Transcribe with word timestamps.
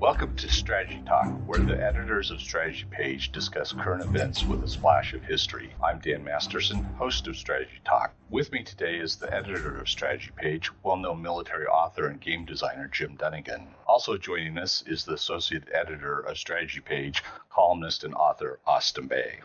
Welcome 0.00 0.34
to 0.36 0.48
Strategy 0.48 1.02
Talk, 1.04 1.28
where 1.46 1.58
the 1.58 1.78
editors 1.78 2.30
of 2.30 2.40
Strategy 2.40 2.86
Page 2.90 3.32
discuss 3.32 3.74
current 3.74 4.02
events 4.02 4.42
with 4.42 4.64
a 4.64 4.68
splash 4.68 5.12
of 5.12 5.22
history. 5.22 5.74
I'm 5.84 5.98
Dan 5.98 6.24
Masterson, 6.24 6.82
host 6.96 7.26
of 7.26 7.36
Strategy 7.36 7.82
Talk. 7.84 8.14
With 8.30 8.50
me 8.50 8.62
today 8.62 8.96
is 8.96 9.16
the 9.16 9.30
editor 9.30 9.76
of 9.76 9.90
Strategy 9.90 10.30
Page, 10.34 10.70
well 10.82 10.96
known 10.96 11.20
military 11.20 11.66
author 11.66 12.06
and 12.06 12.18
game 12.18 12.46
designer 12.46 12.88
Jim 12.90 13.14
Dunnigan. 13.16 13.66
Also 13.86 14.16
joining 14.16 14.56
us 14.56 14.82
is 14.86 15.04
the 15.04 15.12
associate 15.12 15.68
editor 15.70 16.20
of 16.20 16.38
Strategy 16.38 16.80
Page, 16.80 17.22
columnist 17.50 18.02
and 18.02 18.14
author 18.14 18.58
Austin 18.66 19.06
Bay. 19.06 19.40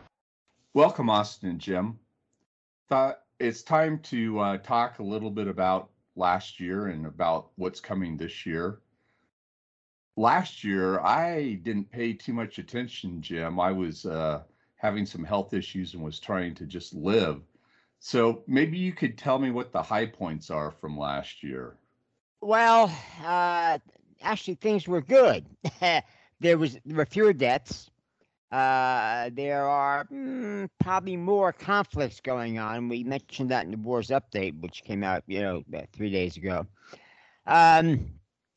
Welcome, 0.72 1.10
Austin 1.10 1.50
and 1.50 1.60
Jim. 1.60 1.98
Thought 2.88 3.18
it's 3.38 3.60
time 3.60 3.98
to 4.04 4.38
uh, 4.40 4.56
talk 4.56 5.00
a 5.00 5.04
little 5.04 5.30
bit 5.30 5.48
about 5.48 5.90
last 6.14 6.58
year 6.58 6.86
and 6.86 7.04
about 7.04 7.50
what's 7.56 7.78
coming 7.78 8.16
this 8.16 8.46
year 8.46 8.78
last 10.16 10.64
year 10.64 11.00
I 11.00 11.54
didn't 11.62 11.90
pay 11.90 12.12
too 12.12 12.32
much 12.32 12.58
attention, 12.58 13.20
Jim. 13.22 13.60
I 13.60 13.72
was 13.72 14.06
uh, 14.06 14.42
having 14.76 15.06
some 15.06 15.24
health 15.24 15.54
issues 15.54 15.94
and 15.94 16.02
was 16.02 16.18
trying 16.18 16.54
to 16.56 16.66
just 16.66 16.94
live. 16.94 17.42
So 17.98 18.42
maybe 18.46 18.78
you 18.78 18.92
could 18.92 19.16
tell 19.16 19.38
me 19.38 19.50
what 19.50 19.72
the 19.72 19.82
high 19.82 20.06
points 20.06 20.50
are 20.50 20.70
from 20.70 20.98
last 20.98 21.42
year. 21.42 21.76
Well, 22.40 22.92
uh, 23.24 23.78
actually, 24.22 24.54
things 24.54 24.86
were 24.86 25.00
good. 25.00 25.46
there 26.40 26.58
was 26.58 26.78
there 26.84 26.96
were 26.96 27.06
fewer 27.06 27.32
deaths. 27.32 27.90
Uh, 28.52 29.30
there 29.32 29.64
are 29.64 30.04
mm, 30.04 30.68
probably 30.78 31.16
more 31.16 31.52
conflicts 31.52 32.20
going 32.20 32.58
on. 32.58 32.88
We 32.88 33.02
mentioned 33.02 33.50
that 33.50 33.64
in 33.64 33.72
the 33.72 33.76
wars 33.76 34.08
update, 34.08 34.60
which 34.60 34.84
came 34.84 35.02
out, 35.02 35.24
you 35.26 35.40
know, 35.40 35.62
three 35.92 36.10
days 36.10 36.36
ago. 36.36 36.66
Um, 37.46 38.15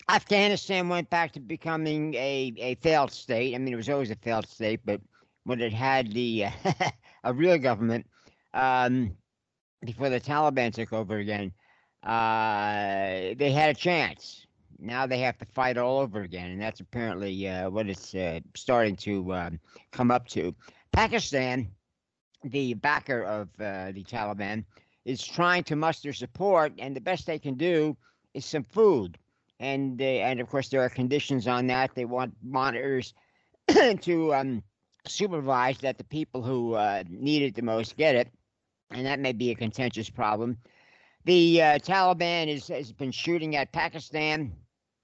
Afghanistan 0.09 0.89
went 0.89 1.07
back 1.11 1.31
to 1.33 1.39
becoming 1.39 2.15
a, 2.15 2.51
a 2.57 2.75
failed 2.75 3.11
state. 3.11 3.53
I 3.53 3.59
mean, 3.59 3.73
it 3.73 3.77
was 3.77 3.89
always 3.89 4.09
a 4.09 4.15
failed 4.15 4.47
state, 4.47 4.79
but 4.83 4.99
when 5.43 5.61
it 5.61 5.71
had 5.71 6.11
the 6.13 6.45
uh, 6.45 6.51
a 7.23 7.33
real 7.33 7.59
government 7.59 8.07
um, 8.55 9.15
before 9.85 10.09
the 10.09 10.19
Taliban 10.19 10.73
took 10.73 10.93
over 10.93 11.17
again, 11.17 11.51
uh, 12.03 13.35
they 13.37 13.51
had 13.53 13.69
a 13.69 13.79
chance. 13.79 14.47
Now 14.79 15.05
they 15.05 15.19
have 15.19 15.37
to 15.39 15.45
fight 15.45 15.77
all 15.77 15.99
over 15.99 16.21
again, 16.21 16.49
and 16.49 16.61
that's 16.61 16.79
apparently 16.79 17.47
uh, 17.47 17.69
what 17.69 17.87
it's 17.87 18.15
uh, 18.15 18.39
starting 18.55 18.95
to 18.97 19.33
um, 19.33 19.59
come 19.91 20.09
up 20.09 20.27
to. 20.29 20.55
Pakistan, 20.91 21.69
the 22.43 22.73
backer 22.73 23.23
of 23.23 23.49
uh, 23.59 23.91
the 23.91 24.03
Taliban, 24.03 24.65
is 25.05 25.23
trying 25.23 25.63
to 25.65 25.75
muster 25.75 26.13
support, 26.13 26.73
and 26.79 26.95
the 26.95 27.01
best 27.01 27.27
they 27.27 27.37
can 27.37 27.53
do 27.53 27.95
is 28.33 28.45
some 28.45 28.63
food 28.63 29.19
and 29.59 29.97
they, 29.97 30.21
and 30.21 30.39
of 30.39 30.49
course 30.49 30.69
there 30.69 30.81
are 30.81 30.89
conditions 30.89 31.47
on 31.47 31.67
that. 31.67 31.93
They 31.93 32.05
want 32.05 32.33
monitors 32.41 33.13
to 34.01 34.33
um, 34.33 34.63
supervise 35.05 35.77
that 35.79 35.97
the 35.97 36.03
people 36.03 36.41
who 36.41 36.73
uh, 36.73 37.03
need 37.09 37.41
it 37.43 37.55
the 37.55 37.61
most 37.61 37.97
get 37.97 38.15
it, 38.15 38.29
and 38.91 39.05
that 39.05 39.19
may 39.19 39.33
be 39.33 39.51
a 39.51 39.55
contentious 39.55 40.09
problem. 40.09 40.57
The 41.25 41.61
uh, 41.61 41.79
Taliban 41.79 42.47
is, 42.47 42.67
has 42.69 42.91
been 42.93 43.11
shooting 43.11 43.55
at 43.55 43.73
Pakistan, 43.73 44.53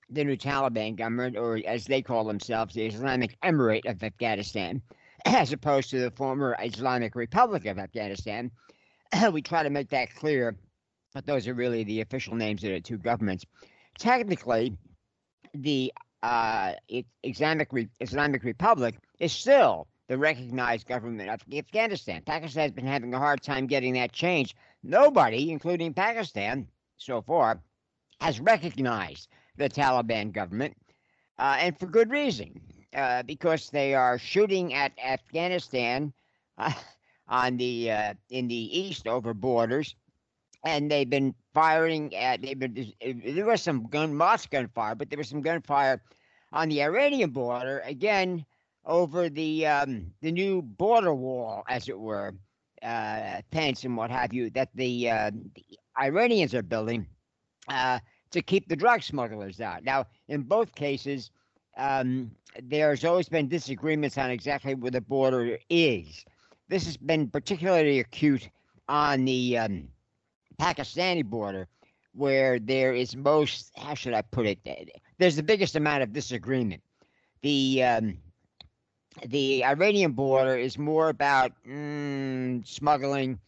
the 0.09 0.23
new 0.23 0.37
Taliban 0.37 0.95
government, 0.95 1.35
or 1.37 1.59
as 1.65 1.85
they 1.85 2.01
call 2.01 2.23
themselves, 2.23 2.73
the 2.73 2.85
Islamic 2.85 3.37
Emirate 3.41 3.85
of 3.85 4.01
Afghanistan, 4.01 4.81
as 5.25 5.51
opposed 5.51 5.89
to 5.89 5.99
the 5.99 6.11
former 6.11 6.55
Islamic 6.61 7.15
Republic 7.15 7.65
of 7.65 7.77
Afghanistan. 7.77 8.49
we 9.33 9.41
try 9.41 9.63
to 9.63 9.69
make 9.69 9.89
that 9.89 10.15
clear, 10.15 10.55
but 11.13 11.25
those 11.25 11.47
are 11.47 11.53
really 11.53 11.83
the 11.83 12.01
official 12.01 12.35
names 12.35 12.63
of 12.63 12.69
the 12.71 12.79
two 12.79 12.97
governments 12.97 13.45
technically, 13.97 14.77
the 15.53 15.93
uh, 16.23 16.73
Islamic 17.23 17.71
Re- 17.71 17.89
Islamic 17.99 18.43
Republic 18.43 18.95
is 19.19 19.31
still 19.31 19.87
the 20.07 20.17
recognized 20.17 20.87
government 20.87 21.29
of 21.29 21.41
Afghanistan. 21.53 22.21
Pakistan 22.23 22.63
has 22.63 22.71
been 22.71 22.85
having 22.87 23.13
a 23.13 23.19
hard 23.19 23.41
time 23.41 23.67
getting 23.67 23.93
that 23.93 24.11
change. 24.11 24.55
Nobody, 24.83 25.51
including 25.51 25.93
Pakistan, 25.93 26.67
so 26.97 27.21
far, 27.21 27.61
has 28.21 28.39
recognized 28.39 29.29
the 29.57 29.69
Taliban 29.69 30.31
government, 30.31 30.75
uh, 31.37 31.57
and 31.59 31.77
for 31.79 31.87
good 31.87 32.09
reason, 32.11 32.59
uh, 32.93 33.23
because 33.23 33.69
they 33.69 33.93
are 33.93 34.17
shooting 34.17 34.73
at 34.73 34.91
Afghanistan 35.03 36.13
uh, 36.57 36.71
on 37.27 37.57
the 37.57 37.91
uh, 37.91 38.13
in 38.29 38.47
the 38.47 38.79
east 38.79 39.07
over 39.07 39.33
borders 39.33 39.95
and 40.65 40.89
they've 40.91 41.09
been 41.09 41.33
firing 41.55 42.15
at. 42.15 42.43
They've 42.43 42.59
there 43.35 43.45
was 43.45 43.63
some 43.63 43.87
gun, 43.87 44.13
Moss 44.15 44.45
gunfire, 44.45 44.95
but 44.95 45.09
there 45.09 45.17
was 45.17 45.29
some 45.29 45.41
gunfire 45.41 46.03
on 46.53 46.69
the 46.69 46.83
Iranian 46.83 47.31
border 47.31 47.81
again 47.85 48.45
over 48.85 49.29
the 49.29 49.65
um, 49.65 50.11
the 50.21 50.31
new 50.31 50.61
border 50.61 51.15
wall, 51.15 51.63
as 51.67 51.89
it 51.89 51.99
were, 51.99 52.35
uh, 52.83 53.41
fence 53.51 53.83
and 53.83 53.97
what 53.97 54.11
have 54.11 54.33
you, 54.33 54.49
that 54.51 54.69
the, 54.75 55.09
uh, 55.09 55.31
the 55.55 55.79
Iranians 55.99 56.53
are 56.53 56.61
building 56.61 57.07
uh, 57.67 57.99
to 58.31 58.41
keep 58.41 58.67
the 58.67 58.75
drug 58.75 59.01
smugglers 59.01 59.59
out. 59.59 59.83
Now, 59.83 60.05
in 60.27 60.43
both 60.43 60.75
cases, 60.75 61.31
um, 61.77 62.31
there's 62.61 63.03
always 63.03 63.27
been 63.29 63.47
disagreements 63.49 64.17
on 64.17 64.29
exactly 64.29 64.75
where 64.75 64.91
the 64.91 65.01
border 65.01 65.57
is. 65.69 66.25
This 66.69 66.85
has 66.85 66.97
been 66.97 67.29
particularly 67.29 67.99
acute 67.99 68.49
on 68.87 69.25
the 69.25 69.57
um, 69.57 69.87
Pakistani 70.55 71.23
border, 71.23 71.67
where 72.13 72.59
there 72.59 72.93
is 72.93 73.15
most, 73.15 73.71
how 73.77 73.93
should 73.93 74.13
I 74.13 74.21
put 74.21 74.45
it? 74.45 74.59
There's 75.17 75.35
the 75.35 75.43
biggest 75.43 75.75
amount 75.75 76.03
of 76.03 76.13
disagreement. 76.13 76.81
The 77.41 77.83
um, 77.83 78.17
the 79.25 79.63
Iranian 79.63 80.11
border 80.11 80.57
is 80.57 80.77
more 80.77 81.09
about 81.09 81.51
mm, 81.67 82.65
smuggling, 82.67 83.39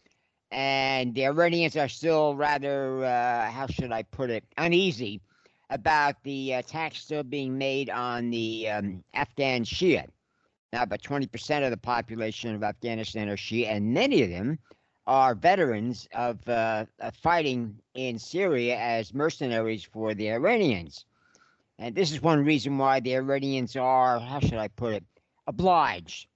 and 0.50 1.14
the 1.14 1.26
Iranians 1.26 1.76
are 1.76 1.88
still 1.88 2.34
rather, 2.34 3.04
uh, 3.04 3.50
how 3.50 3.66
should 3.66 3.92
I 3.92 4.02
put 4.04 4.30
it, 4.30 4.44
uneasy 4.56 5.20
about 5.70 6.22
the 6.22 6.52
attacks 6.52 7.00
still 7.00 7.22
being 7.22 7.58
made 7.58 7.90
on 7.90 8.30
the 8.30 8.70
um, 8.70 9.04
Afghan 9.12 9.64
Shia. 9.64 10.06
Now, 10.72 10.82
about 10.82 11.02
20% 11.02 11.64
of 11.64 11.70
the 11.70 11.76
population 11.76 12.54
of 12.54 12.62
Afghanistan 12.62 13.28
are 13.28 13.36
Shia, 13.36 13.68
and 13.68 13.92
many 13.92 14.22
of 14.22 14.30
them 14.30 14.58
are 15.08 15.34
veterans 15.34 16.06
of, 16.12 16.46
uh, 16.46 16.84
fighting 17.22 17.74
in 17.94 18.18
Syria 18.18 18.76
as 18.76 19.14
mercenaries 19.14 19.82
for 19.82 20.12
the 20.12 20.30
Iranians. 20.30 21.06
And 21.78 21.94
this 21.94 22.12
is 22.12 22.20
one 22.20 22.44
reason 22.44 22.76
why 22.76 23.00
the 23.00 23.14
Iranians 23.14 23.74
are, 23.74 24.20
how 24.20 24.38
should 24.38 24.58
I 24.58 24.68
put 24.68 24.92
it, 24.92 25.04
obliged. 25.46 26.28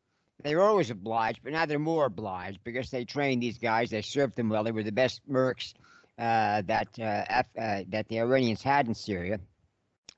They 0.42 0.56
were 0.56 0.62
always 0.62 0.90
obliged, 0.90 1.40
but 1.44 1.52
now 1.52 1.66
they're 1.66 1.78
more 1.78 2.06
obliged 2.06 2.64
because 2.64 2.90
they 2.90 3.04
trained 3.04 3.42
these 3.42 3.58
guys. 3.58 3.90
They 3.90 4.00
served 4.00 4.36
them 4.36 4.48
well. 4.48 4.64
They 4.64 4.72
were 4.72 4.82
the 4.82 4.90
best 4.90 5.20
mercs 5.28 5.74
uh, 6.18 6.62
that 6.62 6.88
uh, 6.98 7.42
uh, 7.60 7.82
that 7.88 8.08
the 8.08 8.20
Iranians 8.20 8.62
had 8.62 8.88
in 8.88 8.94
Syria. 8.94 9.38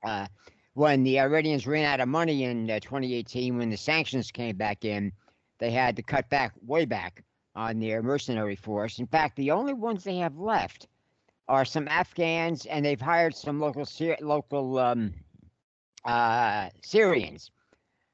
Uh, 0.01 0.27
when 0.75 1.03
the 1.03 1.19
Iranians 1.19 1.67
ran 1.67 1.85
out 1.85 1.99
of 1.99 2.07
money 2.07 2.45
in 2.45 2.71
uh, 2.71 2.79
2018, 2.79 3.57
when 3.57 3.69
the 3.69 3.77
sanctions 3.77 4.31
came 4.31 4.55
back 4.55 4.85
in, 4.85 5.11
they 5.59 5.71
had 5.71 5.97
to 5.97 6.03
cut 6.03 6.29
back 6.29 6.53
way 6.65 6.85
back 6.85 7.24
on 7.55 7.79
their 7.79 8.03
mercenary 8.03 8.55
force. 8.55 8.99
In 8.99 9.07
fact, 9.07 9.35
the 9.35 9.51
only 9.51 9.73
ones 9.73 10.03
they 10.03 10.17
have 10.17 10.37
left 10.37 10.87
are 11.47 11.65
some 11.65 11.87
Afghans, 11.87 12.65
and 12.65 12.85
they've 12.85 12.99
hired 12.99 13.35
some 13.35 13.59
local 13.59 13.87
local 14.21 14.79
um, 14.79 15.13
uh, 16.03 16.69
Syrians 16.81 17.51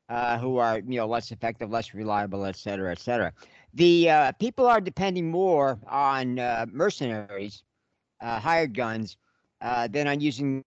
uh, 0.09 0.37
who 0.37 0.57
are 0.57 0.79
you 0.79 0.97
know 0.97 1.07
less 1.07 1.31
effective, 1.31 1.69
less 1.69 1.93
reliable, 1.93 2.45
et 2.45 2.55
cetera, 2.57 2.91
et 2.91 2.99
cetera. 2.99 3.31
The 3.73 4.09
uh, 4.09 4.31
people 4.33 4.67
are 4.67 4.81
depending 4.81 5.31
more 5.31 5.79
on 5.87 6.37
uh, 6.37 6.65
mercenaries, 6.69 7.63
uh, 8.19 8.39
hired 8.39 8.75
guns, 8.75 9.15
uh, 9.61 9.87
than 9.87 10.07
on 10.07 10.19
using. 10.19 10.63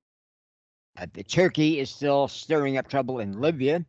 the 1.12 1.22
Turkey 1.22 1.80
is 1.80 1.91
still 1.91 2.28
stirring 2.28 2.78
up 2.78 2.88
trouble 2.88 3.18
in 3.18 3.41
Libya. 3.41 3.84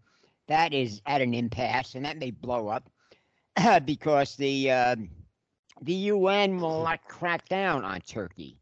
That 0.47 0.73
is 0.73 1.01
at 1.05 1.21
an 1.21 1.33
impasse, 1.33 1.95
and 1.95 2.05
that 2.05 2.17
may 2.17 2.31
blow 2.31 2.67
up. 2.67 2.89
because 3.85 4.35
the 4.35 4.71
uh, 4.71 4.95
the 5.81 5.93
UN 5.93 6.59
will 6.59 6.83
not 6.83 7.03
crack 7.07 7.47
down 7.47 7.83
on 7.83 8.01
Turkey. 8.01 8.57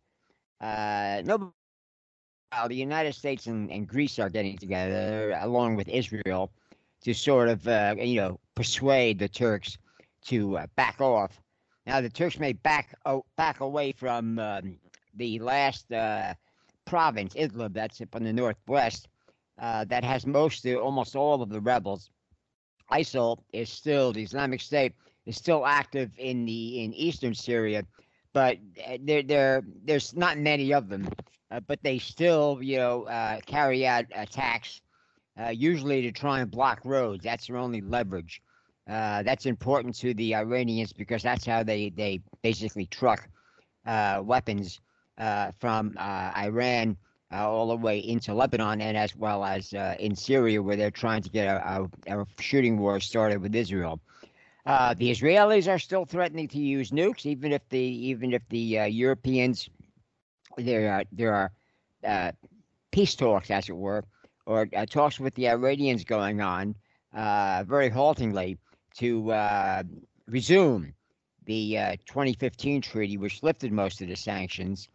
Uh, 0.61 1.21
no, 1.25 1.53
the 2.67 2.75
United 2.75 3.13
States 3.13 3.47
and, 3.47 3.71
and 3.71 3.87
Greece 3.87 4.19
are 4.19 4.29
getting 4.29 4.57
together 4.57 5.37
along 5.41 5.75
with 5.75 5.87
Israel 5.89 6.51
to 7.01 7.13
sort 7.13 7.49
of 7.49 7.67
uh, 7.67 7.95
you 7.97 8.15
know 8.15 8.39
persuade 8.55 9.19
the 9.19 9.27
Turks 9.27 9.77
to 10.25 10.57
uh, 10.57 10.67
back 10.75 11.01
off. 11.01 11.41
Now 11.85 12.01
the 12.01 12.09
Turks 12.09 12.39
may 12.39 12.53
back 12.53 12.95
back 13.35 13.59
away 13.59 13.91
from 13.91 14.39
um, 14.39 14.77
the 15.15 15.39
last 15.39 15.91
uh, 15.91 16.33
province, 16.85 17.33
Idlib, 17.35 17.73
that's 17.73 18.01
up 18.01 18.15
in 18.15 18.23
the 18.23 18.33
northwest, 18.33 19.07
uh, 19.59 19.85
that 19.85 20.03
has 20.03 20.25
most, 20.25 20.65
almost 20.67 21.15
all 21.15 21.41
of 21.41 21.49
the 21.49 21.61
rebels. 21.61 22.09
ISIL 22.93 23.39
is 23.53 23.69
still 23.69 24.13
the 24.13 24.21
Islamic 24.23 24.61
State 24.61 24.93
is 25.25 25.37
still 25.37 25.65
active 25.65 26.11
in 26.17 26.45
the 26.45 26.83
in 26.83 26.93
eastern 26.93 27.33
Syria, 27.33 27.83
but 28.33 28.57
uh, 28.87 28.97
there 29.01 29.23
there 29.23 29.63
there's 29.85 30.15
not 30.15 30.37
many 30.37 30.73
of 30.73 30.89
them, 30.89 31.09
uh, 31.51 31.59
but 31.61 31.81
they 31.83 31.97
still 31.97 32.59
you 32.61 32.77
know 32.77 33.03
uh, 33.03 33.39
carry 33.45 33.87
out 33.87 34.05
attacks 34.13 34.81
uh, 35.39 35.49
usually 35.49 36.01
to 36.01 36.11
try 36.11 36.41
and 36.41 36.51
block 36.51 36.81
roads. 36.83 37.23
That's 37.23 37.47
their 37.47 37.57
only 37.57 37.81
leverage. 37.81 38.41
Uh, 38.89 39.23
that's 39.23 39.45
important 39.45 39.95
to 39.95 40.13
the 40.13 40.35
Iranians 40.35 40.91
because 40.91 41.23
that's 41.23 41.45
how 41.45 41.63
they, 41.63 41.89
they 41.89 42.19
basically 42.41 42.85
truck 42.85 43.29
uh, 43.85 44.21
weapons 44.23 44.81
from 45.59 45.97
Iran 45.97 46.97
uh, 47.33 47.49
all 47.49 47.67
the 47.67 47.75
way 47.75 47.99
into 47.99 48.33
Lebanon 48.33 48.81
and 48.81 48.95
as 48.97 49.15
well 49.15 49.43
as 49.43 49.73
in 49.99 50.15
Syria, 50.15 50.61
where 50.61 50.75
they're 50.75 50.91
trying 50.91 51.21
to 51.23 51.29
get 51.29 51.47
a, 51.47 51.87
a, 52.07 52.21
a 52.21 52.25
shooting 52.39 52.77
war 52.77 52.99
started 52.99 53.41
with 53.41 53.55
Israel. 53.55 53.99
the 54.65 55.11
Israelis 55.11 55.67
are 55.67 55.79
still 55.79 56.05
threatening 56.05 56.47
to 56.49 56.59
use 56.59 56.91
nukes, 56.91 57.25
even 57.25 57.51
if 57.51 57.67
the 57.69 57.79
even 57.79 58.33
if 58.33 58.41
the 58.49 58.87
Europeans 58.89 59.69
there 60.57 60.93
are 60.93 61.03
there 61.11 61.51
are 62.05 62.33
peace 62.91 63.15
talks, 63.15 63.49
as 63.49 63.69
it 63.69 63.75
were, 63.75 64.03
or 64.45 64.67
talks 64.89 65.19
with 65.19 65.33
the 65.35 65.49
Iranians 65.49 66.03
going 66.03 66.41
on 66.41 66.75
very 67.65 67.89
haltingly 67.89 68.57
to 68.97 69.31
uh, 69.31 69.83
resume 70.27 70.93
the 71.45 71.77
uh, 71.77 71.95
2015 72.05 72.81
treaty, 72.81 73.17
which 73.17 73.43
lifted 73.43 73.71
most 73.71 74.01
of 74.01 74.07
the 74.07 74.15
sanctions. 74.15 74.87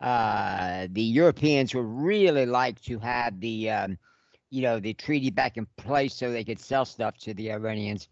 Uh, 0.00 0.86
the 0.90 1.02
Europeans 1.02 1.74
would 1.74 1.86
really 1.86 2.46
like 2.46 2.80
to 2.82 2.98
have 2.98 3.40
the, 3.40 3.70
um, 3.70 3.98
you 4.50 4.62
know, 4.62 4.78
the 4.78 4.92
treaty 4.94 5.30
back 5.30 5.56
in 5.56 5.66
place 5.76 6.14
so 6.14 6.30
they 6.30 6.44
could 6.44 6.60
sell 6.60 6.84
stuff 6.84 7.16
to 7.18 7.32
the 7.34 7.50
Iranians. 7.50 8.08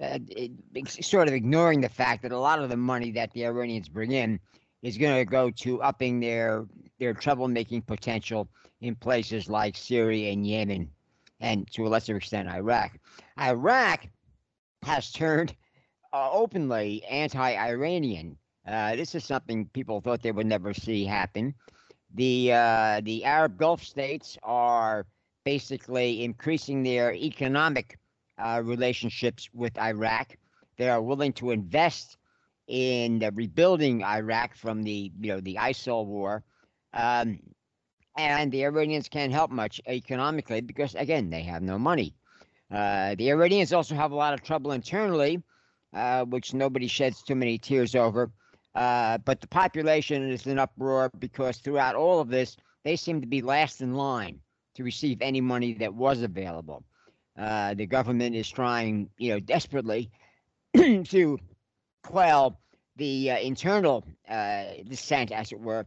Uh, 0.00 0.18
it, 0.28 0.52
sort 0.88 1.28
of 1.28 1.34
ignoring 1.34 1.80
the 1.80 1.88
fact 1.88 2.22
that 2.22 2.32
a 2.32 2.38
lot 2.38 2.60
of 2.60 2.68
the 2.68 2.76
money 2.76 3.10
that 3.12 3.32
the 3.32 3.46
Iranians 3.46 3.88
bring 3.88 4.12
in 4.12 4.38
is 4.82 4.98
going 4.98 5.16
to 5.16 5.24
go 5.24 5.50
to 5.50 5.80
upping 5.82 6.20
their 6.20 6.66
their 6.98 7.14
troublemaking 7.14 7.84
potential 7.86 8.48
in 8.80 8.94
places 8.94 9.48
like 9.48 9.76
Syria 9.76 10.32
and 10.32 10.46
Yemen, 10.46 10.90
and 11.40 11.70
to 11.72 11.86
a 11.86 11.88
lesser 11.88 12.16
extent 12.16 12.48
Iraq. 12.48 12.98
Iraq 13.40 14.06
has 14.82 15.10
turned 15.10 15.54
uh, 16.12 16.30
openly 16.30 17.02
anti-Iranian. 17.04 18.36
Uh, 18.66 18.96
this 18.96 19.14
is 19.14 19.24
something 19.24 19.66
people 19.66 20.00
thought 20.00 20.22
they 20.22 20.32
would 20.32 20.46
never 20.46 20.72
see 20.72 21.04
happen. 21.04 21.54
The 22.14 22.52
uh, 22.52 23.00
the 23.02 23.24
Arab 23.24 23.58
Gulf 23.58 23.82
states 23.82 24.38
are 24.42 25.06
basically 25.44 26.24
increasing 26.24 26.82
their 26.82 27.12
economic 27.12 27.98
uh, 28.38 28.62
relationships 28.64 29.48
with 29.52 29.78
Iraq. 29.78 30.36
They 30.76 30.88
are 30.88 31.02
willing 31.02 31.32
to 31.34 31.50
invest 31.50 32.16
in 32.66 33.18
rebuilding 33.34 34.02
Iraq 34.02 34.54
from 34.56 34.82
the 34.82 35.12
you 35.20 35.28
know 35.28 35.40
the 35.40 35.56
ISIL 35.56 36.06
war. 36.06 36.42
Um, 36.94 37.40
and 38.16 38.52
the 38.52 38.64
Iranians 38.64 39.08
can't 39.08 39.32
help 39.32 39.50
much 39.50 39.80
economically 39.86 40.60
because 40.60 40.94
again 40.94 41.30
they 41.30 41.42
have 41.42 41.62
no 41.62 41.78
money. 41.78 42.14
Uh, 42.70 43.14
the 43.16 43.30
Iranians 43.30 43.72
also 43.72 43.94
have 43.94 44.12
a 44.12 44.16
lot 44.16 44.32
of 44.34 44.42
trouble 44.42 44.72
internally, 44.72 45.42
uh, 45.92 46.24
which 46.24 46.54
nobody 46.54 46.86
sheds 46.86 47.22
too 47.22 47.34
many 47.34 47.58
tears 47.58 47.94
over. 47.94 48.30
Uh, 48.74 49.18
but 49.18 49.40
the 49.40 49.46
population 49.46 50.30
is 50.30 50.46
in 50.46 50.58
uproar 50.58 51.10
because 51.18 51.58
throughout 51.58 51.94
all 51.94 52.20
of 52.20 52.28
this, 52.28 52.56
they 52.82 52.96
seem 52.96 53.20
to 53.20 53.26
be 53.26 53.40
last 53.40 53.80
in 53.80 53.94
line 53.94 54.40
to 54.74 54.82
receive 54.82 55.22
any 55.22 55.40
money 55.40 55.74
that 55.74 55.94
was 55.94 56.22
available. 56.22 56.84
Uh, 57.38 57.74
the 57.74 57.86
government 57.86 58.34
is 58.34 58.48
trying, 58.48 59.08
you 59.18 59.30
know, 59.30 59.40
desperately 59.40 60.10
to 61.04 61.38
quell 62.02 62.58
the 62.96 63.30
uh, 63.30 63.38
internal 63.38 64.04
uh, 64.28 64.64
dissent, 64.88 65.32
as 65.32 65.52
it 65.52 65.60
were, 65.60 65.86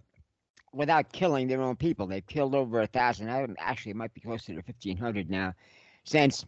without 0.74 1.12
killing 1.12 1.48
their 1.48 1.62
own 1.62 1.76
people. 1.76 2.08
They've 2.08 2.26
killed 2.26 2.56
over 2.56 2.82
a 2.82 2.88
thousand. 2.88 3.30
Actually, 3.60 3.92
it 3.92 3.96
might 3.96 4.14
be 4.14 4.22
closer 4.22 4.54
to 4.54 4.62
fifteen 4.62 4.98
hundred 4.98 5.30
now, 5.30 5.54
since 6.04 6.46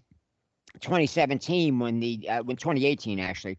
2017 0.81 1.79
when 1.79 1.99
the 1.99 2.27
uh, 2.29 2.43
when 2.43 2.57
2018 2.57 3.19
actually. 3.19 3.57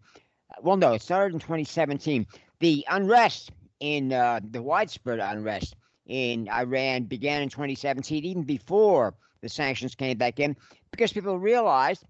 Well, 0.63 0.77
no, 0.77 0.95
it 0.95 1.03
started 1.03 1.35
in 1.35 1.41
2017. 1.41 2.27
The 2.61 2.85
unrest 2.91 3.51
in 3.81 4.13
uh, 4.13 4.41
the 4.51 4.63
widespread 4.63 5.19
unrest 5.19 5.77
in 6.07 6.49
Iran 6.51 7.05
began 7.05 7.43
in 7.43 7.49
2017, 7.49 8.25
even 8.25 8.43
before 8.43 9.15
the 9.41 9.49
sanctions 9.49 9.95
came 9.95 10.19
back 10.19 10.39
in, 10.39 10.57
because 10.91 11.13
people 11.13 11.39
realized 11.39 12.05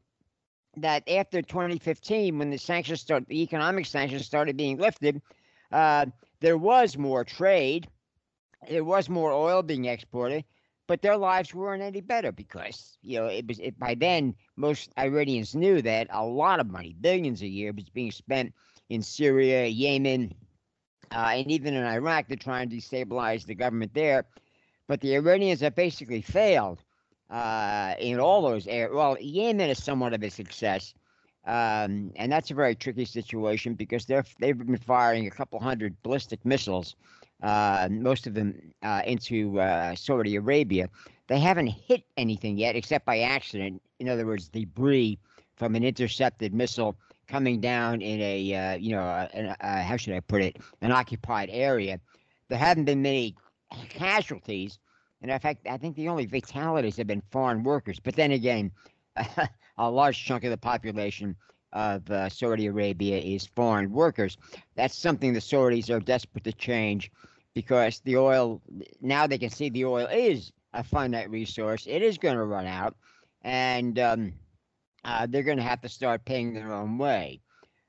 that 0.77 1.09
after 1.09 1.43
2015, 1.43 2.39
when 2.39 2.51
the 2.51 2.59
sanctions 2.59 3.01
start, 3.01 3.27
the 3.29 3.43
economic 3.43 3.87
sanctions 3.87 4.27
started 4.27 4.57
being 4.57 4.79
lifted, 4.79 5.23
uh, 5.73 6.07
there 6.41 6.59
was 6.59 6.99
more 6.99 7.25
trade, 7.25 7.89
there 8.69 8.85
was 8.85 9.09
more 9.09 9.33
oil 9.33 9.63
being 9.63 9.85
exported, 9.85 10.45
but 10.89 11.03
their 11.03 11.17
lives 11.17 11.55
weren't 11.55 11.83
any 11.83 12.01
better 12.01 12.33
because 12.33 12.99
you 13.03 13.19
know 13.19 13.27
it 13.27 13.47
was 13.47 13.61
it, 13.61 13.79
by 13.79 13.95
then 13.95 14.35
most 14.57 14.93
Iranians 14.99 15.55
knew 15.55 15.81
that 15.83 16.09
a 16.11 16.25
lot 16.25 16.59
of 16.61 16.69
money, 16.71 16.97
billions 17.01 17.43
a 17.43 17.47
year, 17.47 17.73
was 17.73 17.89
being 17.89 18.11
spent 18.11 18.53
in 18.89 19.03
Syria, 19.03 19.67
Yemen, 19.67 20.35
uh, 21.13 21.33
and 21.35 21.51
even 21.51 21.75
in 21.75 21.85
Iraq 21.85 22.29
they're 22.29 22.37
trying 22.37 22.71
to 22.71 22.77
destabilize 22.77 23.47
the 23.47 23.55
government 23.55 23.95
there. 23.95 24.25
But 24.87 25.01
the 25.01 25.15
Iranians 25.15 25.61
have 25.61 25.75
basically 25.75 26.23
failed 26.23 26.83
uh, 27.31 27.95
in 27.99 28.19
all 28.19 28.43
those 28.43 28.67
areas. 28.67 28.95
Well, 28.95 29.17
Yemen 29.21 29.71
is 29.71 29.83
somewhat 29.83 30.15
of 30.15 30.23
a 30.23 30.31
success. 30.31 30.95
Um, 31.47 32.13
and 32.17 32.31
that's 32.31 32.51
a 32.51 32.55
very 32.55 32.75
tricky 32.75 33.07
situation 33.07 33.75
because 33.75 34.05
they're 34.05 34.25
they've 34.41 34.59
been 34.59 34.77
firing 34.77 35.27
a 35.27 35.31
couple 35.31 35.59
hundred 35.59 35.97
ballistic 36.03 36.45
missiles 36.45 36.97
uh, 37.43 37.89
most 37.91 38.27
of 38.27 38.35
them 38.35 38.73
uh, 38.83 39.03
into 39.07 39.61
uh, 39.61 39.95
Saudi 39.95 40.37
Arabia. 40.37 40.89
They 41.29 41.39
haven't 41.39 41.69
hit 41.69 42.03
anything 42.17 42.59
yet 42.59 42.77
except 42.77 43.07
by 43.07 43.21
accident. 43.21 43.83
In 43.99 44.09
other 44.09 44.27
words, 44.27 44.49
debris 44.49 45.19
from 45.57 45.75
an 45.75 45.85
intercepted 45.85 46.53
missile 46.53 46.97
coming 47.31 47.61
down 47.61 48.03
in 48.03 48.21
a, 48.21 48.55
uh, 48.55 48.77
you 48.77 48.93
know, 48.93 49.29
an, 49.33 49.55
how 49.61 49.97
should 49.97 50.15
I 50.15 50.21
put 50.21 50.43
it, 50.43 50.57
an 50.81 50.91
occupied 50.91 51.49
area. 51.53 52.01
There 52.49 52.59
haven't 52.59 52.85
been 52.85 53.03
many 53.03 53.37
casualties. 53.89 54.79
And 55.23 55.31
in 55.31 55.39
fact, 55.39 55.67
I 55.69 55.77
think 55.77 55.97
the 55.97 56.09
only 56.09 56.27
fatalities 56.27 56.97
have 56.97 57.07
been 57.07 57.23
foreign 57.31 57.63
workers. 57.63 58.01
But 58.01 58.17
then 58.17 58.33
again, 58.33 58.73
a 59.79 59.91
large 59.91 60.25
chunk 60.25 60.45
of 60.45 60.51
the 60.51 60.57
population 60.57 61.37
of 61.73 62.11
uh, 62.11 62.29
Saudi 62.29 62.67
Arabia 62.67 63.19
is 63.19 63.47
foreign 63.47 63.93
workers. 63.93 64.37
That's 64.75 64.97
something 64.97 65.33
the 65.33 65.41
Saudis 65.41 65.89
are 65.89 66.01
desperate 66.01 66.45
to 66.45 66.53
change 66.53 67.13
because 67.55 68.01
the 68.01 68.17
oil 68.17 68.61
now 69.01 69.27
they 69.27 69.39
can 69.39 69.51
see 69.51 69.69
the 69.69 69.85
oil 69.85 70.07
is 70.07 70.53
a 70.73 70.83
finite 70.83 71.31
resource. 71.31 71.87
It 71.87 72.03
is 72.03 72.19
going 72.19 72.37
to 72.37 72.45
run 72.45 72.67
out, 72.67 72.97
and 73.43 73.99
um, 73.99 74.33
uh, 75.05 75.27
they're 75.27 75.43
going 75.43 75.57
to 75.57 75.63
have 75.63 75.81
to 75.83 75.89
start 75.89 76.25
paying 76.25 76.53
their 76.53 76.73
own 76.73 76.99
way. 76.99 77.41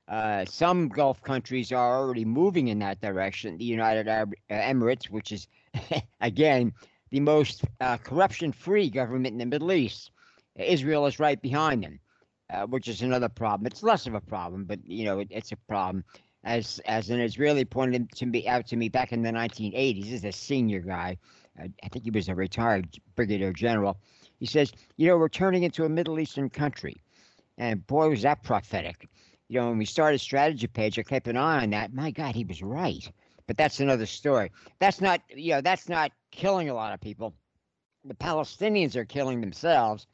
Uh, 0.07 0.43
some 0.45 0.89
Gulf 0.89 1.21
countries 1.21 1.71
are 1.71 1.99
already 1.99 2.25
moving 2.25 2.67
in 2.67 2.79
that 2.79 2.99
direction. 3.01 3.57
The 3.57 3.65
United 3.65 4.07
Arab 4.07 4.33
uh, 4.49 4.55
Emirates, 4.55 5.09
which 5.09 5.31
is 5.31 5.47
again 6.21 6.73
the 7.11 7.19
most 7.21 7.63
uh, 7.79 7.97
corruption-free 7.97 8.89
government 8.89 9.33
in 9.33 9.37
the 9.37 9.45
Middle 9.45 9.71
East, 9.71 10.11
Israel 10.55 11.05
is 11.05 11.19
right 11.19 11.41
behind 11.41 11.83
them, 11.83 11.99
uh, 12.49 12.65
which 12.65 12.87
is 12.87 13.01
another 13.01 13.29
problem. 13.29 13.67
It's 13.67 13.83
less 13.83 14.05
of 14.05 14.13
a 14.13 14.21
problem, 14.21 14.65
but 14.65 14.79
you 14.85 15.05
know 15.05 15.19
it, 15.19 15.27
it's 15.31 15.51
a 15.53 15.57
problem 15.57 16.03
as 16.43 16.79
as 16.85 17.09
an 17.09 17.21
Israeli 17.21 17.63
pointed 17.65 18.11
to 18.13 18.25
me 18.25 18.47
out 18.47 18.67
to 18.67 18.75
me 18.75 18.89
back 18.89 19.13
in 19.13 19.21
the 19.21 19.31
1980s. 19.31 20.03
This 20.03 20.13
is 20.13 20.25
a 20.25 20.31
senior 20.31 20.79
guy. 20.81 21.17
Uh, 21.59 21.67
I 21.83 21.89
think 21.89 22.03
he 22.03 22.11
was 22.11 22.27
a 22.29 22.35
retired 22.35 22.97
brigadier 23.15 23.53
general. 23.53 23.97
He 24.41 24.47
says, 24.47 24.71
you 24.97 25.07
know, 25.07 25.17
we're 25.17 25.29
turning 25.29 25.61
into 25.61 25.85
a 25.85 25.89
Middle 25.89 26.19
Eastern 26.19 26.49
country, 26.49 26.97
and 27.59 27.85
boy, 27.85 28.09
was 28.09 28.23
that 28.23 28.41
prophetic. 28.41 29.07
You 29.49 29.59
know, 29.59 29.69
when 29.69 29.77
we 29.77 29.85
started 29.85 30.19
strategy 30.19 30.65
page, 30.65 30.97
I 30.97 31.03
kept 31.03 31.27
an 31.27 31.37
eye 31.37 31.61
on 31.61 31.69
that. 31.69 31.93
My 31.93 32.09
God, 32.09 32.33
he 32.33 32.43
was 32.43 32.63
right. 32.63 33.07
But 33.45 33.55
that's 33.55 33.79
another 33.79 34.07
story. 34.07 34.51
That's 34.79 34.99
not, 34.99 35.21
you 35.29 35.51
know, 35.51 35.61
that's 35.61 35.87
not 35.87 36.11
killing 36.31 36.69
a 36.69 36.73
lot 36.73 36.91
of 36.91 36.99
people. 36.99 37.35
The 38.03 38.15
Palestinians 38.15 38.95
are 38.95 39.05
killing 39.05 39.41
themselves 39.41 40.07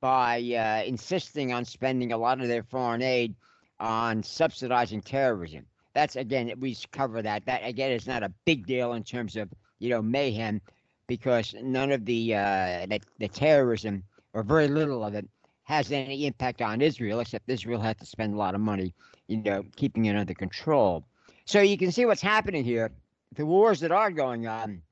by 0.00 0.38
uh, 0.38 0.88
insisting 0.88 1.52
on 1.52 1.66
spending 1.66 2.12
a 2.12 2.16
lot 2.16 2.40
of 2.40 2.48
their 2.48 2.62
foreign 2.62 3.02
aid 3.02 3.34
on 3.78 4.22
subsidizing 4.22 5.02
terrorism. 5.02 5.66
That's 5.92 6.16
again, 6.16 6.50
we 6.58 6.78
cover 6.92 7.20
that. 7.20 7.44
That 7.44 7.60
again 7.62 7.90
is 7.90 8.06
not 8.06 8.22
a 8.22 8.32
big 8.46 8.66
deal 8.66 8.94
in 8.94 9.02
terms 9.02 9.36
of 9.36 9.50
you 9.80 9.90
know 9.90 10.00
mayhem, 10.00 10.62
because 11.06 11.54
none 11.62 11.92
of 11.92 12.04
the 12.04 12.34
uh, 12.34 12.86
the, 12.86 13.00
the 13.18 13.28
terrorism 13.28 14.02
or 14.32 14.42
very 14.42 14.68
little 14.68 15.04
of 15.04 15.14
it 15.14 15.28
has 15.64 15.90
any 15.90 16.26
impact 16.26 16.62
on 16.62 16.80
Israel, 16.80 17.20
except 17.20 17.48
Israel 17.48 17.80
had 17.80 17.98
to 17.98 18.06
spend 18.06 18.34
a 18.34 18.36
lot 18.36 18.54
of 18.54 18.60
money, 18.60 18.94
you 19.26 19.38
know, 19.38 19.64
keeping 19.74 20.04
it 20.04 20.14
under 20.16 20.34
control. 20.34 21.04
So 21.44 21.60
you 21.60 21.76
can 21.76 21.90
see 21.90 22.06
what's 22.06 22.22
happening 22.22 22.64
here. 22.64 22.90
The 23.34 23.44
wars 23.44 23.80
that 23.80 23.90
are 23.90 24.10
going 24.10 24.46
on 24.46 24.82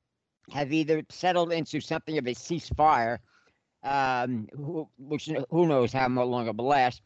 have 0.51 0.73
either 0.73 1.03
settled 1.09 1.53
into 1.53 1.79
something 1.79 2.17
of 2.17 2.27
a 2.27 2.31
ceasefire, 2.31 3.19
um, 3.83 4.47
which 4.97 5.29
who 5.49 5.67
knows 5.67 5.93
how 5.93 6.07
long 6.09 6.47
it 6.47 6.57
will 6.57 6.65
last, 6.65 7.01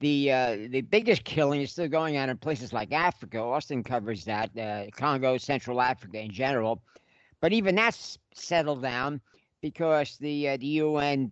the 0.00 0.32
uh, 0.32 0.56
the 0.68 0.82
biggest 0.82 1.24
killing 1.24 1.62
is 1.62 1.72
still 1.72 1.88
going 1.88 2.16
on 2.16 2.28
in 2.28 2.36
places 2.36 2.72
like 2.72 2.92
Africa. 2.92 3.38
Austin 3.38 3.82
covers 3.82 4.24
that, 4.24 4.56
uh, 4.58 4.90
Congo, 4.96 5.38
Central 5.38 5.80
Africa 5.80 6.20
in 6.20 6.30
general. 6.30 6.82
But 7.44 7.52
even 7.52 7.74
that's 7.74 8.16
settled 8.32 8.80
down 8.80 9.20
because 9.60 10.16
the 10.16 10.48
uh, 10.48 10.56
the 10.56 10.66
UN 10.66 11.30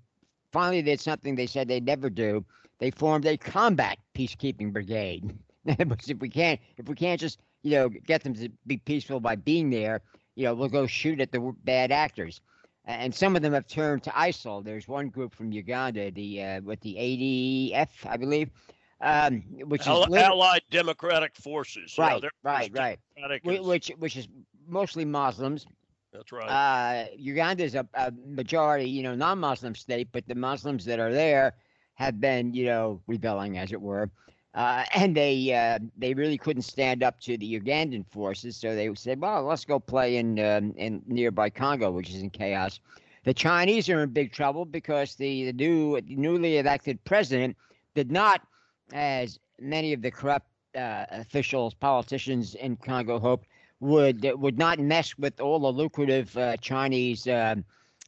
finally 0.53 0.83
did 0.83 1.01
something 1.01 1.35
they 1.35 1.47
said 1.47 1.69
they'd 1.69 1.87
never 1.87 2.11
do. 2.11 2.45
They 2.81 2.91
formed 2.91 3.25
a 3.25 3.39
combat 3.39 3.97
peacekeeping 4.15 4.75
brigade. 4.75 5.35
if 5.65 6.19
we 6.19 6.29
can't, 6.29 6.61
if 6.77 6.87
we 6.87 6.95
can't 6.97 7.19
just 7.19 7.41
you 7.63 7.71
know 7.71 7.89
get 7.89 8.25
them 8.25 8.35
to 8.35 8.51
be 8.67 8.77
peaceful 8.77 9.21
by 9.21 9.37
being 9.37 9.71
there, 9.71 10.03
you 10.35 10.45
know, 10.45 10.55
we'll 10.55 10.69
go 10.69 10.87
shoot 10.87 11.19
at 11.19 11.33
the 11.33 11.41
bad 11.65 11.91
actors. 11.91 12.43
And 12.85 13.15
some 13.15 13.35
of 13.35 13.41
them 13.41 13.55
have 13.55 13.67
turned 13.67 14.03
to 14.03 14.11
ISIL. 14.11 14.63
There's 14.63 14.87
one 14.87 15.09
group 15.09 15.35
from 15.35 15.51
Uganda, 15.51 16.11
the 16.11 16.43
uh, 16.43 16.61
with 16.61 16.81
the 16.83 16.95
ADF, 16.95 17.89
I 18.05 18.19
believe, 18.19 18.51
um, 19.01 19.41
which 19.65 19.81
is 19.81 19.87
Allied 19.89 20.61
Democratic 20.71 21.37
Forces. 21.37 21.97
Right, 21.97 22.23
yeah, 22.23 22.29
right, 22.43 22.71
right. 22.77 22.99
Which 23.45 23.91
which 23.97 24.19
is 24.19 24.29
mostly 24.69 25.07
Muslims. 25.07 25.65
That's 26.13 26.31
right. 26.31 26.49
Uh, 26.49 27.07
Uganda 27.17 27.65
is 27.65 27.75
a, 27.75 27.87
a, 27.95 28.13
majority, 28.27 28.89
you 28.89 29.03
know, 29.03 29.15
non-Muslim 29.15 29.75
state, 29.75 30.09
but 30.13 30.27
the 30.29 30.35
Muslims 30.35 30.85
that 30.85 31.01
are 31.01 31.13
there 31.13 31.55
have 31.95 32.21
been, 32.21 32.53
you 32.53 32.67
know, 32.67 33.01
rebelling, 33.07 33.57
as 33.57 33.73
it 33.73 33.81
were, 33.81 34.11
uh, 34.55 34.85
and 34.95 35.17
they 35.17 35.55
uh, 35.55 35.79
they 35.97 36.13
really 36.13 36.37
couldn't 36.37 36.63
stand 36.63 37.03
up 37.03 37.19
to 37.21 37.39
the 37.39 37.59
Ugandan 37.59 38.05
forces, 38.11 38.57
so 38.57 38.75
they 38.75 38.95
said, 38.95 39.21
"Well, 39.21 39.45
let's 39.45 39.65
go 39.65 39.81
play 39.81 40.17
in 40.17 40.39
um, 40.39 40.75
in 40.77 41.03
nearby 41.07 41.49
Congo, 41.49 41.91
which 41.91 42.11
is 42.11 42.17
in 42.17 42.29
chaos." 42.29 42.81
The 43.25 43.33
Chinese 43.33 43.89
are 43.89 44.03
in 44.03 44.11
big 44.11 44.33
trouble 44.33 44.65
because 44.65 45.15
the, 45.15 45.51
the 45.51 45.53
new 45.53 45.99
newly 46.07 46.59
elected 46.59 47.03
president 47.05 47.57
did 47.95 48.11
not, 48.11 48.43
as 48.93 49.39
many 49.59 49.95
of 49.95 50.03
the 50.03 50.11
corrupt 50.11 50.49
uh, 50.77 51.07
officials, 51.11 51.73
politicians 51.73 52.55
in 52.55 52.77
Congo 52.77 53.19
hoped, 53.19 53.47
would 53.83 54.25
would 54.39 54.59
not 54.59 54.79
mess 54.79 55.19
with 55.19 55.41
all 55.41 55.59
the 55.59 55.73
lucrative 55.73 56.37
uh, 56.37 56.57
Chinese 56.59 57.27
uh, 57.27 57.57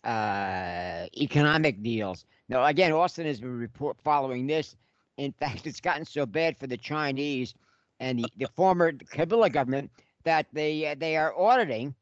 uh, 0.05 1.07
economic 1.17 1.83
deals. 1.83 2.25
Now, 2.49 2.65
again, 2.65 2.93
Austin 2.93 3.27
has 3.27 3.41
been 3.41 3.59
report 3.59 3.97
following 4.05 4.47
this. 4.47 4.77
In 5.17 5.33
fact, 5.33 5.67
it's 5.67 5.81
gotten 5.81 6.05
so 6.05 6.27
bad 6.27 6.57
for 6.57 6.69
the 6.69 6.77
Chinese 6.77 7.55
and 7.99 8.21
the, 8.21 8.27
the 8.37 8.47
former 8.55 8.93
Kabila 8.93 9.53
government 9.53 9.91
that 10.23 10.47
they 10.53 10.87
uh, 10.87 10.95
they 10.97 11.17
are 11.17 11.37
auditing 11.37 11.93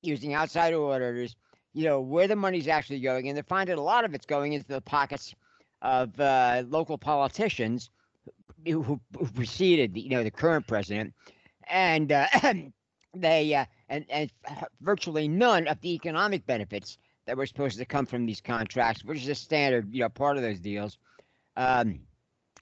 using 0.00 0.32
outside 0.32 0.72
auditors. 0.72 1.36
You 1.74 1.84
know 1.84 2.00
where 2.00 2.26
the 2.26 2.36
money's 2.36 2.66
actually 2.66 3.00
going, 3.00 3.28
and 3.28 3.36
they're 3.36 3.44
finding 3.44 3.76
a 3.76 3.82
lot 3.82 4.06
of 4.06 4.14
it's 4.14 4.26
going 4.26 4.54
into 4.54 4.68
the 4.68 4.80
pockets 4.80 5.34
of 5.82 6.18
uh, 6.18 6.62
local 6.68 6.96
politicians 6.96 7.90
who, 8.64 8.82
who, 8.82 9.00
preceded, 9.34 9.92
the, 9.92 10.00
you 10.00 10.10
know, 10.10 10.22
the 10.22 10.30
current 10.30 10.66
president, 10.66 11.12
and 11.68 12.12
uh, 12.12 12.28
they 13.14 13.54
uh, 13.54 13.64
and 13.88 14.04
and 14.08 14.30
virtually 14.80 15.28
none 15.28 15.66
of 15.68 15.80
the 15.80 15.94
economic 15.94 16.46
benefits 16.46 16.98
that 17.26 17.36
were 17.36 17.46
supposed 17.46 17.78
to 17.78 17.84
come 17.84 18.06
from 18.06 18.26
these 18.26 18.40
contracts, 18.40 19.04
which 19.04 19.22
is 19.22 19.28
a 19.28 19.34
standard, 19.34 19.92
you 19.92 20.00
know, 20.00 20.08
part 20.08 20.36
of 20.36 20.42
those 20.42 20.58
deals, 20.58 20.98
um, 21.56 22.00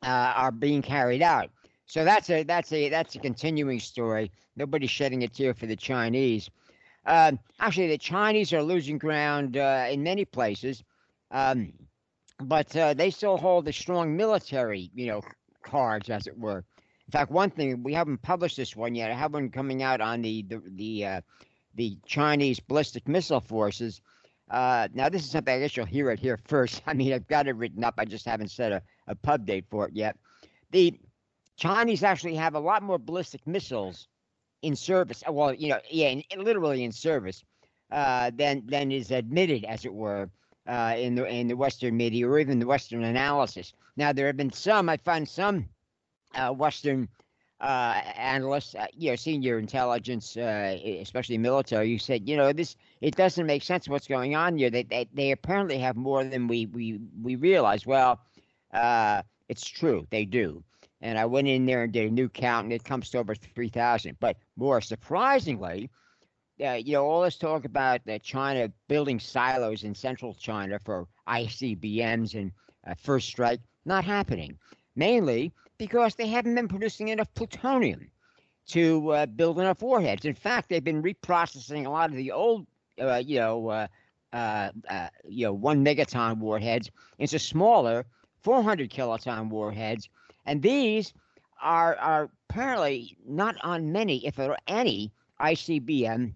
uh, 0.02 0.32
are 0.36 0.52
being 0.52 0.82
carried 0.82 1.22
out. 1.22 1.50
So 1.86 2.04
that's 2.04 2.30
a 2.30 2.42
that's 2.42 2.72
a 2.72 2.88
that's 2.88 3.14
a 3.14 3.18
continuing 3.18 3.80
story. 3.80 4.30
Nobody's 4.56 4.90
shedding 4.90 5.24
a 5.24 5.28
tear 5.28 5.54
for 5.54 5.66
the 5.66 5.76
Chinese. 5.76 6.50
Um, 7.06 7.38
actually, 7.58 7.88
the 7.88 7.98
Chinese 7.98 8.52
are 8.52 8.62
losing 8.62 8.98
ground 8.98 9.56
uh, 9.56 9.86
in 9.90 10.02
many 10.02 10.24
places, 10.24 10.84
um, 11.30 11.72
but 12.40 12.74
uh, 12.76 12.94
they 12.94 13.10
still 13.10 13.38
hold 13.38 13.64
the 13.64 13.72
strong 13.72 14.16
military, 14.16 14.90
you 14.94 15.06
know, 15.06 15.22
cards, 15.62 16.10
as 16.10 16.26
it 16.26 16.38
were. 16.38 16.64
In 17.10 17.18
fact, 17.18 17.32
one 17.32 17.50
thing 17.50 17.82
we 17.82 17.92
haven't 17.92 18.22
published 18.22 18.56
this 18.56 18.76
one 18.76 18.94
yet. 18.94 19.10
I 19.10 19.14
have 19.14 19.32
one 19.34 19.50
coming 19.50 19.82
out 19.82 20.00
on 20.00 20.22
the 20.22 20.42
the 20.42 20.62
the, 20.64 21.06
uh, 21.06 21.20
the 21.74 21.98
Chinese 22.06 22.60
ballistic 22.60 23.08
missile 23.08 23.40
forces. 23.40 24.00
Uh, 24.48 24.86
now, 24.94 25.08
this 25.08 25.24
is 25.24 25.32
something 25.32 25.52
I 25.52 25.58
guess 25.58 25.76
you'll 25.76 25.86
hear 25.86 26.12
it 26.12 26.20
here 26.20 26.38
first. 26.46 26.82
I 26.86 26.94
mean, 26.94 27.12
I've 27.12 27.26
got 27.26 27.48
it 27.48 27.56
written 27.56 27.82
up. 27.82 27.94
I 27.98 28.04
just 28.04 28.26
haven't 28.26 28.52
set 28.52 28.70
a, 28.70 28.80
a 29.08 29.16
pub 29.16 29.44
date 29.44 29.64
for 29.68 29.88
it 29.88 29.92
yet. 29.92 30.16
The 30.70 31.00
Chinese 31.56 32.04
actually 32.04 32.36
have 32.36 32.54
a 32.54 32.60
lot 32.60 32.80
more 32.80 32.96
ballistic 32.96 33.44
missiles 33.44 34.06
in 34.62 34.76
service. 34.76 35.24
Uh, 35.26 35.32
well, 35.32 35.52
you 35.52 35.70
know, 35.70 35.80
yeah, 35.90 36.10
in, 36.10 36.22
literally 36.36 36.84
in 36.84 36.92
service 36.92 37.42
uh, 37.90 38.30
than 38.36 38.62
than 38.68 38.92
is 38.92 39.10
admitted, 39.10 39.64
as 39.64 39.84
it 39.84 39.92
were, 39.92 40.30
uh, 40.68 40.94
in 40.96 41.16
the 41.16 41.26
in 41.26 41.48
the 41.48 41.56
Western 41.56 41.96
media 41.96 42.28
or 42.28 42.38
even 42.38 42.60
the 42.60 42.68
Western 42.68 43.02
analysis. 43.02 43.72
Now, 43.96 44.12
there 44.12 44.28
have 44.28 44.36
been 44.36 44.52
some. 44.52 44.88
I 44.88 44.96
find 44.98 45.28
some 45.28 45.68
uh, 46.34 46.52
Western 46.52 47.08
uh, 47.60 48.00
analysts, 48.16 48.74
uh, 48.74 48.86
you 48.96 49.10
know, 49.10 49.16
senior 49.16 49.58
intelligence, 49.58 50.36
uh, 50.36 50.78
especially 50.84 51.36
military, 51.36 51.90
you 51.90 51.98
said, 51.98 52.26
you 52.28 52.36
know, 52.36 52.52
this 52.52 52.76
it 53.00 53.16
doesn't 53.16 53.46
make 53.46 53.62
sense 53.62 53.88
what's 53.88 54.06
going 54.06 54.34
on 54.34 54.56
here. 54.56 54.70
They 54.70 54.84
they, 54.84 55.08
they 55.12 55.30
apparently 55.30 55.78
have 55.78 55.96
more 55.96 56.24
than 56.24 56.48
we 56.48 56.66
we 56.66 57.00
we 57.22 57.36
realize. 57.36 57.86
Well, 57.86 58.20
uh, 58.72 59.22
it's 59.48 59.68
true, 59.68 60.06
they 60.10 60.24
do. 60.24 60.64
And 61.02 61.18
I 61.18 61.26
went 61.26 61.48
in 61.48 61.66
there 61.66 61.82
and 61.82 61.92
did 61.92 62.10
a 62.10 62.14
new 62.14 62.28
count, 62.28 62.64
and 62.64 62.72
it 62.72 62.84
comes 62.84 63.10
to 63.10 63.18
over 63.18 63.34
three 63.34 63.68
thousand. 63.68 64.16
But 64.20 64.38
more 64.56 64.80
surprisingly, 64.80 65.90
uh, 66.64 66.72
you 66.72 66.94
know, 66.94 67.04
all 67.04 67.22
this 67.22 67.36
talk 67.36 67.66
about 67.66 68.00
China 68.22 68.72
building 68.88 69.20
silos 69.20 69.84
in 69.84 69.94
central 69.94 70.34
China 70.34 70.78
for 70.78 71.06
ICBMs 71.28 72.34
and 72.34 72.52
first 72.98 73.28
strike, 73.28 73.60
not 73.84 74.04
happening. 74.04 74.58
Mainly 74.96 75.52
because 75.80 76.14
they 76.14 76.26
haven't 76.26 76.54
been 76.54 76.68
producing 76.68 77.08
enough 77.08 77.32
plutonium 77.32 78.10
to 78.66 79.12
uh, 79.12 79.24
build 79.24 79.58
enough 79.58 79.80
warheads. 79.80 80.26
In 80.26 80.34
fact, 80.34 80.68
they've 80.68 80.84
been 80.84 81.02
reprocessing 81.02 81.86
a 81.86 81.88
lot 81.88 82.10
of 82.10 82.16
the 82.16 82.32
old, 82.32 82.66
uh, 83.00 83.22
you 83.24 83.40
know, 83.40 83.68
uh, 83.68 83.86
uh, 84.34 84.70
uh 84.90 85.08
you 85.26 85.46
know, 85.46 85.54
one 85.54 85.82
megaton 85.82 86.36
warheads 86.36 86.90
into 87.18 87.38
smaller 87.38 88.04
400 88.42 88.90
kiloton 88.90 89.48
warheads, 89.48 90.10
and 90.44 90.60
these 90.60 91.14
are 91.62 91.96
are 91.96 92.28
apparently 92.50 93.16
not 93.26 93.56
on 93.62 93.90
many, 93.90 94.26
if 94.26 94.36
there 94.36 94.50
are 94.50 94.58
any, 94.68 95.10
ICBM 95.40 96.34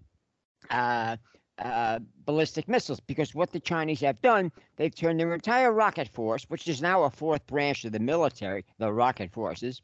uh, 1.58 1.98
ballistic 2.24 2.68
missiles 2.68 3.00
because 3.00 3.34
what 3.34 3.52
the 3.52 3.60
Chinese 3.60 4.00
have 4.00 4.20
done, 4.22 4.50
they've 4.76 4.94
turned 4.94 5.20
their 5.20 5.34
entire 5.34 5.72
rocket 5.72 6.08
force, 6.08 6.44
which 6.48 6.66
is 6.68 6.82
now 6.82 7.04
a 7.04 7.10
fourth 7.10 7.46
branch 7.46 7.84
of 7.84 7.92
the 7.92 7.98
military, 7.98 8.64
the 8.78 8.92
rocket 8.92 9.30
forces, 9.32 9.82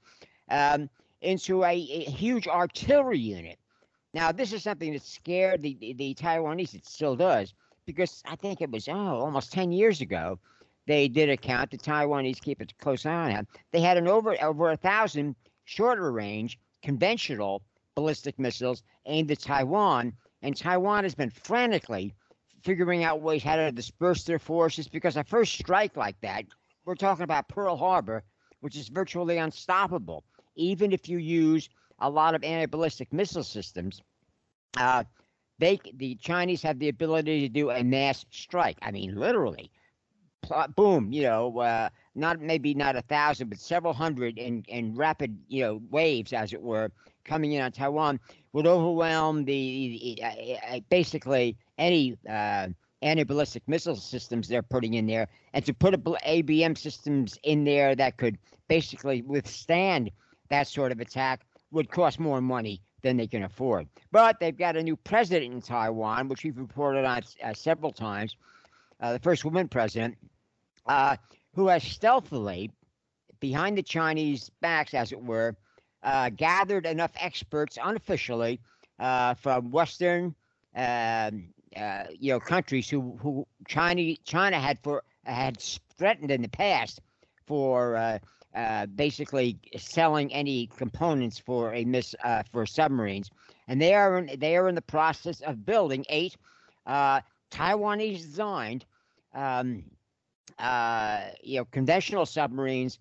um, 0.51 0.91
into 1.21 1.63
a, 1.65 1.73
a, 1.73 2.11
huge 2.11 2.49
artillery 2.49 3.19
unit. 3.19 3.59
Now, 4.15 4.33
this 4.33 4.53
is 4.53 4.65
something 4.65 4.93
that 4.95 5.03
scared 5.03 5.63
the, 5.63 5.77
the, 5.81 5.93
the 5.93 6.15
Taiwanese. 6.15 6.75
It 6.75 6.87
still 6.87 7.15
does 7.15 7.55
because 7.87 8.23
I 8.27 8.37
think 8.37 8.61
it 8.61 8.71
was 8.71 8.89
oh 8.89 9.21
almost 9.21 9.53
ten 9.53 9.71
years 9.71 10.01
ago. 10.01 10.39
They 10.87 11.07
did 11.07 11.29
a 11.29 11.37
count. 11.37 11.71
The 11.71 11.79
Taiwanese 11.79 12.41
keep 12.41 12.61
a 12.61 12.67
close 12.81 13.07
eye 13.07 13.13
on 13.13 13.31
them. 13.31 13.47
They 13.71 13.81
had 13.81 13.97
an 13.97 14.09
over 14.09 14.37
over 14.43 14.71
a 14.71 14.77
thousand 14.77 15.37
shorter 15.65 16.11
range 16.11 16.59
conventional 16.83 17.63
ballistic 17.95 18.39
missiles 18.39 18.83
aimed 19.07 19.31
at 19.31 19.39
Taiwan 19.39 20.13
and 20.43 20.57
Taiwan 20.57 21.05
has 21.05 21.15
been 21.15 21.31
frantically 21.31 22.15
figuring 22.63 23.05
out 23.05 23.23
ways 23.23 23.43
how 23.43 23.57
to 23.57 23.73
disperse 23.73 24.25
their 24.25 24.39
forces 24.39 24.89
because 24.89 25.17
a 25.17 25.25
first 25.25 25.55
strike 25.55 25.97
like 25.97 26.21
that, 26.21 26.45
we're 26.85 26.95
talking 26.95 27.25
about 27.25 27.49
Pearl 27.49 27.77
Harbor, 27.77 28.23
which 28.61 28.77
is 28.77 28.89
virtually 28.89 29.39
unstoppable. 29.39 30.25
Even 30.57 30.93
if 30.93 31.09
you 31.09 31.19
use 31.19 31.69
a 32.01 32.11
lot 32.11 32.35
of 32.35 32.45
anti-ballistic 32.45 33.13
missile 33.13 33.45
systems, 33.45 34.03
uh, 34.79 35.05
they 35.59 35.79
the 35.95 36.15
Chinese 36.17 36.63
have 36.63 36.79
the 36.79 36.89
ability 36.89 37.41
to 37.43 37.49
do 37.49 37.71
a 37.71 37.83
mass 37.83 38.25
strike. 38.31 38.79
I 38.83 38.91
mean, 38.91 39.15
literally, 39.15 39.71
boom, 40.75 41.13
you 41.13 41.23
know, 41.23 41.59
uh, 41.59 41.91
not 42.15 42.41
maybe 42.41 42.75
not 42.75 42.97
a 42.97 43.03
thousand, 43.03 43.49
but 43.49 43.59
several 43.59 43.93
hundred 43.93 44.39
in 44.39 44.65
in 44.69 44.95
rapid, 44.95 45.39
you 45.49 45.63
know, 45.63 45.81
waves, 45.91 46.33
as 46.33 46.53
it 46.53 46.63
were, 46.63 46.91
coming 47.25 47.53
in 47.53 47.63
on 47.63 47.73
Taiwan 47.73 48.19
would 48.53 48.67
overwhelm 48.67 49.45
the, 49.45 50.19
uh, 50.23 50.75
uh, 50.75 50.81
basically 50.89 51.57
any 51.79 52.17
uh, 52.29 52.69
anti-ballistic 53.03 53.63
missile 53.67 53.97
systems 53.97 54.49
they're 54.49 54.63
putting 54.63 54.95
in 54.95 55.07
there, 55.07 55.29
and 55.55 55.65
to 55.65 55.73
put 55.73 55.95
a, 55.95 55.99
ABM 55.99 56.77
systems 56.77 57.39
in 57.43 57.65
there 57.65 57.95
that 57.95 58.17
could 58.17 58.39
basically 58.69 59.23
withstand 59.23 60.11
that 60.49 60.67
sort 60.67 60.93
of 60.93 61.01
attack 61.01 61.41
would 61.71 61.91
cost 61.91 62.19
more 62.19 62.41
money 62.41 62.81
than 63.03 63.17
they 63.17 63.27
can 63.27 63.45
afford. 63.45 63.89
But 64.13 64.41
they've 64.41 64.57
got 64.57 64.77
a 64.77 64.83
new 64.83 64.97
president 64.97 65.55
in 65.55 65.63
Taiwan, 65.63 66.29
which 66.29 66.45
we've 66.45 66.59
reported 66.59 67.05
on 67.05 67.23
uh, 67.43 67.55
several 67.55 67.93
times, 67.93 68.37
uh, 69.01 69.15
the 69.15 69.19
first 69.19 69.45
woman 69.45 69.69
president, 69.69 70.19
uh, 70.87 71.17
who 71.55 71.69
has 71.69 71.83
stealthily, 71.83 72.71
behind 73.39 73.79
the 73.79 73.83
Chinese 73.83 74.51
backs, 74.61 74.93
as 74.93 75.13
it 75.13 75.23
were, 75.23 75.57
uh, 76.03 76.31
gathered 76.31 76.87
enough 76.87 77.13
experts 77.17 77.79
unofficially 77.83 78.61
uh, 78.99 79.35
from 79.35 79.71
Western, 79.71 80.35
um, 80.75 81.49
uh, 81.77 82.05
you 82.19 82.33
know, 82.33 82.41
countries 82.41 82.89
who 82.89 83.17
who 83.21 83.47
China 83.67 84.15
China 84.25 84.59
had 84.59 84.79
for 84.83 85.03
had 85.25 85.59
threatened 85.97 86.31
in 86.31 86.43
the 86.43 86.49
past 86.49 87.01
for 87.47 87.97
uh, 87.97 88.19
uh, 88.55 88.87
basically 88.87 89.59
selling 89.77 90.33
any 90.33 90.67
components 90.77 91.39
for 91.39 91.73
a 91.75 91.85
miss 91.85 92.15
uh, 92.25 92.43
for 92.51 92.67
submarines, 92.67 93.31
and 93.69 93.81
they 93.81 93.95
are 93.95 94.19
in, 94.19 94.39
they 94.39 94.57
are 94.57 94.69
in 94.69 94.75
the 94.75 94.83
process 94.83 95.41
of 95.43 95.65
building 95.65 96.05
eight 96.09 96.37
Taiwanese 96.87 98.19
designed. 98.19 98.85
Um, 99.35 99.85
you 101.43 101.59
know, 101.59 101.65
conventional 101.71 102.27
submarines, 102.27 102.99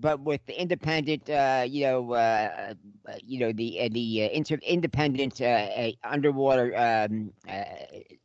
but 0.00 0.20
with 0.20 0.44
the 0.46 0.60
independent, 0.60 1.28
uh, 1.30 1.64
you 1.66 1.84
know, 1.86 2.12
uh, 2.12 2.74
uh, 3.08 3.12
you 3.22 3.38
know, 3.38 3.52
the 3.52 3.80
uh, 3.82 3.88
the 3.92 4.24
uh, 4.24 4.28
inter- 4.32 4.58
independent 4.66 5.40
uh, 5.40 5.44
uh, 5.44 5.90
underwater 6.04 6.74
um, 6.76 7.32
uh, 7.48 7.64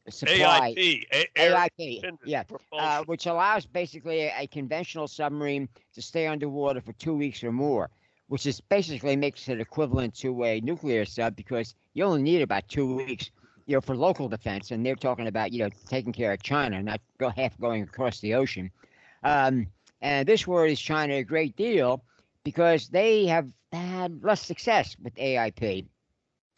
supply. 0.09 0.73
AIP, 0.77 1.05
a- 1.13 1.29
AIP, 1.35 2.17
yeah, 2.25 2.43
uh, 2.73 3.03
which 3.05 3.25
allows 3.25 3.65
basically 3.65 4.21
a, 4.21 4.33
a 4.39 4.47
conventional 4.47 5.07
submarine 5.07 5.67
to 5.93 6.01
stay 6.01 6.27
underwater 6.27 6.81
for 6.81 6.93
two 6.93 7.15
weeks 7.15 7.43
or 7.43 7.51
more, 7.51 7.89
which 8.27 8.45
is 8.45 8.59
basically 8.61 9.15
makes 9.15 9.47
it 9.49 9.59
equivalent 9.59 10.13
to 10.15 10.43
a 10.43 10.59
nuclear 10.61 11.05
sub 11.05 11.35
because 11.35 11.75
you 11.93 12.03
only 12.03 12.21
need 12.21 12.41
about 12.41 12.67
two 12.67 12.95
weeks, 12.95 13.31
you 13.65 13.75
know, 13.75 13.81
for 13.81 13.95
local 13.95 14.27
defense, 14.27 14.71
and 14.71 14.85
they're 14.85 14.95
talking 14.95 15.27
about 15.27 15.51
you 15.51 15.59
know 15.63 15.69
taking 15.87 16.13
care 16.13 16.31
of 16.31 16.41
China, 16.41 16.81
not 16.81 17.01
go 17.17 17.29
half 17.29 17.59
going 17.59 17.83
across 17.83 18.19
the 18.19 18.33
ocean. 18.33 18.71
Um, 19.23 19.67
and 20.01 20.27
this 20.27 20.47
worries 20.47 20.79
China 20.79 21.15
a 21.15 21.23
great 21.23 21.55
deal 21.55 22.03
because 22.43 22.87
they 22.89 23.25
have 23.27 23.47
had 23.71 24.23
less 24.23 24.45
success 24.45 24.95
with 25.01 25.13
AIP. 25.15 25.85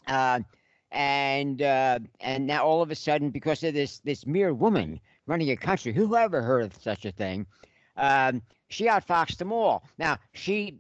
Uh, 0.07 0.39
and 0.91 1.61
uh, 1.61 1.99
and 2.19 2.45
now 2.45 2.63
all 2.65 2.81
of 2.81 2.91
a 2.91 2.95
sudden, 2.95 3.29
because 3.29 3.63
of 3.63 3.73
this 3.73 3.99
this 3.99 4.25
mere 4.27 4.53
woman 4.53 4.99
running 5.25 5.51
a 5.51 5.55
country, 5.55 5.93
who 5.93 6.15
ever 6.15 6.41
heard 6.41 6.65
of 6.65 6.75
such 6.81 7.05
a 7.05 7.11
thing? 7.11 7.45
Um, 7.97 8.41
she 8.67 8.87
outfoxed 8.87 9.37
them 9.37 9.51
all. 9.51 9.83
Now 9.97 10.17
she 10.33 10.77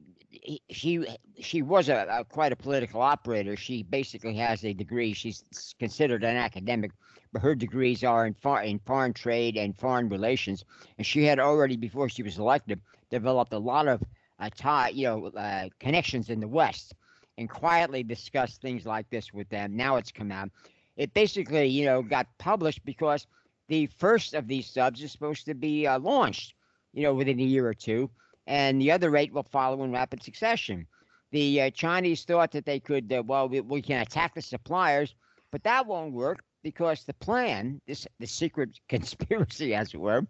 she 0.69 1.05
she 1.39 1.61
was 1.61 1.89
a, 1.89 2.07
a 2.09 2.25
quite 2.25 2.51
a 2.51 2.55
political 2.55 3.01
operator. 3.01 3.55
She 3.55 3.83
basically 3.83 4.35
has 4.35 4.65
a 4.65 4.73
degree. 4.73 5.13
She's 5.13 5.45
considered 5.79 6.23
an 6.23 6.35
academic, 6.35 6.91
her 7.39 7.55
degrees 7.55 8.03
are 8.03 8.25
in 8.25 8.33
foreign 8.33 8.67
in 8.67 8.79
foreign 8.79 9.13
trade 9.13 9.57
and 9.57 9.77
foreign 9.77 10.09
relations. 10.09 10.65
And 10.97 11.05
she 11.05 11.23
had 11.23 11.39
already 11.39 11.77
before 11.77 12.09
she 12.09 12.23
was 12.23 12.37
elected 12.37 12.79
developed 13.09 13.53
a 13.53 13.57
lot 13.57 13.87
of 13.87 14.01
uh, 14.39 14.49
tie, 14.55 14.89
you 14.89 15.05
know, 15.05 15.27
uh, 15.27 15.69
connections 15.79 16.29
in 16.29 16.39
the 16.39 16.47
West 16.47 16.93
and 17.37 17.49
quietly 17.49 18.03
discussed 18.03 18.61
things 18.61 18.85
like 18.85 19.09
this 19.09 19.33
with 19.33 19.49
them. 19.49 19.75
Now 19.75 19.97
it's 19.97 20.11
come 20.11 20.31
out. 20.31 20.49
It 20.97 21.13
basically, 21.13 21.67
you 21.67 21.85
know, 21.85 22.01
got 22.01 22.27
published 22.37 22.83
because 22.85 23.27
the 23.67 23.87
first 23.97 24.33
of 24.33 24.47
these 24.47 24.67
subs 24.67 25.01
is 25.01 25.11
supposed 25.11 25.45
to 25.45 25.53
be 25.53 25.87
uh, 25.87 25.99
launched, 25.99 26.53
you 26.93 27.03
know, 27.03 27.13
within 27.13 27.39
a 27.39 27.43
year 27.43 27.67
or 27.67 27.73
two, 27.73 28.09
and 28.47 28.81
the 28.81 28.91
other 28.91 29.15
eight 29.15 29.31
will 29.31 29.43
follow 29.43 29.83
in 29.83 29.91
rapid 29.91 30.21
succession. 30.21 30.85
The 31.31 31.61
uh, 31.61 31.69
Chinese 31.69 32.25
thought 32.25 32.51
that 32.51 32.65
they 32.65 32.79
could, 32.79 33.11
uh, 33.13 33.23
well, 33.25 33.47
we, 33.47 33.61
we 33.61 33.81
can 33.81 34.01
attack 34.01 34.35
the 34.35 34.41
suppliers, 34.41 35.15
but 35.51 35.63
that 35.63 35.85
won't 35.85 36.13
work 36.13 36.43
because 36.63 37.03
the 37.03 37.13
plan, 37.15 37.81
this 37.87 38.07
the 38.19 38.27
secret 38.27 38.79
conspiracy, 38.89 39.73
as 39.73 39.93
it 39.93 39.99
were, 39.99 40.25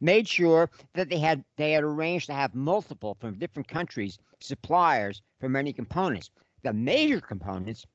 made 0.00 0.28
sure 0.28 0.70
that 0.94 1.08
they 1.08 1.18
had 1.18 1.44
they 1.56 1.72
had 1.72 1.84
arranged 1.84 2.26
to 2.26 2.34
have 2.34 2.54
multiple 2.54 3.16
from 3.20 3.38
different 3.38 3.68
countries 3.68 4.18
suppliers 4.40 5.22
for 5.40 5.48
many 5.48 5.72
components. 5.72 6.30
The 6.62 6.72
major 6.72 7.20
components 7.20 7.86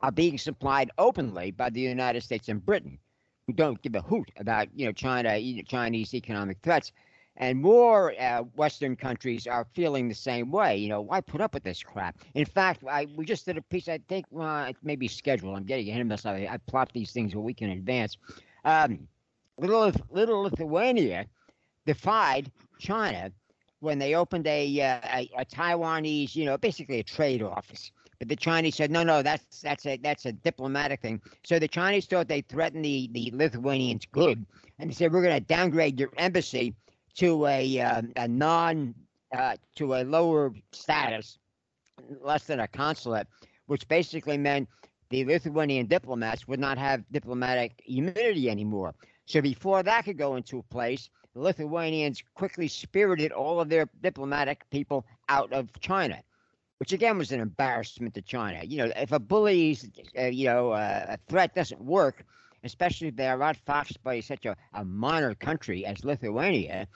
are 0.00 0.12
being 0.12 0.38
supplied 0.38 0.90
openly 0.98 1.50
by 1.50 1.70
the 1.70 1.80
United 1.80 2.22
States 2.22 2.48
and 2.48 2.64
Britain, 2.64 2.98
who 3.46 3.52
don't 3.52 3.82
give 3.82 3.94
a 3.94 4.00
hoot 4.00 4.30
about 4.36 4.68
you 4.74 4.86
know 4.86 4.92
China 4.92 5.38
Chinese 5.64 6.14
economic 6.14 6.58
threats. 6.62 6.92
And 7.38 7.60
more 7.60 8.14
uh, 8.20 8.42
Western 8.56 8.96
countries 8.96 9.46
are 9.46 9.64
feeling 9.72 10.08
the 10.08 10.14
same 10.14 10.50
way. 10.50 10.76
You 10.76 10.88
know, 10.88 11.00
why 11.00 11.20
put 11.20 11.40
up 11.40 11.54
with 11.54 11.62
this 11.62 11.82
crap? 11.82 12.18
In 12.34 12.44
fact, 12.44 12.82
I, 12.90 13.06
we 13.16 13.24
just 13.24 13.46
did 13.46 13.56
a 13.56 13.62
piece. 13.62 13.88
I 13.88 13.98
think 14.08 14.26
well, 14.30 14.64
it 14.64 14.76
may 14.82 14.96
be 14.96 15.06
scheduled. 15.06 15.56
I'm 15.56 15.64
getting 15.64 15.88
ahead 15.88 16.00
of 16.00 16.08
myself. 16.08 16.36
I, 16.36 16.48
I 16.50 16.56
plot 16.56 16.90
these 16.92 17.12
things 17.12 17.34
a 17.34 17.40
week 17.40 17.62
in 17.62 17.70
advance. 17.70 18.18
Um, 18.64 19.06
little 19.56 19.92
little 20.10 20.42
Lithuania 20.42 21.26
defied 21.86 22.50
China 22.78 23.30
when 23.80 24.00
they 24.00 24.16
opened 24.16 24.48
a, 24.48 24.80
uh, 24.80 25.00
a 25.04 25.30
a 25.38 25.44
Taiwanese, 25.44 26.34
you 26.34 26.44
know, 26.44 26.58
basically 26.58 26.98
a 26.98 27.04
trade 27.04 27.42
office. 27.42 27.92
But 28.18 28.28
the 28.28 28.34
Chinese 28.34 28.74
said, 28.74 28.90
no, 28.90 29.04
no, 29.04 29.22
that's 29.22 29.60
that's 29.60 29.86
a 29.86 29.96
that's 29.98 30.26
a 30.26 30.32
diplomatic 30.32 31.02
thing. 31.02 31.22
So 31.44 31.60
the 31.60 31.68
Chinese 31.68 32.06
thought 32.06 32.26
they 32.26 32.40
threatened 32.40 32.84
the 32.84 33.08
the 33.12 33.30
Lithuanians 33.32 34.06
good, 34.10 34.44
and 34.80 34.90
they 34.90 34.94
said 34.94 35.12
we're 35.12 35.22
going 35.22 35.40
to 35.40 35.54
downgrade 35.54 36.00
your 36.00 36.10
embassy 36.16 36.74
to 37.18 37.46
a 37.46 37.80
uh, 37.80 38.02
a 38.16 38.28
non 38.28 38.94
uh, 39.32 39.56
to 39.74 39.94
a 39.94 40.04
lower 40.04 40.54
status, 40.72 41.38
less 42.22 42.44
than 42.44 42.60
a 42.60 42.68
consulate, 42.68 43.26
which 43.66 43.86
basically 43.88 44.38
meant 44.38 44.68
the 45.10 45.24
Lithuanian 45.24 45.86
diplomats 45.86 46.46
would 46.46 46.60
not 46.60 46.78
have 46.78 47.04
diplomatic 47.10 47.82
immunity 47.86 48.48
anymore. 48.48 48.94
So 49.26 49.40
before 49.40 49.82
that 49.82 50.04
could 50.04 50.16
go 50.16 50.36
into 50.36 50.62
place, 50.70 51.10
the 51.34 51.40
Lithuanians 51.40 52.22
quickly 52.34 52.68
spirited 52.68 53.32
all 53.32 53.60
of 53.60 53.68
their 53.68 53.88
diplomatic 54.00 54.64
people 54.70 55.04
out 55.28 55.52
of 55.52 55.68
China, 55.80 56.22
which 56.78 56.92
again 56.92 57.18
was 57.18 57.32
an 57.32 57.40
embarrassment 57.40 58.14
to 58.14 58.22
China. 58.22 58.62
You 58.64 58.78
know, 58.78 58.92
if 58.96 59.10
a 59.10 59.18
bully's, 59.18 59.88
uh, 60.16 60.26
you 60.26 60.46
know, 60.46 60.70
uh, 60.70 61.06
a 61.08 61.18
threat 61.28 61.54
doesn't 61.54 61.80
work, 61.80 62.24
especially 62.64 63.08
if 63.08 63.16
they 63.16 63.28
are 63.28 63.38
outfoxed 63.38 64.02
by 64.02 64.20
such 64.20 64.46
a, 64.46 64.56
a 64.74 64.84
minor 64.84 65.34
country 65.34 65.84
as 65.86 66.04
Lithuania, 66.04 66.86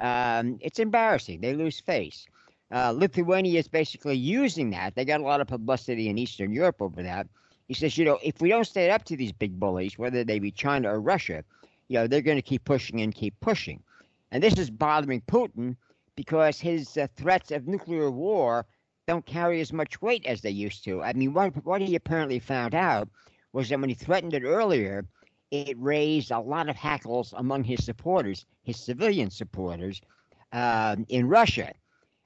um, 0.00 0.58
it's 0.60 0.78
embarrassing. 0.78 1.40
They 1.40 1.54
lose 1.54 1.80
face. 1.80 2.26
Uh, 2.70 2.90
Lithuania 2.90 3.58
is 3.58 3.68
basically 3.68 4.16
using 4.16 4.70
that. 4.70 4.94
They 4.94 5.04
got 5.04 5.20
a 5.20 5.24
lot 5.24 5.40
of 5.40 5.46
publicity 5.46 6.08
in 6.08 6.18
Eastern 6.18 6.52
Europe 6.52 6.82
over 6.82 7.02
that. 7.02 7.28
He 7.68 7.74
says, 7.74 7.96
you 7.96 8.04
know, 8.04 8.18
if 8.22 8.40
we 8.40 8.48
don't 8.48 8.64
stand 8.64 8.92
up 8.92 9.04
to 9.04 9.16
these 9.16 9.32
big 9.32 9.58
bullies, 9.58 9.98
whether 9.98 10.24
they 10.24 10.38
be 10.38 10.50
China 10.50 10.92
or 10.92 11.00
Russia, 11.00 11.44
you 11.88 11.98
know, 11.98 12.06
they're 12.06 12.20
going 12.20 12.38
to 12.38 12.42
keep 12.42 12.64
pushing 12.64 13.00
and 13.00 13.14
keep 13.14 13.38
pushing. 13.40 13.82
And 14.30 14.42
this 14.42 14.54
is 14.54 14.70
bothering 14.70 15.22
Putin 15.22 15.76
because 16.16 16.60
his 16.60 16.96
uh, 16.96 17.06
threats 17.16 17.50
of 17.50 17.66
nuclear 17.66 18.10
war 18.10 18.66
don't 19.06 19.24
carry 19.24 19.60
as 19.60 19.72
much 19.72 20.02
weight 20.02 20.26
as 20.26 20.40
they 20.40 20.50
used 20.50 20.84
to. 20.84 21.02
I 21.02 21.12
mean, 21.12 21.32
what, 21.32 21.64
what 21.64 21.80
he 21.80 21.94
apparently 21.94 22.40
found 22.40 22.74
out 22.74 23.08
was 23.56 23.70
that 23.70 23.80
when 23.80 23.88
he 23.88 23.94
threatened 23.94 24.34
it 24.34 24.42
earlier, 24.44 25.06
it 25.50 25.74
raised 25.80 26.30
a 26.30 26.38
lot 26.38 26.68
of 26.68 26.76
hackles 26.76 27.32
among 27.38 27.64
his 27.64 27.82
supporters, 27.82 28.44
his 28.64 28.76
civilian 28.76 29.30
supporters 29.30 30.02
um, 30.52 31.06
in 31.08 31.26
Russia. 31.26 31.72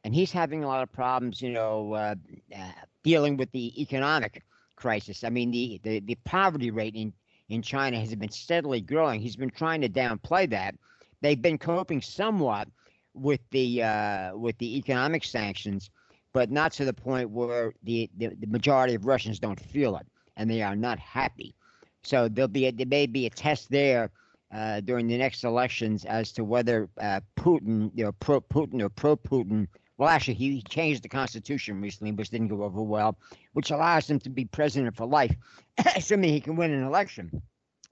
And 0.03 0.13
he's 0.13 0.33
having 0.33 0.65
a 0.65 0.67
lot 0.67 0.83
of 0.83 0.91
problems, 0.91 1.41
you 1.41 1.51
know, 1.51 1.93
uh, 1.93 2.17
uh, 2.57 2.73
dealing 3.05 3.37
with 3.37 3.53
the 3.53 3.81
economic 3.81 4.43
crisis. 4.75 5.23
I 5.23 5.31
mean, 5.31 5.53
the, 5.53 5.81
the, 5.85 6.01
the 6.01 6.17
poverty 6.25 6.73
rate 6.73 6.97
in, 6.97 7.13
in 7.49 7.63
China 7.63 8.01
has 8.01 8.13
been 8.17 8.33
steadily 8.33 8.81
growing. 8.81 9.21
He's 9.21 9.37
been 9.37 9.51
trying 9.51 9.83
to 9.83 9.89
downplay 9.89 10.51
that. 10.51 10.75
They've 11.21 11.41
been 11.41 11.59
coping 11.59 12.03
somewhat 12.03 12.67
with 13.15 13.41
the 13.51 13.85
uh, 13.85 14.37
with 14.37 14.59
the 14.59 14.79
economic 14.79 15.23
sanctions, 15.23 15.91
but 16.33 16.51
not 16.51 16.73
to 16.73 16.85
the 16.85 16.93
point 16.93 17.31
where 17.31 17.73
the, 17.85 18.11
the, 18.17 18.29
the 18.41 18.47
majority 18.49 18.95
of 18.95 19.05
Russians 19.05 19.39
don't 19.39 19.61
feel 19.61 19.97
it, 19.97 20.07
and 20.41 20.51
they 20.51 20.63
are 20.63 20.75
not 20.75 20.99
happy. 20.99 21.55
So 22.03 22.27
there'll 22.27 22.49
be 22.49 22.67
a, 22.67 22.73
there 22.73 22.87
may 22.87 23.07
be 23.07 23.27
a 23.27 23.31
test 23.31 23.71
there 23.71 24.11
uh, 24.53 24.81
during 24.81 25.07
the 25.07 25.19
next 25.19 25.45
elections 25.45 26.07
as 26.07 26.33
to 26.33 26.45
whether 26.45 26.89
uh, 26.99 27.21
Putin, 27.37 27.91
you 27.95 28.05
know, 28.05 28.13
pro 28.13 28.41
Putin 28.41 28.83
or 28.83 28.89
pro 28.89 29.17
Putin. 29.17 29.69
Well, 29.99 30.09
actually, 30.09 30.35
he 30.35 30.63
changed 30.63 31.03
the 31.03 31.11
constitution 31.11 31.83
recently, 31.83 32.13
which 32.13 32.31
didn't 32.31 32.49
go 32.49 32.63
over 32.63 32.83
well, 32.83 33.19
which 33.53 33.71
allows 33.71 34.09
him 34.09 34.19
to 34.21 34.31
be 34.31 34.47
president 34.47 34.97
for 34.97 35.07
life, 35.07 35.37
assuming 35.95 36.31
he 36.31 36.41
can 36.41 36.57
win 36.57 36.73
an 36.73 36.85
election. 36.85 37.43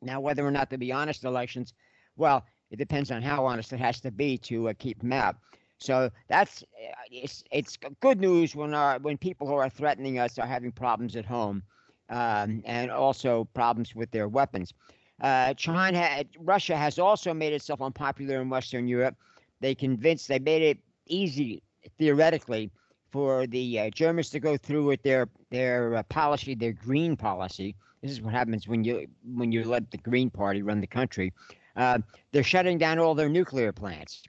Now, 0.00 0.18
whether 0.18 0.46
or 0.46 0.50
not 0.50 0.70
to 0.70 0.78
be 0.78 0.90
honest 0.90 1.24
elections, 1.24 1.74
well, 2.16 2.46
it 2.70 2.76
depends 2.76 3.10
on 3.10 3.20
how 3.20 3.44
honest 3.44 3.74
it 3.74 3.80
has 3.80 4.00
to 4.00 4.10
be 4.10 4.38
to 4.38 4.70
uh, 4.70 4.72
keep 4.78 5.02
him 5.02 5.12
out. 5.12 5.36
So 5.76 6.10
that's 6.28 6.62
uh, 6.62 6.92
it's 7.10 7.44
it's 7.52 7.78
good 8.00 8.20
news 8.20 8.56
when 8.56 8.72
our 8.72 8.98
when 9.00 9.18
people 9.18 9.46
who 9.46 9.54
are 9.54 9.68
threatening 9.68 10.18
us 10.18 10.38
are 10.38 10.46
having 10.46 10.72
problems 10.72 11.14
at 11.14 11.26
home, 11.26 11.62
um, 12.10 12.62
and 12.64 12.90
also 12.90 13.44
problems 13.54 13.94
with 13.94 14.10
their 14.10 14.28
weapons. 14.28 14.72
Uh, 15.20 15.52
China, 15.54 16.24
Russia 16.38 16.76
has 16.76 16.98
also 16.98 17.34
made 17.34 17.52
itself 17.52 17.82
unpopular 17.82 18.40
in 18.40 18.48
Western 18.48 18.86
Europe. 18.86 19.16
They 19.60 19.74
convinced 19.74 20.28
they 20.28 20.38
made 20.38 20.62
it 20.62 20.78
easy 21.06 21.62
theoretically 21.98 22.70
for 23.10 23.46
the 23.46 23.80
uh, 23.80 23.90
Germans 23.90 24.30
to 24.30 24.40
go 24.40 24.56
through 24.56 24.84
with 24.86 25.02
their 25.02 25.28
their 25.50 25.96
uh, 25.96 26.02
policy, 26.04 26.54
their 26.54 26.72
green 26.72 27.16
policy. 27.16 27.74
This 28.02 28.12
is 28.12 28.20
what 28.20 28.32
happens 28.32 28.68
when 28.68 28.84
you 28.84 29.06
when 29.34 29.50
you 29.50 29.64
let 29.64 29.90
the 29.90 29.98
Green 29.98 30.30
Party 30.30 30.62
run 30.62 30.80
the 30.80 30.86
country. 30.86 31.32
Uh, 31.74 31.98
they're 32.32 32.42
shutting 32.42 32.78
down 32.78 32.98
all 32.98 33.14
their 33.14 33.28
nuclear 33.28 33.72
plants, 33.72 34.22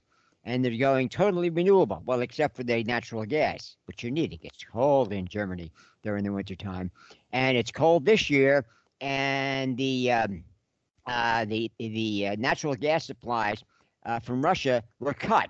and 0.43 0.63
they're 0.63 0.77
going 0.77 1.09
totally 1.09 1.49
renewable. 1.49 2.01
Well, 2.05 2.21
except 2.21 2.55
for 2.55 2.63
the 2.63 2.83
natural 2.83 3.25
gas, 3.25 3.75
which 3.85 4.03
you 4.03 4.11
need. 4.11 4.33
It 4.33 4.41
gets 4.41 4.63
cold 4.63 5.11
in 5.11 5.27
Germany 5.27 5.71
during 6.03 6.23
the 6.23 6.31
wintertime, 6.31 6.89
and 7.31 7.57
it's 7.57 7.71
cold 7.71 8.05
this 8.05 8.29
year. 8.29 8.65
And 9.01 9.77
the 9.77 10.11
um, 10.11 10.43
uh, 11.05 11.45
the 11.45 11.71
the 11.79 12.27
uh, 12.27 12.35
natural 12.37 12.75
gas 12.75 13.05
supplies 13.05 13.63
uh, 14.05 14.19
from 14.19 14.41
Russia 14.43 14.83
were 14.99 15.13
cut. 15.13 15.49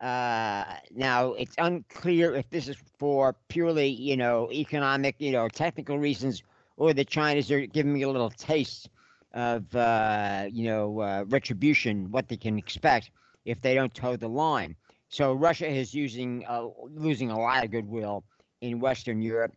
Uh, 0.00 0.64
now 0.94 1.32
it's 1.32 1.54
unclear 1.58 2.34
if 2.34 2.48
this 2.50 2.68
is 2.68 2.76
for 2.98 3.34
purely, 3.48 3.88
you 3.88 4.16
know, 4.16 4.50
economic, 4.52 5.16
you 5.18 5.32
know, 5.32 5.48
technical 5.48 5.98
reasons, 5.98 6.42
or 6.76 6.92
the 6.92 7.04
Chinese 7.04 7.50
are 7.50 7.66
giving 7.66 7.94
me 7.94 8.02
a 8.02 8.08
little 8.08 8.30
taste 8.30 8.90
of, 9.32 9.74
uh, 9.74 10.46
you 10.50 10.64
know, 10.64 11.00
uh, 11.00 11.24
retribution, 11.28 12.10
what 12.10 12.28
they 12.28 12.36
can 12.36 12.58
expect 12.58 13.10
if 13.44 13.60
they 13.62 13.74
don't 13.74 13.94
toe 13.94 14.16
the 14.16 14.28
line. 14.28 14.76
So 15.08 15.32
Russia 15.32 15.66
is 15.66 15.94
using 15.94 16.44
losing 16.90 17.30
a 17.30 17.38
lot 17.38 17.64
of 17.64 17.70
goodwill 17.70 18.24
in 18.60 18.80
Western 18.80 19.22
Europe, 19.22 19.52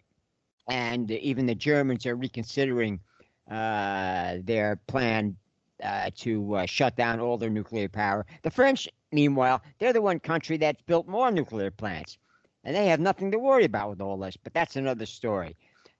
and 0.69 1.12
even 1.12 1.45
the 1.45 1.55
Germans 1.55 2.05
are 2.05 2.15
reconsidering 2.15 2.99
uh, 3.49 4.38
their 4.43 4.77
plan 4.88 5.36
uh, 5.84 6.10
to 6.17 6.55
uh, 6.55 6.65
shut 6.65 6.95
down 6.95 7.19
all 7.19 7.38
their 7.38 7.49
nuclear 7.49 7.89
power. 7.89 8.25
The 8.43 8.51
French, 8.51 8.88
meanwhile, 9.12 9.62
they're 9.79 9.93
the 9.93 10.01
one 10.01 10.19
country 10.19 10.58
that's 10.58 10.82
built 10.84 11.08
more 11.08 11.32
nuclear 11.32 11.71
plants, 11.71 12.17
and 12.63 12.75
they 12.75 12.88
have 12.88 12.99
nothing 12.99 13.32
to 13.32 13.39
worry 13.39 13.65
about 13.65 13.89
with 13.89 14.01
all 14.01 14.17
this. 14.17 14.38
But 14.38 14.53
that's 14.53 14.75
another 14.75 15.05
story. 15.05 15.55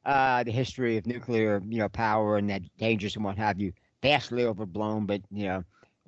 Uh, 0.06 0.44
the 0.44 0.52
history 0.52 0.98
of 0.98 1.08
nuclear, 1.08 1.62
you 1.68 1.80
know, 1.80 1.90
power 1.90 2.38
and 2.38 2.50
that 2.50 2.62
dangers 2.78 3.16
and 3.16 3.26
what 3.26 3.38
have 3.38 3.60
you, 3.60 3.74
vastly 4.02 4.46
overblown. 4.46 5.06
But 5.06 5.22
you 5.32 5.46
know, 5.48 5.64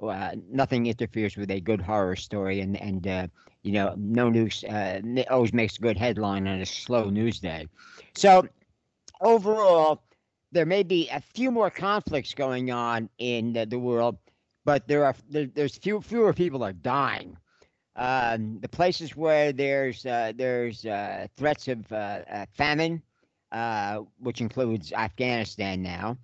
uh, 0.10 0.36
nothing 0.50 0.86
interferes 0.86 1.36
with 1.38 1.52
a 1.52 1.60
good 1.60 1.82
horror 1.82 2.16
story, 2.16 2.62
and 2.62 2.78
and 2.82 3.08
uh, 3.08 3.28
you 3.64 3.72
know, 3.74 3.94
no 3.98 4.30
news 4.30 4.64
uh, 4.64 5.02
always 5.30 5.54
makes 5.54 5.78
a 5.78 5.82
good 5.82 5.98
headline 5.98 6.48
on 6.48 6.62
a 6.62 6.66
slow 6.66 7.10
news 7.10 7.40
day. 7.40 7.68
So 8.16 8.48
overall, 9.22 10.04
there 10.52 10.66
may 10.66 10.84
be 10.84 11.10
a 11.10 11.22
few 11.22 11.52
more 11.52 11.70
conflicts 11.70 12.34
going 12.34 12.72
on 12.72 13.10
in 13.18 13.54
the, 13.54 13.66
the 13.66 13.80
world, 13.80 14.18
but 14.66 14.88
there 14.88 15.06
are 15.06 15.16
there, 15.30 15.46
there's 15.46 15.78
few, 15.78 16.02
fewer 16.02 16.34
people 16.34 16.64
are 16.64 16.74
dying. 16.74 17.38
Um, 17.96 18.60
the 18.62 18.70
places 18.70 19.16
where 19.16 19.52
there's 19.52 20.06
uh, 20.06 20.34
there's 20.36 20.86
uh, 20.86 21.28
threats 21.36 21.68
of 21.68 21.92
uh, 21.92 22.22
uh 22.32 22.46
famine, 22.54 23.02
uh, 23.52 24.00
which 24.20 24.40
includes 24.42 24.94
Afghanistan 24.94 25.82
now, 25.82 26.18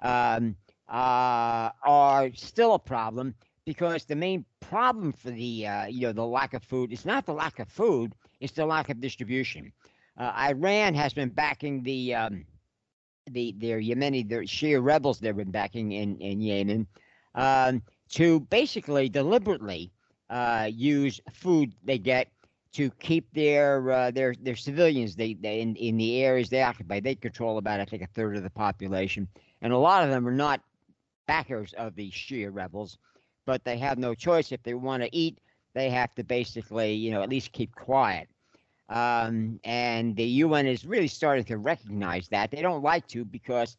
um, 0.00 0.54
uh, 0.88 1.70
are 1.82 2.30
still 2.34 2.74
a 2.74 2.78
problem 2.78 3.34
because 3.64 4.04
the 4.04 4.16
main 4.16 4.44
problem 4.60 5.12
for 5.12 5.30
the 5.30 5.68
you 5.88 6.02
know 6.02 6.12
the 6.12 6.26
lack 6.26 6.52
of 6.52 6.62
food 6.62 6.92
is 6.92 7.06
not 7.06 7.24
the 7.24 7.32
lack 7.32 7.58
of 7.58 7.68
food; 7.68 8.14
it's 8.40 8.52
the 8.52 8.66
lack 8.66 8.90
of 8.90 9.00
distribution. 9.00 9.72
Iran 10.18 10.94
has 10.94 11.12
been 11.12 11.28
backing 11.28 11.82
the 11.82 12.14
um, 12.14 12.44
the 13.30 13.54
their 13.58 13.80
Yemeni, 13.80 14.28
their 14.28 14.42
Shia 14.42 14.82
rebels 14.82 15.18
they've 15.18 15.36
been 15.36 15.50
backing 15.50 15.92
in 15.92 16.18
in 16.18 16.40
Yemen, 16.40 16.86
um, 17.34 17.82
to 18.10 18.40
basically 18.40 19.08
deliberately 19.08 19.92
uh, 20.30 20.68
use 20.72 21.20
food 21.32 21.74
they 21.84 21.98
get 21.98 22.28
to 22.72 22.90
keep 23.00 23.32
their 23.32 23.90
uh, 23.90 24.10
their 24.10 24.34
their 24.40 24.56
civilians 24.56 25.16
they, 25.16 25.34
they 25.34 25.60
in 25.60 25.76
in 25.76 25.96
the 25.96 26.22
areas 26.22 26.48
they 26.48 26.62
occupy. 26.62 27.00
They 27.00 27.14
control 27.14 27.58
about 27.58 27.80
I 27.80 27.84
think 27.84 28.02
a 28.02 28.06
third 28.08 28.36
of 28.36 28.42
the 28.42 28.50
population, 28.50 29.28
and 29.62 29.72
a 29.72 29.78
lot 29.78 30.04
of 30.04 30.10
them 30.10 30.26
are 30.28 30.32
not 30.32 30.60
backers 31.26 31.72
of 31.74 31.94
the 31.94 32.10
Shia 32.10 32.50
rebels, 32.52 32.98
but 33.46 33.64
they 33.64 33.78
have 33.78 33.98
no 33.98 34.14
choice 34.14 34.52
if 34.52 34.62
they 34.62 34.74
want 34.74 35.02
to 35.02 35.16
eat. 35.16 35.38
They 35.74 35.90
have 35.90 36.14
to 36.14 36.24
basically, 36.24 36.92
you 36.94 37.10
know, 37.10 37.22
at 37.22 37.28
least 37.28 37.52
keep 37.52 37.74
quiet. 37.74 38.28
Um, 38.94 39.58
and 39.64 40.14
the 40.14 40.24
UN 40.24 40.68
is 40.68 40.84
really 40.84 41.08
starting 41.08 41.44
to 41.46 41.58
recognize 41.58 42.28
that. 42.28 42.52
They 42.52 42.62
don't 42.62 42.84
like 42.84 43.08
to 43.08 43.24
because 43.24 43.76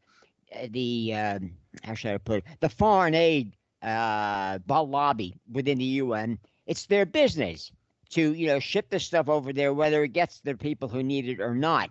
uh, 0.54 0.68
the, 0.72 1.14
um, 1.16 1.52
how 1.84 1.94
should 1.94 2.12
I 2.12 2.18
put 2.18 2.40
it, 2.40 2.44
the 2.60 2.68
foreign 2.68 3.16
aid 3.16 3.56
uh, 3.82 4.60
lobby 4.68 5.40
within 5.50 5.78
the 5.78 5.86
UN, 6.04 6.38
it's 6.68 6.86
their 6.88 7.06
business 7.06 7.72
to, 8.10 8.34
you 8.34 8.48
know, 8.48 8.60
ship 8.60 8.90
the 8.90 9.00
stuff 9.00 9.30
over 9.30 9.54
there, 9.54 9.74
whether 9.74 10.04
it 10.04 10.10
gets 10.10 10.42
the 10.42 10.54
people 10.54 10.90
who 10.90 11.02
need 11.02 11.30
it 11.30 11.40
or 11.40 11.56
not. 11.56 11.90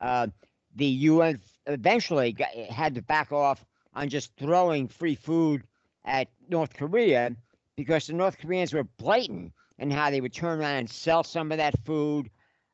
Uh, 0.00 0.28
the 0.76 0.86
UN 0.86 1.40
eventually 1.66 2.32
got, 2.32 2.54
had 2.54 2.94
to 2.94 3.02
back 3.02 3.32
off 3.32 3.64
on 3.94 4.08
just 4.08 4.30
throwing 4.36 4.86
free 4.86 5.16
food 5.16 5.64
at 6.04 6.28
North 6.48 6.74
Korea 6.74 7.34
because 7.76 8.06
the 8.06 8.12
North 8.12 8.38
Koreans 8.38 8.72
were 8.72 8.84
blatant 8.84 9.52
in 9.80 9.90
how 9.90 10.08
they 10.08 10.20
would 10.20 10.32
turn 10.32 10.60
around 10.60 10.76
and 10.76 10.88
sell 10.88 11.24
some 11.24 11.50
of 11.50 11.58
that 11.58 11.74
food 11.84 12.30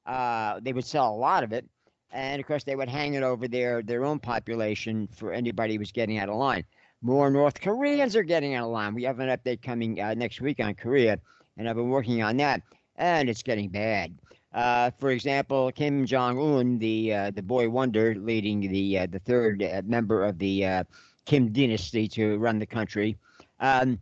uh, 0.07 0.61
they 0.63 0.73
would 0.73 0.85
sell 0.85 1.13
a 1.13 1.17
lot 1.17 1.43
of 1.43 1.53
it, 1.53 1.69
and 2.13 2.41
of 2.41 2.47
course 2.47 2.65
they 2.65 2.77
would 2.77 2.89
hang 2.89 3.15
it 3.15 3.23
over 3.23 3.49
their 3.49 3.83
their 3.83 4.05
own 4.05 4.19
population 4.19 5.09
for 5.09 5.33
anybody 5.33 5.75
who 5.75 5.81
was 5.81 5.93
getting 5.93 6.19
out 6.19 6.29
of 6.29 6.37
line. 6.37 6.65
More 7.03 7.31
North 7.31 7.61
Koreans 7.61 8.17
are 8.17 8.23
getting 8.23 8.55
out 8.55 8.65
of 8.67 8.71
line. 8.71 8.95
We 8.95 9.03
have 9.05 9.21
an 9.21 9.29
update 9.29 9.63
coming 9.63 10.01
uh, 10.01 10.15
next 10.15 10.41
week 10.41 10.61
on 10.61 10.75
Korea, 10.75 11.19
and 11.57 11.69
I've 11.69 11.77
been 11.77 11.91
working 11.91 12.23
on 12.23 12.37
that, 12.39 12.63
and 12.97 13.29
it's 13.29 13.43
getting 13.43 13.69
bad. 13.69 14.17
Uh, 14.53 14.91
for 14.99 15.11
example, 15.11 15.71
Kim 15.73 16.07
Jong 16.07 16.39
Un, 16.39 16.79
the 16.79 17.13
uh, 17.13 17.31
the 17.31 17.43
boy 17.43 17.69
wonder, 17.69 18.15
leading 18.15 18.61
the 18.61 19.01
uh, 19.01 19.07
the 19.07 19.19
third 19.19 19.63
uh, 19.63 19.83
member 19.85 20.25
of 20.25 20.39
the 20.39 20.65
uh, 20.65 20.85
Kim 21.27 21.53
dynasty 21.53 22.09
to 22.09 22.39
run 22.39 22.59
the 22.59 22.67
country, 22.67 23.19
um, 23.61 23.99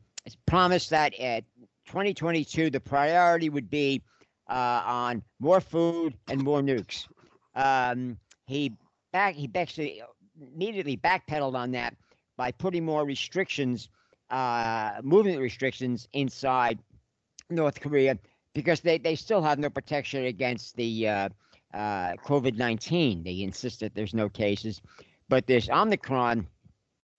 promised 0.47 0.91
that 0.91 1.19
at 1.19 1.45
2022 1.87 2.71
the 2.71 2.79
priority 2.79 3.49
would 3.49 3.69
be 3.69 4.01
uh, 4.49 4.83
on 4.85 5.23
more 5.41 5.61
food 5.61 6.15
and 6.29 6.43
more 6.43 6.61
nukes. 6.61 7.07
Um, 7.55 8.19
he 8.47 8.77
back 9.13 9.35
he 9.35 9.51
actually 9.55 10.03
immediately 10.55 10.97
backpedaled 10.97 11.55
on 11.55 11.71
that 11.73 11.97
by 12.37 12.51
putting 12.51 12.85
more 12.85 13.05
restrictions, 13.05 13.89
uh, 14.31 15.01
movement 15.03 15.41
restrictions 15.41 16.09
inside 16.13 16.79
North 17.51 17.81
Korea 17.81 18.19
because 18.55 18.81
they, 18.81 18.99
they 18.99 19.15
still 19.15 19.43
have 19.43 19.59
no 19.59 19.71
protection 19.71 20.25
against 20.25 20.77
the 20.77 21.09
uh, 21.09 21.29
uh, 21.73 22.13
COVID 22.25 22.57
19. 22.57 23.23
They 23.23 23.43
insist 23.43 23.81
that 23.81 23.95
there's 23.95 24.15
no 24.15 24.29
cases. 24.29 24.81
But 25.29 25.47
this 25.47 25.69
Omicron 25.69 26.47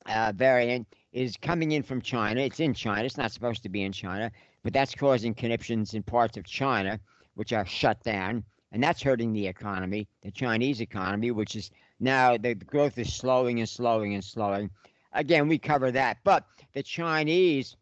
uh, 0.05 0.33
variant 0.35 0.87
is 1.11 1.37
coming 1.37 1.71
in 1.71 1.83
from 1.83 2.01
China. 2.01 2.41
It's 2.41 2.59
in 2.59 2.73
China. 2.73 3.03
It's 3.03 3.17
not 3.17 3.31
supposed 3.31 3.63
to 3.63 3.69
be 3.69 3.83
in 3.83 3.91
China, 3.91 4.31
but 4.63 4.73
that's 4.73 4.93
causing 4.93 5.33
conniptions 5.33 5.93
in 5.93 6.03
parts 6.03 6.37
of 6.37 6.45
China 6.45 6.99
which 7.35 7.53
are 7.53 7.65
shut 7.65 8.01
down, 8.03 8.43
and 8.71 8.83
that's 8.83 9.01
hurting 9.01 9.31
the 9.31 9.47
economy, 9.47 10.07
the 10.23 10.31
Chinese 10.31 10.81
economy, 10.81 11.31
which 11.31 11.55
is 11.55 11.71
now 11.99 12.37
the 12.37 12.55
growth 12.55 12.97
is 12.97 13.13
slowing 13.13 13.59
and 13.59 13.69
slowing 13.69 14.15
and 14.15 14.23
slowing. 14.23 14.69
Again, 15.13 15.47
we 15.47 15.57
cover 15.57 15.91
that, 15.91 16.17
but 16.23 16.45
the 16.73 16.83
Chinese 16.83 17.77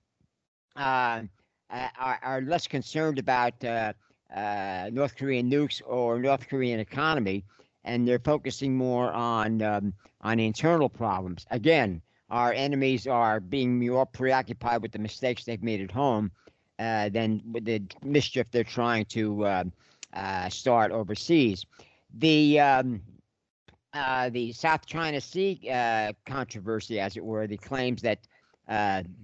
uh, 0.75 1.23
are, 1.69 2.19
are, 2.21 2.41
less 2.41 2.67
concerned 2.67 3.17
about 3.17 3.63
uh, 3.63 3.93
uh, 4.35 4.89
North 4.91 5.15
Korean 5.15 5.49
nukes 5.49 5.81
or 5.85 6.19
North 6.19 6.47
Korean 6.47 6.79
economy, 6.79 7.43
and 7.83 8.07
they're 8.07 8.19
focusing 8.19 8.75
more 8.75 9.11
on 9.11 9.61
um, 9.61 9.93
on 10.21 10.39
internal 10.39 10.89
problems. 10.89 11.45
Again, 11.51 12.01
our 12.29 12.53
enemies 12.53 13.07
are 13.07 13.39
being 13.39 13.85
more 13.85 14.05
preoccupied 14.05 14.81
with 14.81 14.91
the 14.91 14.99
mistakes 14.99 15.43
they've 15.43 15.61
made 15.61 15.81
at 15.81 15.91
home 15.91 16.31
uh, 16.83 17.07
than 17.09 17.41
the 17.61 17.81
mischief 18.03 18.45
they're 18.51 18.63
trying 18.63 19.05
to 19.05 19.45
uh, 19.45 19.63
uh, 20.13 20.49
start 20.49 20.91
overseas. 20.91 21.65
The 22.15 22.59
um, 22.59 23.01
uh, 23.93 24.29
the 24.29 24.51
South 24.51 24.85
China 24.85 25.21
Sea 25.21 25.59
uh, 25.71 26.11
controversy, 26.25 26.99
as 26.99 27.15
it 27.15 27.23
were, 27.23 27.47
the 27.47 27.57
claims 27.57 28.01
that 28.01 28.19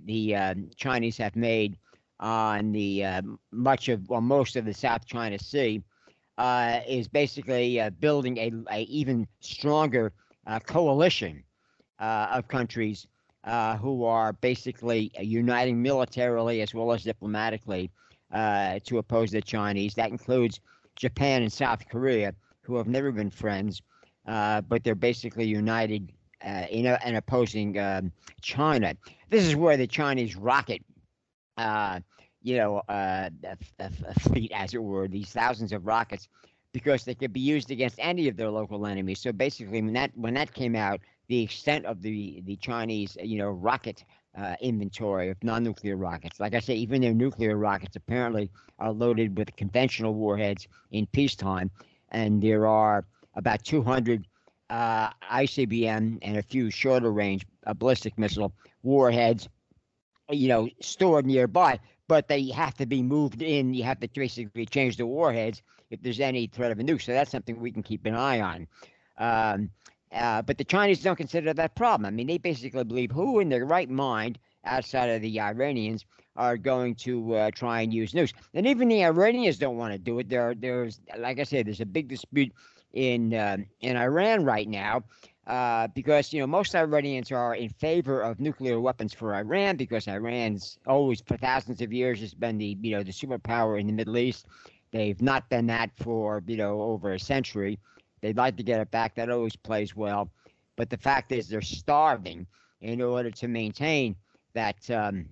the 0.05 0.69
Chinese 0.75 1.17
have 1.17 1.35
made 1.35 1.77
on 2.19 2.71
the 2.71 3.03
much 3.51 3.89
of 3.89 4.07
well 4.09 4.21
most 4.21 4.55
of 4.55 4.63
the 4.65 4.73
South 4.73 5.05
China 5.05 5.37
Sea 5.37 5.83
is 6.87 7.07
basically 7.07 7.81
building 7.99 8.37
a, 8.37 8.51
a, 8.71 8.81
even 8.83 9.27
stronger 9.41 10.13
coalition 10.65 11.43
of 11.99 12.47
countries 12.47 13.05
uh, 13.43 13.77
who 13.77 14.03
are 14.03 14.33
basically 14.33 15.11
uniting 15.19 15.81
militarily 15.81 16.61
as 16.61 16.73
well 16.73 16.91
as 16.91 17.03
diplomatically 17.03 17.89
uh, 18.33 18.79
to 18.85 18.97
oppose 18.97 19.31
the 19.31 19.41
Chinese. 19.41 19.95
That 19.95 20.09
includes 20.09 20.59
Japan 20.95 21.41
and 21.41 21.51
South 21.51 21.87
Korea, 21.89 22.33
who 22.61 22.75
have 22.75 22.87
never 22.87 23.11
been 23.11 23.31
friends, 23.31 23.81
uh, 24.27 24.61
but 24.61 24.83
they're 24.83 24.95
basically 24.95 25.45
united 25.45 26.11
uh, 26.45 26.65
in, 26.69 26.85
in, 26.85 27.15
opposing 27.15 27.79
um, 27.79 28.11
China. 28.41 28.93
This 29.29 29.45
is 29.45 29.55
where 29.55 29.77
the 29.77 29.87
Chinese 29.87 30.35
rocket, 30.35 30.81
uh, 31.57 31.99
you 32.41 32.57
know, 32.57 32.81
uh, 32.87 33.29
fleet, 34.19 34.51
as 34.53 34.73
it 34.73 34.81
were, 34.81 35.07
these 35.07 35.29
thousands 35.29 35.73
of 35.73 35.85
rockets, 35.85 36.27
because 36.73 37.03
they 37.03 37.15
could 37.15 37.33
be 37.33 37.39
used 37.39 37.71
against 37.71 37.97
any 37.99 38.27
of 38.27 38.37
their 38.37 38.49
local 38.49 38.85
enemies. 38.85 39.19
So 39.19 39.31
basically, 39.31 39.81
when 39.81 39.93
that 39.93 40.11
when 40.15 40.35
that 40.35 40.53
came 40.53 40.75
out, 40.75 41.01
the 41.29 41.41
extent 41.43 41.85
of 41.85 42.01
the 42.01 42.41
the 42.45 42.57
Chinese, 42.57 43.17
you 43.23 43.39
know, 43.39 43.49
rocket 43.49 44.05
uh, 44.37 44.55
inventory 44.61 45.29
of 45.29 45.43
non-nuclear 45.43 45.97
rockets. 45.97 46.39
Like 46.39 46.55
I 46.55 46.59
say, 46.59 46.75
even 46.75 47.01
their 47.01 47.13
nuclear 47.15 47.57
rockets 47.57 47.95
apparently 47.97 48.51
are 48.79 48.91
loaded 48.93 49.37
with 49.37 49.55
conventional 49.57 50.15
warheads 50.15 50.67
in 50.91 51.07
peacetime, 51.07 51.71
and 52.09 52.41
there 52.41 52.67
are 52.67 53.05
about 53.35 53.63
200 53.63 54.27
uh, 54.69 55.09
ICBM 55.29 56.19
and 56.21 56.37
a 56.37 56.43
few 56.43 56.71
shorter 56.71 57.11
range 57.11 57.45
uh, 57.67 57.73
ballistic 57.73 58.17
missile 58.17 58.53
warheads, 58.83 59.49
you 60.31 60.47
know, 60.49 60.69
stored 60.81 61.25
nearby. 61.25 61.79
But 62.07 62.27
they 62.27 62.49
have 62.49 62.75
to 62.75 62.85
be 62.87 63.01
moved 63.03 63.41
in. 63.41 63.73
You 63.73 63.83
have 63.83 63.99
to 64.01 64.09
basically 64.13 64.65
change 64.65 64.97
the 64.97 65.05
warheads 65.05 65.61
if 65.83 66.01
there's 66.01 66.19
any 66.19 66.47
threat 66.47 66.71
of 66.71 66.79
a 66.79 66.83
nuke. 66.83 67.01
So 67.01 67.13
that's 67.13 67.31
something 67.31 67.59
we 67.59 67.71
can 67.71 67.83
keep 67.83 68.05
an 68.05 68.15
eye 68.15 68.39
on. 68.41 68.67
Um, 69.17 69.69
uh, 70.11 70.41
but 70.41 70.57
the 70.57 70.63
Chinese 70.63 71.01
don't 71.01 71.15
consider 71.15 71.53
that 71.53 71.75
problem. 71.75 72.07
I 72.07 72.11
mean, 72.11 72.27
they 72.27 72.37
basically 72.37 72.83
believe 72.83 73.11
who 73.11 73.39
in 73.39 73.49
their 73.49 73.65
right 73.65 73.89
mind 73.89 74.39
outside 74.65 75.09
of 75.09 75.21
the 75.21 75.39
Iranians 75.39 76.05
are 76.35 76.57
going 76.57 76.95
to 76.95 77.35
uh, 77.35 77.51
try 77.51 77.81
and 77.81 77.93
use 77.93 78.13
nukes. 78.13 78.33
And 78.53 78.65
even 78.65 78.87
the 78.87 79.03
Iranians 79.03 79.57
don't 79.57 79.77
want 79.77 79.93
to 79.93 79.99
do 79.99 80.19
it. 80.19 80.29
There, 80.29 80.55
there's, 80.55 80.99
like 81.17 81.39
I 81.39 81.43
said, 81.43 81.67
there's 81.67 81.81
a 81.81 81.85
big 81.85 82.07
dispute 82.07 82.51
in 82.93 83.33
uh, 83.33 83.57
in 83.81 83.97
Iran 83.97 84.45
right 84.45 84.67
now 84.67 85.03
uh, 85.47 85.87
because 85.87 86.31
you 86.33 86.39
know 86.39 86.47
most 86.47 86.75
Iranians 86.75 87.31
are 87.31 87.55
in 87.55 87.69
favor 87.69 88.21
of 88.21 88.39
nuclear 88.39 88.79
weapons 88.79 89.13
for 89.13 89.35
Iran 89.35 89.75
because 89.75 90.07
Iran's 90.07 90.79
always 90.87 91.21
for 91.21 91.37
thousands 91.37 91.81
of 91.81 91.91
years 91.91 92.19
has 92.21 92.33
been 92.33 92.57
the 92.57 92.77
you 92.81 92.95
know 92.95 93.03
the 93.03 93.11
superpower 93.11 93.79
in 93.79 93.87
the 93.87 93.93
Middle 93.93 94.17
East. 94.17 94.47
They've 94.91 95.21
not 95.21 95.49
been 95.49 95.67
that 95.67 95.91
for 95.97 96.43
you 96.47 96.57
know 96.57 96.81
over 96.81 97.13
a 97.13 97.19
century. 97.19 97.79
They'd 98.21 98.37
like 98.37 98.57
to 98.57 98.63
get 98.63 98.81
it 98.81 98.91
back. 98.91 99.15
That 99.15 99.29
always 99.29 99.55
plays 99.55 99.95
well. 99.95 100.29
But 100.75 100.89
the 100.89 100.97
fact 100.97 101.31
is, 101.31 101.47
they're 101.47 101.61
starving 101.61 102.47
in 102.81 103.01
order 103.01 103.31
to 103.31 103.47
maintain 103.47 104.15
that. 104.53 104.89
Um, 104.89 105.25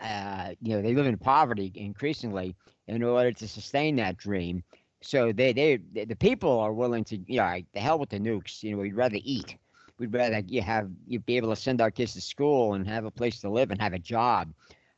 uh, 0.00 0.50
you 0.60 0.74
know, 0.74 0.82
they 0.82 0.94
live 0.94 1.06
in 1.06 1.16
poverty 1.16 1.72
increasingly 1.74 2.54
in 2.88 3.02
order 3.02 3.32
to 3.32 3.48
sustain 3.48 3.96
that 3.96 4.16
dream. 4.16 4.62
So 5.00 5.32
they, 5.32 5.52
they, 5.52 5.76
the 6.04 6.16
people 6.16 6.58
are 6.60 6.72
willing 6.72 7.04
to, 7.04 7.16
you 7.26 7.38
know, 7.38 7.60
the 7.72 7.80
hell 7.80 7.98
with 7.98 8.10
the 8.10 8.18
nukes. 8.18 8.62
You 8.62 8.72
know, 8.72 8.78
we'd 8.82 8.94
rather 8.94 9.18
eat. 9.22 9.56
We'd 9.98 10.12
rather 10.12 10.42
you 10.46 10.62
have 10.62 10.90
you 11.06 11.20
be 11.20 11.36
able 11.36 11.50
to 11.50 11.56
send 11.56 11.80
our 11.80 11.90
kids 11.90 12.14
to 12.14 12.20
school 12.20 12.74
and 12.74 12.86
have 12.88 13.04
a 13.04 13.10
place 13.10 13.40
to 13.40 13.50
live 13.50 13.70
and 13.70 13.80
have 13.80 13.92
a 13.92 13.98
job. 13.98 14.52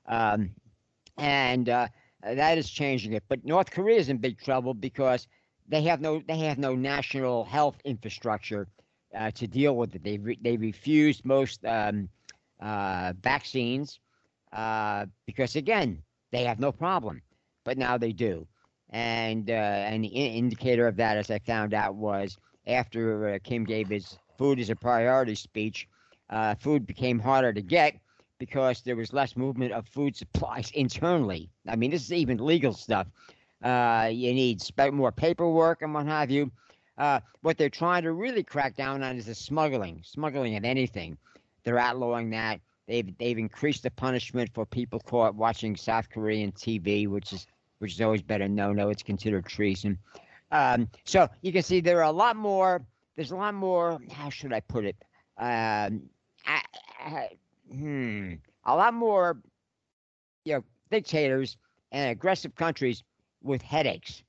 Um, 0.06 0.50
and 1.18 1.68
uh, 1.68 1.88
that 2.22 2.58
is 2.58 2.70
changing 2.70 3.12
it. 3.12 3.24
But 3.28 3.44
North 3.44 3.70
Korea 3.70 3.98
is 3.98 4.08
in 4.08 4.18
big 4.18 4.38
trouble 4.40 4.74
because 4.74 5.28
they 5.68 5.82
have 5.82 6.00
no 6.00 6.20
they 6.26 6.38
have 6.38 6.58
no 6.58 6.74
national 6.74 7.44
health 7.44 7.76
infrastructure 7.84 8.68
uh, 9.14 9.30
to 9.32 9.46
deal 9.46 9.76
with 9.76 9.94
it. 9.94 10.02
They 10.04 10.18
re- 10.18 10.38
they 10.40 10.56
refused 10.56 11.24
most 11.24 11.64
um, 11.64 12.08
uh, 12.60 13.12
vaccines 13.20 14.00
uh, 14.52 15.06
because 15.26 15.56
again 15.56 16.02
they 16.32 16.44
have 16.44 16.58
no 16.60 16.72
problem, 16.72 17.22
but 17.64 17.78
now 17.78 17.96
they 17.98 18.12
do. 18.12 18.46
And 18.90 19.50
uh, 19.50 19.52
an 19.52 20.04
indicator 20.04 20.86
of 20.86 20.96
that, 20.96 21.16
as 21.16 21.30
I 21.30 21.38
found 21.38 21.74
out, 21.74 21.94
was 21.94 22.38
after 22.66 23.28
uh, 23.34 23.38
Kim 23.42 23.64
gave 23.64 23.88
his 23.90 24.18
"food 24.38 24.58
is 24.58 24.70
a 24.70 24.76
priority" 24.76 25.34
speech, 25.34 25.88
uh, 26.30 26.54
food 26.54 26.86
became 26.86 27.18
harder 27.18 27.52
to 27.52 27.62
get 27.62 27.94
because 28.38 28.82
there 28.82 28.96
was 28.96 29.12
less 29.12 29.36
movement 29.36 29.72
of 29.72 29.86
food 29.88 30.16
supplies 30.16 30.70
internally. 30.74 31.50
I 31.68 31.76
mean, 31.76 31.90
this 31.90 32.02
is 32.02 32.12
even 32.12 32.38
legal 32.38 32.72
stuff. 32.72 33.08
Uh, 33.62 34.10
you 34.12 34.34
need 34.34 34.60
more 34.92 35.12
paperwork 35.12 35.82
and 35.82 35.94
what 35.94 36.06
have 36.06 36.30
you. 36.30 36.50
Uh, 36.98 37.20
what 37.42 37.58
they're 37.58 37.68
trying 37.68 38.02
to 38.02 38.12
really 38.12 38.42
crack 38.42 38.74
down 38.76 39.02
on 39.02 39.16
is 39.16 39.26
the 39.26 39.34
smuggling, 39.34 40.00
smuggling 40.02 40.56
of 40.56 40.64
anything. 40.64 41.16
They're 41.64 41.78
outlawing 41.78 42.30
that. 42.30 42.60
They've 42.86 43.16
they've 43.18 43.38
increased 43.38 43.82
the 43.82 43.90
punishment 43.90 44.50
for 44.54 44.64
people 44.64 45.00
caught 45.00 45.34
watching 45.34 45.76
South 45.76 46.08
Korean 46.08 46.52
TV, 46.52 47.08
which 47.08 47.32
is 47.32 47.46
which 47.78 47.92
is 47.92 48.00
always 48.00 48.22
better 48.22 48.48
no 48.48 48.72
no. 48.72 48.90
It's 48.90 49.02
considered 49.02 49.46
treason. 49.46 49.98
Um, 50.52 50.88
so 51.04 51.28
you 51.42 51.52
can 51.52 51.62
see 51.62 51.80
there 51.80 51.98
are 51.98 52.04
a 52.04 52.12
lot 52.12 52.36
more. 52.36 52.82
There's 53.16 53.32
a 53.32 53.36
lot 53.36 53.54
more. 53.54 53.98
How 54.12 54.30
should 54.30 54.52
I 54.52 54.60
put 54.60 54.84
it? 54.84 54.96
Um, 55.38 56.02
I, 56.46 56.62
I, 57.04 57.28
hmm, 57.70 58.34
a 58.64 58.76
lot 58.76 58.94
more. 58.94 59.38
You 60.44 60.54
know, 60.54 60.64
dictators 60.90 61.56
and 61.90 62.12
aggressive 62.12 62.54
countries 62.54 63.02
with 63.46 63.62
headaches 63.62 64.22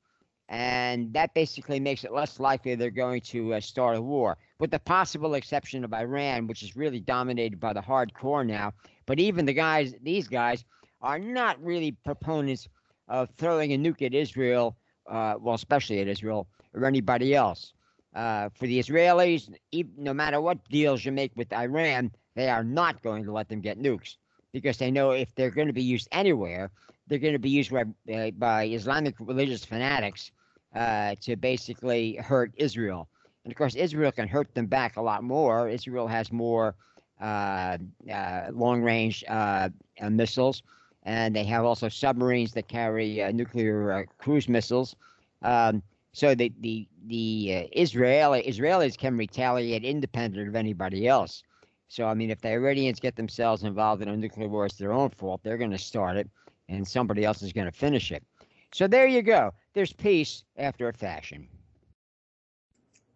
and 0.50 1.12
that 1.14 1.34
basically 1.34 1.80
makes 1.80 2.04
it 2.04 2.14
less 2.14 2.40
likely 2.40 2.76
they're 2.76 2.90
going 2.90 3.22
to 3.22 3.56
uh, 3.56 3.60
start 3.60 3.98
a 3.98 4.02
war, 4.02 4.38
with 4.60 4.72
the 4.72 4.80
possible 4.80 5.34
exception 5.34 5.84
of 5.84 5.94
Iran, 5.94 6.48
which 6.48 6.64
is 6.64 6.76
really 6.76 7.00
dominated 7.00 7.60
by 7.60 7.74
the 7.74 7.82
hardcore 7.82 8.46
now. 8.46 8.74
But 9.06 9.20
even 9.20 9.46
the 9.46 9.54
guys, 9.54 9.94
these 10.02 10.28
guys, 10.28 10.64
are 11.02 11.20
not 11.20 11.62
really 11.62 11.92
proponents 11.92 12.68
of 13.08 13.30
throwing 13.38 13.74
a 13.74 13.78
nuke 13.78 14.06
at 14.06 14.14
Israel, 14.14 14.78
uh, 15.10 15.36
well, 15.40 15.56
especially 15.56 16.00
at 16.00 16.08
Israel 16.08 16.48
or 16.74 16.86
anybody 16.86 17.36
else. 17.36 17.74
Uh, 18.16 18.50
for 18.56 18.68
the 18.68 18.80
Israelis, 18.80 19.54
even, 19.72 19.92
no 19.98 20.14
matter 20.14 20.42
what 20.42 20.64
deals 20.70 21.06
you 21.06 21.12
make 21.12 21.32
with 21.36 21.52
Iran, 21.54 22.10
they 22.36 22.50
are 22.50 22.64
not 22.64 23.04
going 23.04 23.24
to 23.26 23.32
let 23.32 23.50
them 23.50 23.62
get 23.62 23.80
nukes 23.80 24.16
because 24.54 24.78
they 24.78 24.90
know 24.90 25.12
if 25.12 25.36
they're 25.36 25.52
going 25.52 25.68
to 25.68 25.74
be 25.74 25.84
used 25.84 26.08
anywhere, 26.12 26.72
they're 27.08 27.20
going 27.20 27.34
to 27.34 27.40
be 27.40 27.50
used 27.50 27.72
by, 27.72 28.32
by 28.32 28.66
Islamic 28.66 29.16
religious 29.20 29.64
fanatics 29.66 30.32
uh, 30.76 31.16
to 31.22 31.36
basically 31.36 32.16
hurt 32.18 32.52
Israel. 32.58 33.08
And 33.44 33.52
of 33.52 33.58
course, 33.58 33.76
Israel 33.76 34.12
can 34.12 34.28
hurt 34.28 34.54
them 34.54 34.66
back 34.66 34.98
a 34.98 35.02
lot 35.02 35.24
more. 35.24 35.70
Israel 35.70 36.08
has 36.08 36.32
more 36.32 36.76
uh, 37.22 37.78
uh, 38.12 38.48
long 38.52 38.82
range 38.82 39.24
uh, 39.28 39.70
uh, 40.02 40.10
missiles, 40.10 40.64
and 41.04 41.36
they 41.36 41.46
have 41.46 41.66
also 41.66 41.90
submarines 41.90 42.54
that 42.54 42.68
carry 42.68 43.24
uh, 43.24 43.32
nuclear 43.32 44.06
cruise 44.18 44.50
missiles. 44.50 44.96
Um, 45.42 45.82
so 46.12 46.36
the 46.36 46.52
the 46.60 46.88
the 47.08 47.70
Israeli 47.76 48.44
Israelis 48.44 48.98
can 48.98 49.18
retaliate 49.18 49.84
independent 49.84 50.48
of 50.48 50.56
anybody 50.56 51.08
else. 51.08 51.44
So 51.88 52.06
I 52.06 52.14
mean, 52.14 52.30
if 52.30 52.42
the 52.42 52.50
Iranians 52.50 53.00
get 53.00 53.16
themselves 53.16 53.64
involved 53.64 54.02
in 54.02 54.10
a 54.10 54.18
nuclear 54.18 54.50
war, 54.50 54.66
it's 54.66 54.76
their 54.76 54.92
own 54.92 55.10
fault. 55.10 55.42
They're 55.44 55.58
going 55.58 55.72
to 55.72 55.78
start 55.78 56.18
it, 56.18 56.30
and 56.70 56.88
somebody 56.88 57.24
else 57.24 57.42
is 57.42 57.54
going 57.54 57.66
to 57.66 57.72
finish 57.72 58.12
it. 58.12 58.24
So 58.74 58.88
there 58.88 59.08
you 59.08 59.22
go. 59.22 59.54
There's 59.74 59.94
peace 59.94 60.44
after 60.58 60.90
a 60.90 60.94
fashion. 60.94 61.48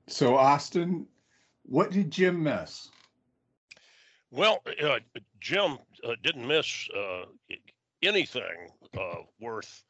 So, 0.08 0.36
Austin, 0.36 1.08
what 1.64 1.92
did 1.92 2.12
Jim 2.12 2.44
miss? 2.44 2.90
Well, 4.32 4.62
uh, 4.82 5.00
Jim 5.40 5.78
uh, 6.04 6.16
didn't 6.24 6.48
miss 6.48 6.88
uh, 6.98 7.24
anything 8.02 8.70
uh, 8.98 9.24
worth. 9.40 9.84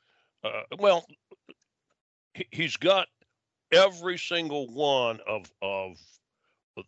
Uh, 0.43 0.63
well, 0.79 1.05
he's 2.51 2.75
got 2.77 3.07
every 3.71 4.17
single 4.17 4.67
one 4.67 5.19
of 5.27 5.51
of 5.61 5.97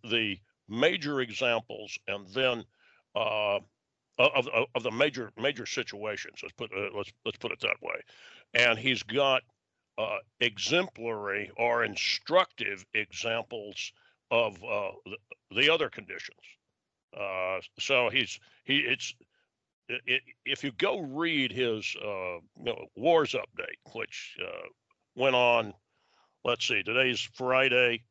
the 0.04 0.38
major 0.68 1.22
examples, 1.22 1.98
and 2.08 2.28
then 2.30 2.64
uh, 3.16 3.60
of, 4.20 4.48
of, 4.76 4.84
the 4.84 4.92
major 4.92 5.32
major 5.38 5.66
situations. 5.66 6.40
Let's 6.44 6.54
put 6.54 6.72
let's 6.96 7.12
let's 7.26 7.38
put 7.38 7.52
it 7.52 7.60
that 7.62 7.82
way 7.82 7.96
and 8.54 8.78
he's 8.78 9.04
got 9.04 9.42
uh, 9.98 10.18
exemplary 10.40 11.52
or 11.58 11.84
instructive 11.84 12.86
examples 12.94 13.92
of 14.32 14.56
uh, 14.64 14.92
the, 15.06 15.18
the, 15.56 15.70
other 15.70 15.90
conditions. 15.90 16.40
Uh, 17.16 17.60
so 17.80 18.10
he's 18.10 18.40
he 18.64 18.80
it's 18.80 19.14
it, 19.90 20.24
if 20.46 20.64
you 20.64 20.72
go 20.72 21.00
read 21.00 21.52
his 21.52 21.96
uh, 22.04 22.40
you 22.58 22.66
know, 22.66 22.86
wars 22.96 23.34
update, 23.34 23.94
which 23.94 24.38
uh, 24.42 24.68
went 25.16 25.36
on, 25.36 25.74
let's 26.44 26.68
see, 26.68 26.82
today's 26.82 27.20
Friday. 27.20 28.02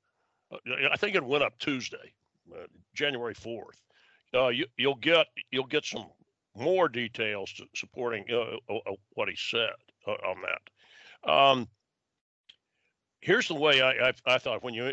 Uh, 0.52 0.58
I 0.92 0.96
think 0.96 1.16
it 1.16 1.24
went 1.24 1.42
up 1.42 1.58
Tuesday, 1.58 2.12
January 2.94 3.34
fourth. 3.34 3.80
You, 4.32 4.66
you'll 4.76 4.94
get 4.94 5.26
you'll 5.50 5.66
get 5.66 5.84
some 5.84 6.06
more 6.56 6.88
details 6.88 7.52
supporting 7.74 8.24
what 9.14 9.28
he 9.28 9.36
said 9.36 9.70
on 10.06 10.36
that. 10.42 11.30
Um, 11.30 11.68
here's 13.22 13.48
the 13.48 13.54
way 13.54 13.80
I, 13.80 14.08
I, 14.08 14.12
I, 14.26 14.38
thought 14.38 14.62
when 14.62 14.74
you 14.74 14.92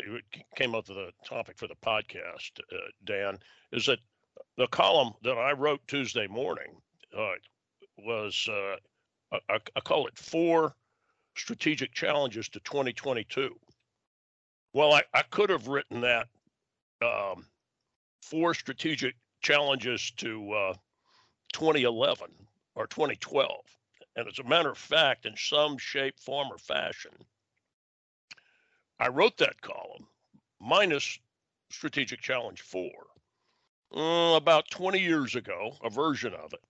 came 0.56 0.74
up 0.74 0.88
with 0.88 0.96
the 0.96 1.10
topic 1.28 1.58
for 1.58 1.66
the 1.66 1.74
podcast, 1.84 2.60
uh, 2.72 2.76
Dan, 3.04 3.38
is 3.72 3.86
that 3.86 3.98
the 4.56 4.68
column 4.68 5.12
that 5.22 5.36
I 5.36 5.52
wrote 5.52 5.80
Tuesday 5.86 6.26
morning 6.28 6.80
uh, 7.16 7.32
was, 7.98 8.48
uh, 8.48 9.36
I, 9.50 9.58
I, 9.76 9.80
call 9.80 10.06
it 10.06 10.16
Four 10.16 10.74
Strategic 11.36 11.92
Challenges 11.92 12.48
to 12.50 12.60
2022. 12.60 13.54
Well, 14.72 14.94
I, 14.94 15.02
I 15.12 15.22
could 15.22 15.50
have 15.50 15.66
written 15.66 16.00
that 16.02 16.28
um, 17.02 17.44
Four 18.22 18.54
Strategic 18.54 19.16
Challenges 19.40 20.10
to 20.18 20.52
uh, 20.52 20.74
2011 21.52 22.30
or 22.74 22.86
2012. 22.86 23.50
And 24.16 24.28
as 24.28 24.38
a 24.38 24.44
matter 24.44 24.70
of 24.70 24.78
fact, 24.78 25.26
in 25.26 25.36
some 25.36 25.78
shape, 25.78 26.18
form, 26.18 26.48
or 26.50 26.58
fashion, 26.58 27.12
I 28.98 29.08
wrote 29.08 29.38
that 29.38 29.60
column 29.60 30.06
minus 30.60 31.18
Strategic 31.70 32.20
Challenge 32.20 32.60
4 32.60 32.90
uh, 33.96 34.36
about 34.36 34.68
20 34.70 34.98
years 34.98 35.34
ago, 35.34 35.76
a 35.82 35.90
version 35.90 36.34
of 36.34 36.52
it. 36.52 36.60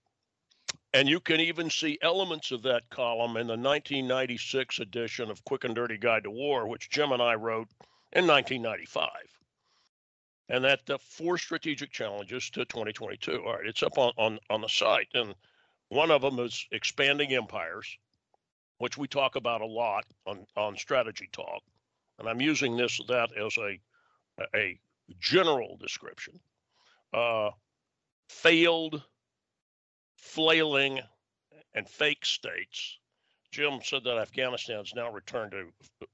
And 0.93 1.09
you 1.09 1.21
can 1.21 1.41
even 1.41 1.71
see 1.71 1.99
elements 2.03 2.51
of 2.51 2.63
that 2.63 2.89
column 2.91 3.37
in 3.37 3.47
the 3.47 3.57
1996 3.57 4.81
edition 4.81 5.31
of 5.31 5.45
Quick 5.45 5.65
and 5.65 5.75
Dirty 5.75 5.97
Guide 5.97 6.25
to 6.25 6.31
War, 6.31 6.67
which 6.67 6.91
Jim 6.91 7.13
and 7.13 7.23
I 7.23 7.35
wrote 7.35 7.69
in 8.13 8.27
1995. 8.27 9.09
And 10.51 10.65
that 10.65 10.85
the 10.87 10.99
four 10.99 11.39
strategic 11.39 11.91
challenges 11.91 12.51
to 12.51 12.65
2022. 12.65 13.45
All 13.45 13.55
right, 13.55 13.67
it's 13.67 13.83
up 13.83 13.97
on, 13.99 14.13
on, 14.19 14.39
on 14.51 14.61
the 14.61 14.69
site. 14.69 15.09
And 15.15 15.35
one 15.89 16.11
of 16.11 16.23
them 16.23 16.39
is 16.41 16.67
expanding 16.73 17.33
empires, 17.33 17.97
which 18.79 18.99
we 18.99 19.07
talk 19.07 19.37
about 19.37 19.61
a 19.61 19.67
lot 19.67 20.05
on, 20.27 20.45
on 20.57 20.77
strategy 20.77 21.29
talk. 21.33 21.63
And 22.19 22.29
I'm 22.29 22.41
using 22.41 22.77
this 22.77 23.01
that 23.09 23.31
as 23.37 23.57
a 23.57 23.81
a 24.55 24.79
general 25.19 25.77
description. 25.77 26.39
Uh, 27.13 27.51
failed 28.29 29.03
flailing 30.17 31.01
and 31.75 31.89
fake 31.89 32.25
states. 32.25 32.99
Jim 33.51 33.81
said 33.83 34.05
that 34.05 34.19
Afghanistan's 34.19 34.95
now 34.95 35.11
returned 35.11 35.53
to 35.53 35.67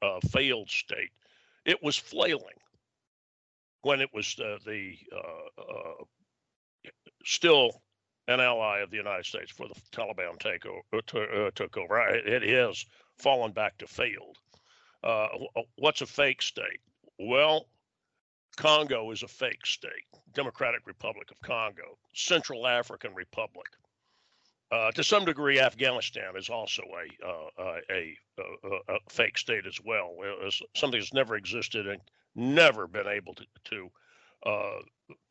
a 0.03 0.07
uh, 0.07 0.20
failed 0.31 0.70
state. 0.70 1.11
It 1.66 1.83
was 1.83 1.96
flailing 1.96 2.57
when 3.87 4.01
it 4.01 4.12
was 4.12 4.37
uh, 4.40 4.59
the 4.66 4.94
uh, 5.12 5.62
uh, 5.62 6.05
still 7.25 7.70
an 8.27 8.40
ally 8.40 8.81
of 8.81 8.90
the 8.90 8.96
United 8.96 9.25
States 9.25 9.53
for 9.53 9.68
the 9.68 9.81
Taliban 9.92 10.37
takeover, 10.38 11.46
uh, 11.46 11.51
took 11.55 11.77
over. 11.77 12.09
It 12.09 12.42
has 12.42 12.85
fallen 13.16 13.53
back 13.53 13.79
to 13.79 13.87
failed. 13.87 14.38
what's 15.77 16.01
a 16.01 16.07
fake 16.07 16.42
state? 16.42 16.81
Well, 17.20 17.68
Congo 18.57 19.12
is 19.12 19.22
a 19.22 19.29
fake 19.29 19.64
state, 19.64 20.07
Democratic 20.35 20.81
Republic 20.85 21.31
of 21.31 21.40
Congo, 21.42 21.96
Central 22.12 22.66
African 22.66 23.14
Republic. 23.14 23.68
Uh, 24.72 24.90
to 24.90 25.05
some 25.05 25.25
degree, 25.25 25.61
Afghanistan 25.61 26.37
is 26.37 26.49
also 26.49 26.83
a 26.83 27.25
uh, 27.25 27.79
a, 27.88 28.16
a, 28.40 28.94
a, 28.94 28.99
fake 29.09 29.38
state 29.38 29.64
as 29.64 29.79
well. 29.85 30.16
Something 30.75 30.99
that's 30.99 31.14
never 31.14 31.37
existed 31.37 31.87
and 31.87 32.01
never 32.37 32.87
been 32.87 33.09
able 33.09 33.35
to, 33.35 33.46
to 33.64 33.90
uh, 34.44 34.79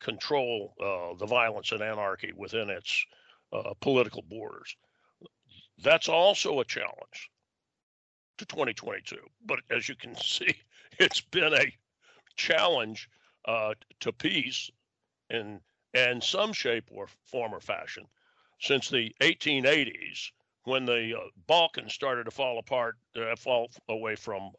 control 0.00 0.74
uh, 0.80 1.16
the 1.18 1.26
violence 1.26 1.72
and 1.72 1.80
anarchy 1.80 2.32
within 2.36 2.68
its 2.68 3.06
uh, 3.52 3.72
political 3.80 4.22
borders. 4.22 4.76
That's 5.82 6.08
also 6.08 6.60
a 6.60 6.64
challenge 6.64 7.30
to 8.38 8.44
2022. 8.46 9.16
But 9.46 9.60
as 9.70 9.88
you 9.88 9.94
can 9.94 10.14
see, 10.22 10.54
it's 10.98 11.20
been 11.20 11.54
a 11.54 11.72
challenge 12.36 13.08
uh, 13.46 13.74
to 14.00 14.12
peace 14.12 14.70
in 15.30 15.60
some 16.20 16.52
shape 16.52 16.84
or 16.90 17.06
form 17.24 17.54
or 17.54 17.60
fashion 17.60 18.04
since 18.60 18.90
the 18.90 19.14
1880s 19.22 20.30
when 20.64 20.84
the 20.84 21.16
uh, 21.16 21.20
Balkans 21.46 21.94
started 21.94 22.24
to 22.24 22.30
fall 22.30 22.58
apart, 22.58 22.96
uh, 23.16 23.34
fall 23.36 23.70
away 23.88 24.16
from 24.16 24.50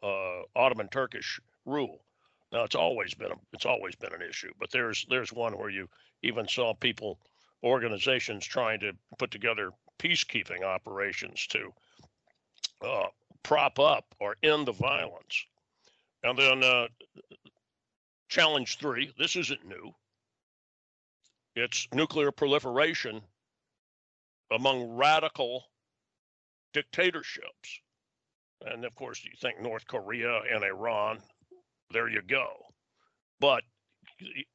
Ottoman 0.56 0.88
Turkish 0.88 1.38
rule. 1.64 2.00
Now 2.52 2.64
it's 2.64 2.74
always 2.74 3.14
been 3.14 3.32
a, 3.32 3.36
it's 3.52 3.66
always 3.66 3.94
been 3.96 4.14
an 4.14 4.22
issue, 4.22 4.52
but 4.58 4.70
there's 4.70 5.06
there's 5.10 5.32
one 5.32 5.58
where 5.58 5.70
you 5.70 5.88
even 6.22 6.48
saw 6.48 6.74
people, 6.74 7.18
organizations 7.62 8.46
trying 8.46 8.80
to 8.80 8.92
put 9.18 9.30
together 9.30 9.70
peacekeeping 9.98 10.62
operations 10.62 11.46
to 11.48 11.72
uh, 12.86 13.06
prop 13.42 13.78
up 13.78 14.04
or 14.20 14.36
end 14.42 14.66
the 14.66 14.72
violence. 14.72 15.44
And 16.24 16.38
then 16.38 16.64
uh, 16.64 16.88
Challenge 18.28 18.76
three 18.78 19.12
this 19.18 19.36
isn't 19.36 19.66
new. 19.66 19.94
It's 21.56 21.88
nuclear 21.94 22.30
proliferation 22.30 23.22
among 24.52 24.96
radical 24.96 25.64
dictatorships. 26.74 27.80
And 28.66 28.84
of 28.84 28.94
course, 28.94 29.24
you 29.24 29.30
think 29.40 29.60
North 29.60 29.86
Korea 29.86 30.42
and 30.52 30.62
Iran, 30.62 31.20
there 31.92 32.08
you 32.08 32.22
go. 32.22 32.48
But 33.40 33.62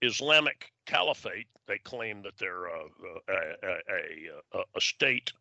Islamic 0.02 0.72
Caliphate, 0.86 1.48
they 1.68 1.78
claim 1.80 2.22
that 2.24 2.38
they're 2.38 2.66
a, 2.66 2.82
a, 3.30 4.38
a, 4.54 4.64
a 4.76 4.82
state 4.82 5.32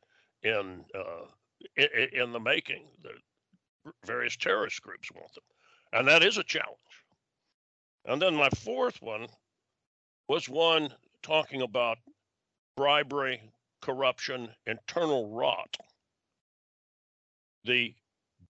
in, 0.42 0.85
uh, 0.94 1.83
in 2.12 2.33
the 2.33 2.40
making. 2.40 2.85
The 3.02 3.92
various 4.07 4.37
terrorist 4.37 4.81
groups 4.83 5.11
want 5.12 5.33
them. 5.35 5.44
And 5.92 6.09
that 6.09 6.22
is 6.22 6.38
a 6.38 6.44
challenge. 6.44 6.78
And 8.05 8.20
then 8.20 8.35
my 8.35 8.48
fourth 8.50 9.00
one 9.02 9.26
was 10.28 10.48
one 10.48 10.92
talking 11.22 11.62
about 11.62 11.98
bribery, 12.76 13.40
corruption, 13.81 14.48
internal 14.66 15.28
rot. 15.28 15.76
The 17.64 17.94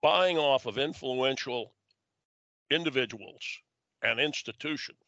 buying 0.00 0.38
off 0.38 0.66
of 0.66 0.78
influential 0.78 1.72
individuals 2.72 3.42
and 4.02 4.20
institutions 4.20 4.98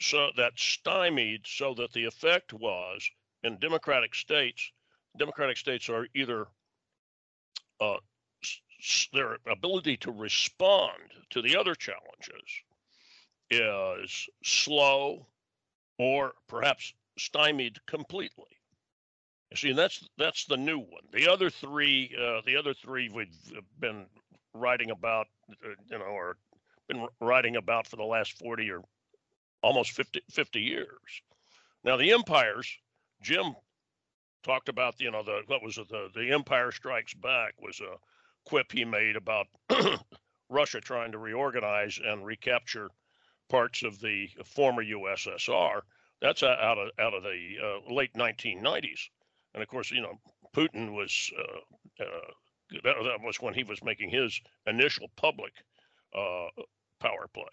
so 0.00 0.28
that 0.36 0.52
stymied 0.56 1.42
so 1.46 1.74
that 1.74 1.92
the 1.92 2.04
effect 2.04 2.52
was 2.52 3.08
in 3.44 3.58
democratic 3.58 4.14
states 4.14 4.70
democratic 5.18 5.56
states 5.56 5.88
are 5.88 6.06
either 6.14 6.46
uh, 7.80 7.96
their 9.12 9.38
ability 9.50 9.96
to 9.96 10.10
respond 10.10 11.12
to 11.30 11.42
the 11.42 11.56
other 11.56 11.74
challenges 11.74 12.62
is 13.50 14.28
slow 14.42 15.26
or 15.98 16.32
perhaps 16.48 16.94
stymied 17.18 17.78
completely. 17.86 18.44
You 19.50 19.56
see, 19.56 19.70
and 19.70 19.78
that's 19.78 20.08
that's 20.16 20.46
the 20.46 20.56
new 20.56 20.78
one. 20.78 21.02
The 21.12 21.28
other 21.28 21.50
three, 21.50 22.14
uh, 22.18 22.40
the 22.46 22.56
other 22.56 22.72
three 22.72 23.10
we've 23.10 23.36
been 23.78 24.06
writing 24.54 24.90
about, 24.90 25.26
uh, 25.50 25.68
you 25.90 25.98
know, 25.98 26.04
or 26.04 26.36
been 26.88 27.06
writing 27.20 27.56
about 27.56 27.86
for 27.86 27.96
the 27.96 28.04
last 28.04 28.38
40 28.38 28.70
or 28.70 28.82
almost 29.62 29.92
50, 29.92 30.20
50 30.30 30.60
years. 30.60 31.22
Now, 31.84 31.96
the 31.96 32.12
empires, 32.12 32.78
Jim 33.22 33.54
talked 34.42 34.68
about, 34.68 35.00
you 35.00 35.10
know, 35.10 35.22
the 35.22 35.42
what 35.46 35.62
was 35.62 35.78
it, 35.78 35.88
the 35.88 36.08
the 36.14 36.32
Empire 36.32 36.72
Strikes 36.72 37.14
Back 37.14 37.54
was 37.60 37.80
a 37.80 37.96
quip 38.48 38.72
he 38.72 38.84
made 38.84 39.16
about 39.16 39.46
Russia 40.48 40.80
trying 40.80 41.12
to 41.12 41.18
reorganize 41.18 41.98
and 42.04 42.24
recapture 42.24 42.90
parts 43.48 43.82
of 43.82 44.00
the 44.00 44.28
former 44.44 44.84
USSR. 44.84 45.80
That's 46.20 46.42
out 46.42 46.78
of 46.78 46.90
out 46.98 47.14
of 47.14 47.22
the 47.22 47.56
uh, 47.62 47.92
late 47.92 48.14
1990s, 48.14 49.08
and 49.54 49.62
of 49.62 49.68
course, 49.68 49.90
you 49.90 50.00
know, 50.00 50.18
Putin 50.54 50.92
was 50.92 51.32
uh, 51.38 52.04
uh, 52.04 52.32
that, 52.84 52.94
that, 53.04 53.20
was 53.20 53.40
when 53.40 53.54
he 53.54 53.64
was 53.64 53.82
making 53.82 54.10
his 54.10 54.40
initial 54.66 55.08
public 55.16 55.52
uh, 56.16 56.48
power 57.00 57.28
plays. 57.32 57.46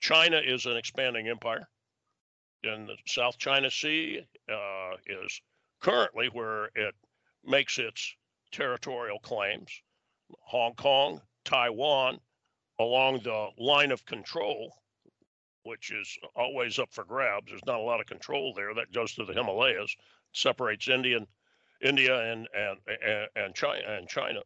China 0.00 0.38
is 0.38 0.66
an 0.66 0.76
expanding 0.76 1.28
empire, 1.28 1.68
and 2.64 2.88
the 2.88 2.96
South 3.06 3.38
China 3.38 3.70
Sea 3.70 4.20
uh, 4.50 4.96
is 5.06 5.40
currently 5.80 6.28
where 6.32 6.66
it 6.74 6.94
makes 7.44 7.78
its 7.78 8.14
territorial 8.50 9.18
claims. 9.18 9.70
Hong 10.40 10.74
Kong, 10.74 11.20
Taiwan, 11.44 12.18
along 12.78 13.20
the 13.22 13.48
line 13.58 13.92
of 13.92 14.04
control 14.06 14.72
which 15.64 15.90
is 15.90 16.18
always 16.34 16.78
up 16.78 16.92
for 16.92 17.04
grabs. 17.04 17.46
There's 17.48 17.64
not 17.66 17.80
a 17.80 17.82
lot 17.82 18.00
of 18.00 18.06
control 18.06 18.52
there. 18.54 18.74
That 18.74 18.92
goes 18.92 19.12
through 19.12 19.26
the 19.26 19.34
Himalayas, 19.34 19.94
separates 20.32 20.88
Indian, 20.88 21.26
India 21.80 22.32
and 22.32 22.48
and 22.54 22.78
and, 22.86 23.28
and 23.36 23.54
China 23.54 23.82
and 23.86 24.08
China. 24.08 24.40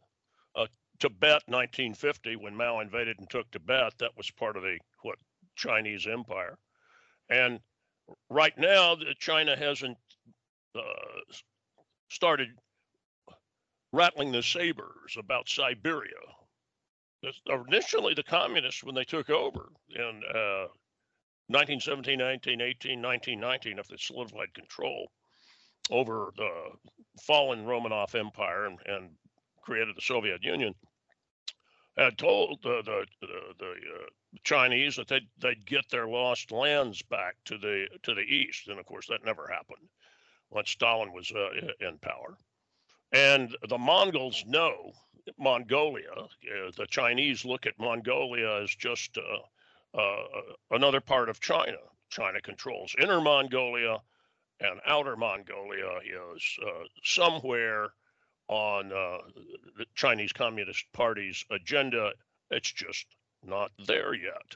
Uh, 0.57 0.67
Tibet, 0.99 1.43
1950, 1.47 2.37
when 2.37 2.57
Mao 2.57 2.81
invaded 2.81 3.19
and 3.19 3.29
took 3.29 3.51
Tibet, 3.51 3.93
that 3.99 4.17
was 4.17 4.31
part 4.31 4.57
of 4.57 4.63
the 4.63 4.79
what 5.03 5.19
Chinese 5.55 6.07
Empire. 6.07 6.57
And 7.29 7.61
right 8.31 8.57
now, 8.57 8.97
China 9.19 9.57
hasn't 9.57 9.99
uh, 10.75 10.81
started 12.09 12.49
rattling 13.93 14.33
the 14.33 14.43
sabers 14.43 15.17
about 15.19 15.49
Siberia. 15.49 16.13
Initially, 17.69 18.15
the 18.15 18.23
communists, 18.23 18.85
when 18.85 18.95
they 18.95 19.05
took 19.05 19.31
over 19.31 19.69
in 19.91 20.23
uh, 20.33 20.69
1917, 21.49 22.19
1918, 22.19 23.03
1919, 23.03 23.79
if 23.79 23.89
they 23.89 23.97
solidified 23.99 24.55
control 24.55 25.11
over 25.91 26.33
the 26.37 26.51
fallen 27.23 27.65
Romanov 27.65 28.15
Empire 28.15 28.67
and, 28.67 28.79
and 28.87 29.11
created 29.67 29.97
the 29.97 30.01
Soviet 30.01 30.45
Union, 30.45 30.73
had 31.99 32.17
told 32.17 32.63
the 32.63 32.83
the 32.85 33.05
the, 33.21 33.41
the 33.59 33.71
uh, 33.71 34.07
Chinese 34.45 34.95
that 34.97 35.09
they'd 35.09 35.29
they'd 35.39 35.67
get 35.67 35.85
their 35.91 36.07
lost 36.07 36.53
lands 36.53 37.03
back 37.03 37.35
to 37.45 37.59
the 37.59 37.87
to 38.05 38.15
the 38.15 38.23
east, 38.23 38.69
and 38.69 38.79
of 38.79 38.87
course 38.87 39.09
that 39.09 39.25
never 39.25 39.49
happened 39.49 39.89
once 40.51 40.71
Stalin 40.71 41.13
was 41.13 41.33
uh, 41.33 41.51
in 41.81 41.99
power. 41.99 42.39
And 43.13 43.57
the 43.69 43.79
Mongols 43.79 44.45
know 44.47 44.93
Mongolia. 45.39 46.13
Uh, 46.13 46.71
the 46.77 46.87
Chinese 46.89 47.45
look 47.45 47.67
at 47.67 47.79
Mongolia 47.79 48.63
as 48.63 48.71
just 48.71 49.19
uh, 49.19 49.99
uh, 49.99 50.25
another 50.71 51.01
part 51.01 51.29
of 51.29 51.41
China. 51.41 51.79
China 52.09 52.41
controls 52.41 52.95
Inner 53.01 53.21
Mongolia, 53.21 53.99
and 54.61 54.81
Outer 54.87 55.17
Mongolia 55.17 55.99
is 56.05 56.57
uh, 56.65 56.85
somewhere 57.03 57.91
on 58.49 58.93
uh, 58.93 59.19
the 59.77 59.87
Chinese 59.95 60.33
Communist 60.33 60.85
Party's 60.93 61.45
agenda. 61.51 62.13
It's 62.51 62.71
just 62.71 63.07
not 63.45 63.71
there 63.87 64.15
yet. 64.15 64.55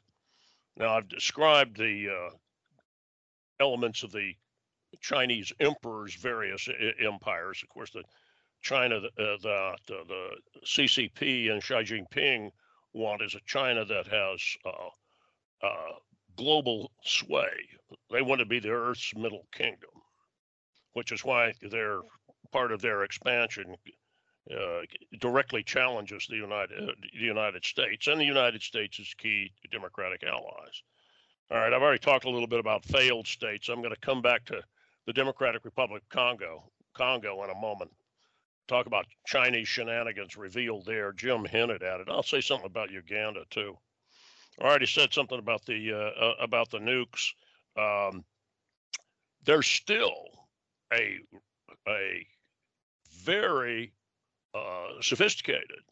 Now, 0.77 0.97
I've 0.97 1.09
described 1.09 1.77
the 1.77 2.09
uh, 2.09 2.35
elements 3.61 4.03
of 4.03 4.13
the 4.13 4.35
Chinese 5.01 5.53
emperor's 5.61 6.15
various 6.15 6.69
I- 6.69 7.05
empires. 7.05 7.61
Of 7.63 7.69
course, 7.69 7.91
the 7.91 8.05
China 8.63 8.97
uh, 8.97 9.01
that 9.17 9.79
uh, 9.91 10.05
the 10.07 10.37
CCP 10.65 11.51
and 11.51 11.63
Xi 11.63 11.75
Jinping 11.75 12.51
want 12.93 13.23
is 13.23 13.35
a 13.35 13.41
China 13.47 13.85
that 13.85 14.07
has 14.07 14.43
uh, 14.65 15.67
uh, 15.67 15.93
global 16.37 16.91
sway. 17.05 17.51
They 18.11 18.23
want 18.23 18.41
to 18.41 18.47
be 18.47 18.61
the 18.61 18.71
Earth's 18.71 19.15
middle 19.17 19.47
kingdom, 19.53 19.91
which 20.93 21.13
is 21.13 21.25
why 21.25 21.53
they're 21.71 22.01
part 22.53 22.73
of 22.73 22.81
their 22.81 23.05
expansion 23.05 23.77
uh, 24.51 24.81
directly 25.21 25.63
challenges 25.63 26.27
the 26.29 26.37
United 26.37 26.89
uh, 26.89 26.93
the 27.13 27.25
United 27.25 27.65
States 27.65 28.07
and 28.07 28.21
the 28.21 28.25
United 28.25 28.63
States' 28.63 28.99
is 28.99 29.15
key 29.15 29.53
Democratic 29.71 30.25
allies. 30.25 30.83
All 31.51 31.59
right, 31.59 31.73
I've 31.73 31.83
already 31.83 31.99
talked 31.99 32.25
a 32.25 32.31
little 32.31 32.47
bit 32.47 32.61
about 32.61 32.85
failed 32.85 33.27
states. 33.27 33.69
I'm 33.69 33.83
going 33.83 33.95
to 33.95 34.01
come 34.01 34.23
back 34.23 34.45
to 34.47 34.63
the 35.07 35.13
Democratic 35.13 35.65
Republic 35.65 36.03
of 36.03 36.09
Congo, 36.09 36.71
Congo 36.95 37.43
in 37.45 37.51
a 37.51 37.55
moment. 37.55 37.91
Talk 38.69 38.87
about 38.87 39.07
Chinese 39.27 39.67
shenanigans 39.67 40.37
revealed 40.37 40.87
there. 40.87 41.13
Jim 41.13 41.45
hinted 41.45 41.83
at 41.83 42.01
it. 42.01 42.09
I'll 42.09 42.23
say 42.23 42.41
something 42.41 42.67
about 42.67 42.93
Uganda 42.93 43.45
too. 43.51 43.77
I 44.61 44.65
already 44.65 44.87
said 44.87 45.13
something 45.13 45.39
about 45.39 45.65
the 45.67 45.93
uh, 45.93 46.25
uh, 46.25 46.35
about 46.41 46.71
the 46.71 46.79
nukes. 46.79 47.33
Um, 47.77 48.25
there's 49.45 49.67
still 49.67 50.25
a 50.93 51.19
a 51.89 52.27
very 53.21 53.93
uh, 54.55 55.01
sophisticated, 55.01 55.83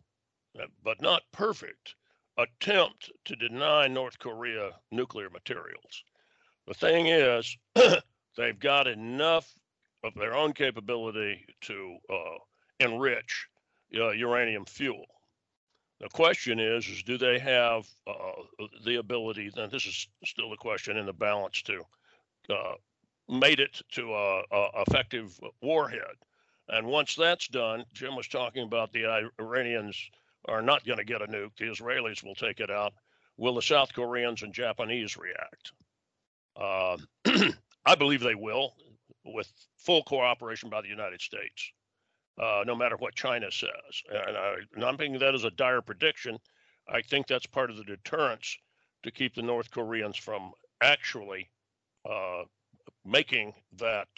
uh, 0.60 0.66
but 0.82 1.00
not 1.00 1.22
perfect, 1.32 1.94
attempt 2.36 3.10
to 3.24 3.36
deny 3.36 3.88
North 3.88 4.18
Korea 4.18 4.70
nuclear 4.90 5.30
materials. 5.30 6.04
The 6.66 6.74
thing 6.74 7.06
is, 7.06 7.56
they've 8.36 8.58
got 8.58 8.86
enough 8.86 9.52
of 10.04 10.14
their 10.14 10.34
own 10.34 10.52
capability 10.52 11.44
to 11.62 11.96
uh, 12.10 12.38
enrich 12.80 13.46
uh, 13.96 14.10
uranium 14.10 14.64
fuel. 14.64 15.06
The 16.00 16.08
question 16.08 16.60
is, 16.60 16.86
is 16.86 17.02
do 17.02 17.18
they 17.18 17.38
have 17.40 17.88
uh, 18.06 18.64
the 18.84 18.96
ability? 18.96 19.50
And 19.56 19.72
this 19.72 19.86
is 19.86 20.08
still 20.24 20.50
the 20.50 20.56
question 20.56 20.96
in 20.96 21.06
the 21.06 21.12
balance 21.12 21.62
to 21.62 21.82
uh, 22.50 22.74
made 23.28 23.60
it 23.60 23.80
to 23.92 24.14
a, 24.14 24.42
a 24.52 24.68
effective 24.86 25.38
warhead. 25.60 26.16
And 26.68 26.86
once 26.86 27.14
that's 27.14 27.48
done, 27.48 27.84
Jim 27.94 28.14
was 28.16 28.28
talking 28.28 28.64
about 28.64 28.92
the 28.92 29.30
Iranians 29.40 30.10
are 30.46 30.62
not 30.62 30.84
going 30.84 30.98
to 30.98 31.04
get 31.04 31.22
a 31.22 31.26
nuke. 31.26 31.56
The 31.58 31.66
Israelis 31.66 32.22
will 32.22 32.34
take 32.34 32.60
it 32.60 32.70
out. 32.70 32.92
Will 33.36 33.54
the 33.54 33.62
South 33.62 33.92
Koreans 33.94 34.42
and 34.42 34.52
Japanese 34.52 35.16
react? 35.16 35.72
Uh, 36.56 36.96
I 37.86 37.94
believe 37.94 38.20
they 38.20 38.34
will, 38.34 38.74
with 39.24 39.50
full 39.76 40.02
cooperation 40.02 40.68
by 40.68 40.82
the 40.82 40.88
United 40.88 41.20
States, 41.20 41.72
uh, 42.40 42.64
no 42.66 42.74
matter 42.74 42.96
what 42.96 43.14
China 43.14 43.50
says. 43.50 43.70
And 44.10 44.36
I, 44.36 44.54
not 44.76 44.98
that 44.98 45.34
as 45.34 45.44
a 45.44 45.50
dire 45.50 45.82
prediction. 45.82 46.38
I 46.88 47.02
think 47.02 47.26
that's 47.26 47.46
part 47.46 47.70
of 47.70 47.76
the 47.76 47.84
deterrence 47.84 48.56
to 49.02 49.10
keep 49.10 49.34
the 49.34 49.42
North 49.42 49.70
Koreans 49.70 50.16
from 50.16 50.52
actually 50.82 51.48
uh, 52.08 52.44
making 53.04 53.54
that, 53.78 54.08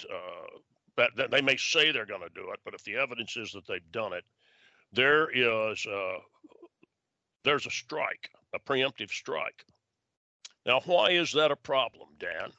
that 0.97 1.31
they 1.31 1.41
may 1.41 1.57
say 1.57 1.93
they're 1.93 2.07
going 2.07 2.21
to 2.21 2.29
do 2.35 2.51
it, 2.53 2.61
but 2.65 2.75
if 2.75 2.85
the 2.85 2.97
evidence 2.97 3.37
is 3.37 3.53
that 3.53 3.67
they've 3.67 3.93
done 3.93 4.13
it, 4.13 4.25
there 4.93 5.31
is 5.31 5.87
uh, 5.87 6.19
there's 7.45 7.67
a 7.67 7.71
strike, 7.71 8.31
a 8.55 8.59
preemptive 8.59 9.11
strike. 9.11 9.65
Now, 10.67 10.81
why 10.85 11.11
is 11.11 11.33
that 11.33 11.51
a 11.51 11.57
problem, 11.57 12.09
Dan? 12.19 12.51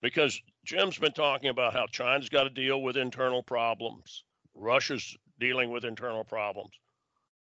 Because 0.00 0.40
Jim's 0.64 0.98
been 0.98 1.12
talking 1.12 1.50
about 1.50 1.74
how 1.74 1.86
China's 1.86 2.28
got 2.28 2.44
to 2.44 2.50
deal 2.50 2.82
with 2.82 2.96
internal 2.96 3.42
problems, 3.42 4.24
Russia's 4.54 5.16
dealing 5.38 5.70
with 5.70 5.84
internal 5.84 6.24
problems. 6.24 6.72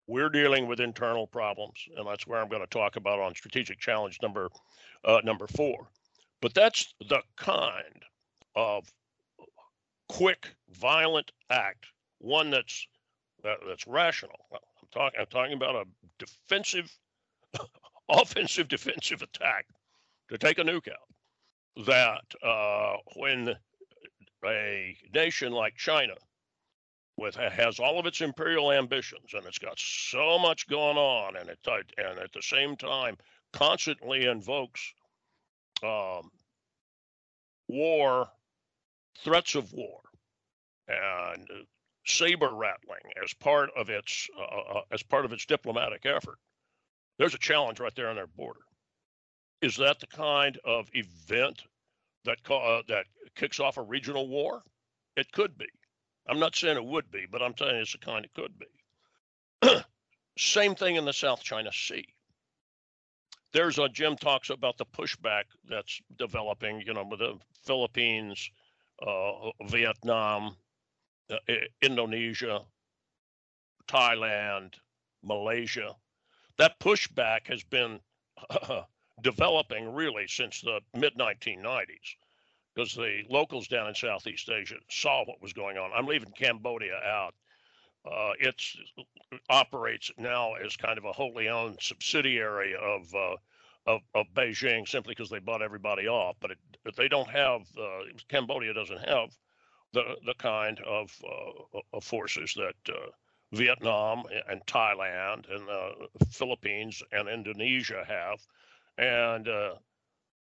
We're 0.06 0.30
dealing 0.30 0.66
with 0.66 0.80
internal 0.80 1.26
problems, 1.26 1.84
and 1.96 2.06
that's 2.06 2.26
where 2.26 2.40
I'm 2.40 2.48
going 2.48 2.62
to 2.62 2.68
talk 2.68 2.96
about 2.96 3.20
on 3.20 3.34
strategic 3.34 3.78
challenge 3.78 4.18
number 4.22 4.48
uh, 5.04 5.20
number 5.22 5.46
four. 5.46 5.90
But 6.40 6.54
that's 6.54 6.94
the 7.08 7.20
kind 7.36 8.02
of 8.56 8.90
quick, 10.08 10.48
violent 10.70 11.30
act, 11.50 11.86
one 12.18 12.50
that's 12.50 12.86
that, 13.44 13.58
that's 13.66 13.86
rational. 13.86 14.38
I'm 14.52 14.58
talking. 14.92 15.20
I'm 15.20 15.26
talking 15.26 15.54
about 15.54 15.76
a 15.76 15.84
defensive, 16.18 16.90
offensive, 18.08 18.68
defensive 18.68 19.22
attack 19.22 19.66
to 20.30 20.38
take 20.38 20.58
a 20.58 20.62
nuke 20.62 20.88
out. 20.88 21.86
That 21.86 22.24
uh, 22.42 22.96
when 23.16 23.54
a 24.44 24.96
nation 25.14 25.52
like 25.52 25.76
China, 25.76 26.14
with 27.16 27.34
has 27.34 27.78
all 27.78 27.98
of 27.98 28.06
its 28.06 28.20
imperial 28.20 28.72
ambitions 28.72 29.34
and 29.34 29.44
it's 29.44 29.58
got 29.58 29.78
so 29.78 30.38
much 30.38 30.68
going 30.68 30.96
on, 30.96 31.36
and 31.36 31.48
it 31.48 31.58
and 31.98 32.18
at 32.18 32.32
the 32.32 32.42
same 32.42 32.76
time 32.76 33.16
constantly 33.52 34.26
invokes 34.26 34.92
um, 35.82 36.30
war, 37.68 38.28
threats 39.24 39.54
of 39.54 39.72
war, 39.72 40.00
and 40.88 41.46
saber 42.06 42.50
rattling 42.52 43.00
as 43.22 43.32
part 43.34 43.70
of 43.76 43.90
its 43.90 44.28
uh, 44.38 44.42
uh, 44.42 44.78
uh, 44.78 44.82
as 44.92 45.02
part 45.02 45.24
of 45.24 45.32
its 45.32 45.46
diplomatic 45.46 46.06
effort. 46.06 46.38
There's 47.18 47.34
a 47.34 47.38
challenge 47.38 47.80
right 47.80 47.94
there 47.94 48.08
on 48.08 48.16
their 48.16 48.26
border. 48.26 48.60
Is 49.60 49.76
that 49.76 50.00
the 50.00 50.06
kind 50.06 50.58
of 50.64 50.88
event 50.92 51.62
that 52.24 52.38
uh, 52.50 52.82
that 52.88 53.06
kicks 53.34 53.60
off 53.60 53.76
a 53.76 53.82
regional 53.82 54.28
war? 54.28 54.62
It 55.16 55.30
could 55.32 55.58
be. 55.58 55.66
I'm 56.28 56.38
not 56.38 56.54
saying 56.54 56.76
it 56.76 56.84
would 56.84 57.10
be, 57.10 57.26
but 57.30 57.42
I'm 57.42 57.54
you 57.54 57.80
it's 57.80 57.92
the 57.92 57.98
kind 57.98 58.24
it 58.24 58.34
could 58.34 58.52
be. 58.58 59.68
Same 60.38 60.74
thing 60.74 60.96
in 60.96 61.04
the 61.04 61.12
South 61.12 61.42
China 61.42 61.72
Sea 61.72 62.06
there's 63.52 63.78
a 63.78 63.88
Jim 63.88 64.16
talks 64.16 64.50
about 64.50 64.76
the 64.76 64.84
pushback 64.86 65.44
that's 65.68 66.00
developing, 66.18 66.82
you 66.86 66.92
know, 66.92 67.04
with 67.04 67.20
the 67.20 67.38
Philippines, 67.64 68.50
Vietnam, 69.68 70.56
uh, 71.30 71.36
Indonesia, 71.82 72.64
Thailand, 73.86 74.74
Malaysia. 75.22 75.94
That 76.58 76.78
pushback 76.80 77.46
has 77.46 77.62
been 77.62 78.00
uh, 78.50 78.82
developing 79.22 79.92
really 79.94 80.26
since 80.28 80.60
the 80.60 80.80
mid 80.94 81.14
1990s 81.16 82.16
because 82.74 82.94
the 82.94 83.22
locals 83.28 83.66
down 83.66 83.88
in 83.88 83.94
Southeast 83.94 84.48
Asia 84.48 84.76
saw 84.88 85.24
what 85.24 85.42
was 85.42 85.52
going 85.52 85.76
on. 85.78 85.90
I'm 85.94 86.06
leaving 86.06 86.30
Cambodia 86.30 86.94
out. 86.94 87.34
Uh, 88.04 88.32
it 88.38 88.62
operates 89.50 90.10
now 90.16 90.54
as 90.54 90.76
kind 90.76 90.96
of 90.96 91.04
a 91.04 91.12
wholly 91.12 91.48
owned 91.48 91.78
subsidiary 91.80 92.74
of 92.80 93.12
uh, 93.14 93.36
of, 93.88 94.02
of 94.14 94.26
Beijing 94.34 94.86
simply 94.86 95.14
because 95.16 95.30
they 95.30 95.38
bought 95.38 95.62
everybody 95.62 96.06
off. 96.06 96.36
But 96.40 96.52
it, 96.52 96.58
they 96.96 97.08
don't 97.08 97.30
have 97.30 97.62
uh, 97.76 98.00
Cambodia 98.28 98.74
doesn't 98.74 99.08
have 99.08 99.30
the 99.94 100.16
the 100.26 100.34
kind 100.34 100.78
of, 100.86 101.10
uh, 101.24 101.80
of 101.94 102.04
forces 102.04 102.54
that 102.54 102.94
uh, 102.94 103.10
Vietnam 103.52 104.24
and 104.48 104.64
Thailand 104.66 105.50
and 105.50 105.66
the 105.66 106.26
Philippines 106.30 107.02
and 107.12 107.28
Indonesia 107.28 108.04
have, 108.06 108.38
and 108.98 109.48
uh, 109.48 109.74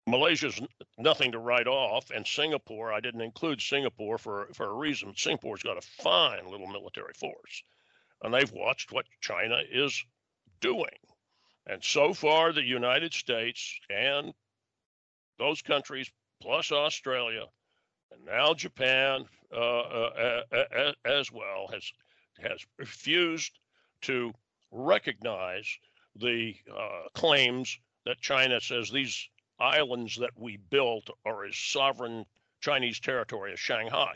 Malaysia's 0.07 0.61
nothing 0.97 1.33
to 1.33 1.39
write 1.39 1.67
off, 1.67 2.11
and 2.11 2.25
Singapore. 2.25 2.93
I 2.93 3.01
didn't 3.01 3.21
include 3.21 3.61
Singapore 3.61 4.17
for 4.17 4.47
for 4.53 4.67
a 4.67 4.73
reason. 4.73 5.13
Singapore's 5.15 5.63
got 5.63 5.77
a 5.77 5.81
fine 6.01 6.49
little 6.49 6.67
military 6.67 7.13
force, 7.19 7.63
and 8.23 8.33
they've 8.33 8.51
watched 8.53 8.93
what 8.93 9.05
China 9.19 9.59
is 9.69 10.01
doing 10.61 10.97
and 11.67 11.83
so 11.83 12.13
far, 12.13 12.53
the 12.53 12.63
United 12.63 13.13
States 13.13 13.79
and 13.89 14.33
those 15.39 15.61
countries, 15.61 16.09
plus 16.41 16.71
Australia, 16.71 17.45
and 18.11 18.25
now 18.25 18.53
Japan 18.53 19.25
uh, 19.51 19.55
uh, 19.55 20.41
uh, 20.51 20.91
as 21.05 21.31
well, 21.31 21.67
has 21.71 21.91
has 22.39 22.65
refused 22.77 23.59
to 24.01 24.33
recognize 24.71 25.67
the 26.15 26.55
uh, 26.71 27.07
claims 27.13 27.79
that 28.05 28.21
China 28.21 28.59
says 28.59 28.89
these 28.89 29.29
islands 29.59 30.17
that 30.17 30.37
we 30.37 30.57
built 30.57 31.09
are 31.25 31.45
as 31.45 31.57
sovereign 31.57 32.25
Chinese 32.59 32.99
territory 32.99 33.53
as 33.53 33.59
Shanghai. 33.59 34.15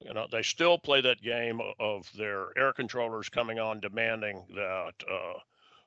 You 0.00 0.14
know, 0.14 0.26
they 0.30 0.42
still 0.42 0.78
play 0.78 1.00
that 1.02 1.22
game 1.22 1.60
of 1.78 2.10
their 2.16 2.46
air 2.56 2.72
controllers 2.72 3.28
coming 3.28 3.58
on 3.58 3.80
demanding 3.80 4.44
that 4.54 4.94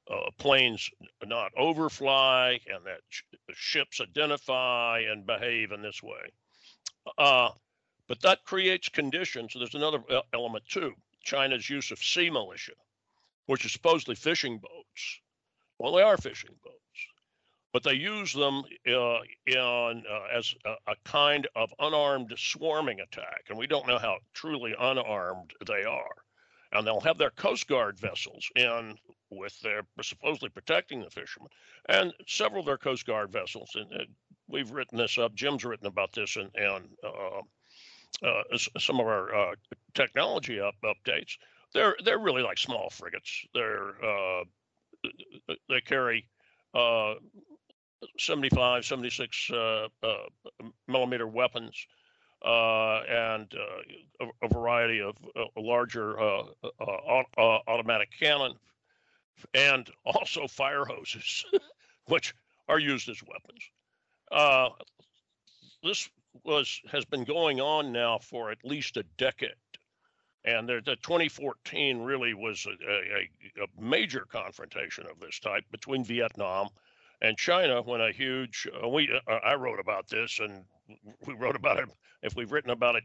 uh, 0.09 0.13
uh, 0.13 0.29
planes 0.37 0.89
not 1.25 1.51
overfly 1.57 2.59
and 2.67 2.85
that 2.85 3.01
sh- 3.09 3.23
ships 3.53 4.01
identify 4.01 4.99
and 4.99 5.25
behave 5.25 5.71
in 5.71 5.81
this 5.81 6.01
way. 6.03 6.31
Uh, 7.17 7.49
but 8.07 8.21
that 8.21 8.43
creates 8.45 8.89
conditions. 8.89 9.53
There's 9.55 9.75
another 9.75 9.99
element 10.33 10.63
too 10.67 10.93
China's 11.23 11.69
use 11.69 11.91
of 11.91 11.99
sea 11.99 12.29
militia, 12.29 12.73
which 13.47 13.65
is 13.65 13.71
supposedly 13.71 14.15
fishing 14.15 14.59
boats. 14.59 15.19
Well, 15.79 15.93
they 15.93 16.03
are 16.03 16.17
fishing 16.17 16.55
boats, 16.63 16.77
but 17.73 17.83
they 17.83 17.93
use 17.93 18.31
them 18.33 18.63
uh, 18.87 19.19
in, 19.47 19.57
uh, 20.09 20.37
as 20.37 20.53
a, 20.65 20.75
a 20.91 20.95
kind 21.03 21.47
of 21.55 21.73
unarmed 21.79 22.33
swarming 22.37 22.99
attack. 22.99 23.45
And 23.49 23.57
we 23.57 23.67
don't 23.67 23.87
know 23.87 23.97
how 23.97 24.17
truly 24.33 24.75
unarmed 24.79 25.51
they 25.65 25.83
are 25.83 26.15
and 26.75 26.85
they'll 26.85 26.99
have 26.99 27.17
their 27.17 27.31
Coast 27.31 27.67
Guard 27.67 27.99
vessels 27.99 28.47
in 28.55 28.97
with 29.35 29.59
their 29.61 29.81
supposedly 30.01 30.49
protecting 30.49 31.01
the 31.01 31.09
fishermen, 31.09 31.49
and 31.89 32.13
several 32.27 32.61
of 32.61 32.65
their 32.65 32.77
Coast 32.77 33.05
Guard 33.05 33.31
vessels. 33.31 33.71
And 33.75 33.91
uh, 33.93 34.05
we've 34.47 34.71
written 34.71 34.97
this 34.97 35.17
up. 35.17 35.35
Jim's 35.35 35.65
written 35.65 35.87
about 35.87 36.13
this 36.13 36.35
in, 36.35 36.49
in 36.55 36.81
uh, 37.03 37.41
uh, 38.25 38.57
some 38.79 38.99
of 38.99 39.07
our 39.07 39.35
uh, 39.35 39.55
technology 39.93 40.59
up, 40.59 40.75
updates, 40.83 41.37
they're 41.73 41.95
they're 42.03 42.19
really 42.19 42.41
like 42.41 42.57
small 42.57 42.89
frigates. 42.89 43.45
They're 43.53 43.93
uh, 44.03 44.43
they 45.69 45.81
carry 45.81 46.25
uh, 46.73 47.15
75, 48.17 48.85
76 48.85 49.51
uh, 49.51 49.87
uh, 50.03 50.13
millimeter 50.87 51.27
weapons 51.27 51.85
uh, 52.43 53.01
and 53.09 53.53
uh, 53.53 54.25
a, 54.25 54.45
a, 54.45 54.53
variety 54.53 55.01
of 55.01 55.15
uh, 55.35 55.45
larger 55.57 56.19
automatic 57.67 58.09
cannon 58.19 58.53
and 59.53 59.89
also 60.05 60.47
fire 60.47 60.85
hoses, 60.85 61.45
which 62.07 62.33
are 62.67 62.79
used 62.79 63.09
as 63.09 63.21
weapons. 63.23 64.81
this 65.83 66.09
was 66.43 66.81
has 66.91 67.05
been 67.05 67.23
going 67.23 67.61
on 67.61 67.91
now 67.91 68.17
for 68.19 68.51
at 68.51 68.63
least 68.63 68.97
a 68.97 69.03
decade. 69.17 69.51
And 70.43 70.69
the, 70.69 70.81
the 70.85 70.95
2014 70.97 72.01
really 72.01 72.33
was 72.35 72.67
a, 72.67 72.91
a, 72.91 73.63
a, 73.63 73.81
major 73.81 74.27
confrontation 74.31 75.07
of 75.07 75.19
this 75.19 75.39
type 75.39 75.63
between 75.71 76.03
Vietnam 76.03 76.69
and 77.21 77.35
China 77.37 77.81
when 77.81 78.01
a 78.01 78.11
huge 78.11 78.67
uh, 78.83 78.87
we 78.87 79.09
uh, 79.27 79.31
I 79.31 79.55
wrote 79.55 79.79
about 79.79 80.07
this 80.07 80.39
and 80.39 80.65
we 81.25 81.33
wrote 81.33 81.55
about 81.55 81.79
it 81.79 81.89
if 82.21 82.35
we've 82.35 82.51
written 82.51 82.71
about 82.71 82.95
it 82.95 83.03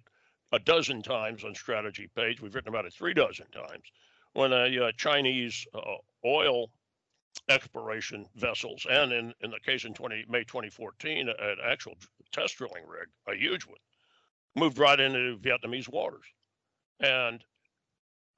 a 0.53 0.59
dozen 0.59 1.01
times 1.01 1.45
on 1.45 1.55
strategy 1.55 2.11
page 2.15 2.43
we've 2.43 2.55
written 2.55 2.69
about 2.69 2.85
it 2.85 2.93
three 2.93 3.15
dozen 3.15 3.47
times 3.53 3.85
when 4.33 4.53
a 4.53 4.87
uh, 4.87 4.93
Chinese 4.97 5.67
uh, 5.73 5.81
oil 6.25 6.71
exploration 7.49 8.27
vessels 8.37 8.87
and 8.91 9.13
in, 9.13 9.35
in 9.41 9.51
the 9.51 9.61
case 9.61 9.85
in 9.85 9.95
20 9.95 10.27
May 10.29 10.45
2014 10.45 11.29
an 11.29 11.57
actual 11.65 11.95
test 12.33 12.57
drilling 12.57 12.87
rig 12.87 13.09
a 13.29 13.35
huge 13.35 13.67
one 13.67 13.79
moved 14.57 14.79
right 14.79 14.99
into 14.99 15.39
Vietnamese 15.39 15.89
waters 15.89 16.25
and 17.01 17.43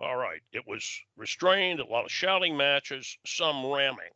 all 0.00 0.16
right 0.16 0.40
it 0.52 0.66
was 0.66 1.00
restrained 1.16 1.80
a 1.80 1.86
lot 1.86 2.04
of 2.04 2.10
shouting 2.10 2.56
matches 2.56 3.16
some 3.26 3.66
ramming 3.66 4.12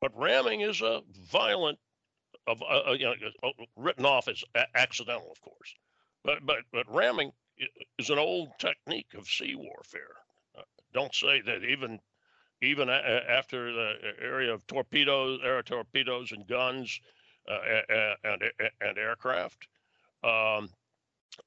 but 0.00 0.16
ramming 0.16 0.60
is 0.60 0.82
a 0.82 1.02
violent, 1.30 1.78
of 2.46 2.62
uh, 2.62 2.90
uh, 2.90 2.92
you 2.92 3.06
know, 3.06 3.14
uh, 3.42 3.50
written 3.76 4.04
off 4.04 4.28
as 4.28 4.44
accidental, 4.74 5.30
of 5.32 5.40
course. 5.40 5.74
But 6.22 6.44
but 6.44 6.58
but 6.72 6.92
ramming 6.92 7.32
is 7.98 8.10
an 8.10 8.18
old 8.18 8.50
technique 8.58 9.14
of 9.14 9.26
sea 9.26 9.54
warfare. 9.56 10.16
Uh, 10.56 10.62
don't 10.92 11.14
say 11.14 11.40
that 11.40 11.64
even 11.64 11.98
even 12.66 12.88
a- 12.88 13.24
after 13.28 13.72
the 13.72 13.94
area 14.20 14.52
of 14.52 14.66
torpedoes, 14.66 15.40
air 15.42 15.62
torpedoes 15.62 16.32
and 16.32 16.46
guns 16.46 17.00
uh, 17.48 18.14
and, 18.24 18.42
and 18.80 18.98
aircraft. 18.98 19.68
Um, 20.24 20.68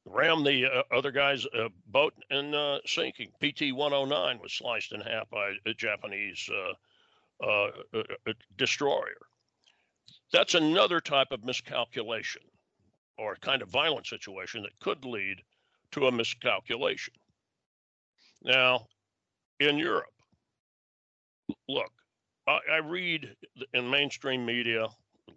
ram 0.06 0.44
the 0.44 0.66
uh, 0.66 0.84
other 0.96 1.12
guy's 1.12 1.46
uh, 1.48 1.70
boat 1.88 2.14
in 2.30 2.54
uh, 2.54 2.80
sinking. 2.86 3.32
PT 3.42 3.74
109 3.74 4.40
was 4.42 4.54
sliced 4.54 4.94
in 4.94 5.02
half 5.02 5.30
by 5.30 5.54
a 5.66 5.74
Japanese 5.74 6.50
uh, 6.54 6.74
a 7.42 8.34
destroyer. 8.58 9.18
That's 10.32 10.54
another 10.54 11.00
type 11.00 11.32
of 11.32 11.44
miscalculation 11.44 12.42
or 13.18 13.36
kind 13.42 13.62
of 13.62 13.70
violent 13.70 14.08
situation 14.08 14.62
that 14.64 14.78
could 14.80 15.06
lead 15.06 15.38
to 15.92 16.08
a 16.08 16.12
miscalculation. 16.12 17.14
Now, 18.44 18.88
in 19.60 19.78
Europe, 19.78 20.14
look, 21.70 21.92
I, 22.48 22.60
I 22.74 22.78
read 22.78 23.36
in 23.74 23.90
mainstream 23.90 24.46
media, 24.46 24.88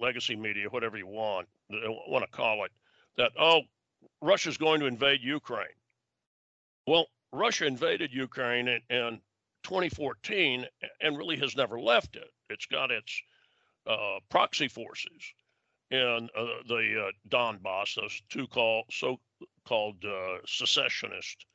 legacy 0.00 0.34
media, 0.34 0.68
whatever 0.70 0.96
you 0.96 1.06
want, 1.06 1.46
want 1.70 2.24
to 2.24 2.30
call 2.30 2.64
it, 2.64 2.72
that, 3.16 3.30
oh, 3.38 3.60
Russia's 4.20 4.56
going 4.56 4.80
to 4.80 4.86
invade 4.86 5.20
Ukraine. 5.22 5.66
Well, 6.86 7.06
Russia 7.32 7.66
invaded 7.66 8.12
Ukraine 8.12 8.66
in, 8.68 8.80
and 8.90 9.20
2014 9.62 10.66
and 11.00 11.16
really 11.16 11.36
has 11.36 11.54
never 11.54 11.78
left 11.80 12.16
it. 12.16 12.28
It's 12.50 12.66
got 12.66 12.90
its 12.90 13.22
uh, 13.86 14.18
proxy 14.28 14.68
forces 14.68 15.32
in 15.90 16.28
uh, 16.36 16.44
the 16.66 17.08
uh, 17.08 17.10
Donbass, 17.28 17.94
those 17.94 18.22
two 18.30 18.46
call, 18.46 18.84
so-called 18.90 20.04
uh, 20.04 20.38
secessionist 20.46 21.46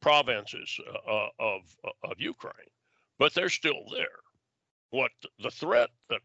provinces 0.00 0.78
uh, 0.88 1.10
uh, 1.10 1.28
of 1.38 1.62
of 2.04 2.18
Ukraine, 2.18 2.72
but 3.20 3.34
they're 3.34 3.48
still 3.48 3.84
there. 3.92 4.08
What 4.90 5.12
the 5.38 5.50
threat 5.50 5.90
that 6.08 6.22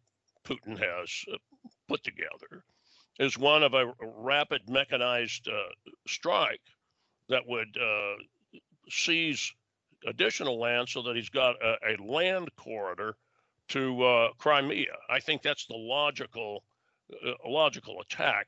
Putin 0.48 0.80
has 0.80 1.26
put 1.88 2.04
together 2.04 2.64
is 3.20 3.38
one 3.38 3.62
of 3.62 3.76
a 3.76 3.93
rapid 4.02 4.62
mechanized 4.68 5.48
strike 6.08 6.62
that 7.30 7.48
would 7.48 7.78
seize 8.89 9.54
additional 10.08 10.60
land 10.60 10.89
so 10.89 11.02
that 11.04 11.16
he's 11.16 11.30
got 11.30 11.56
a, 11.62 11.76
a 11.88 12.04
land 12.04 12.50
corridor 12.56 13.16
to 13.70 14.04
uh, 14.04 14.30
Crimea. 14.38 14.93
I 15.10 15.20
think 15.20 15.41
that's 15.41 15.66
the 15.66 15.76
logical 15.76 16.64
uh, 17.26 17.34
logical 17.48 18.02
attack 18.02 18.48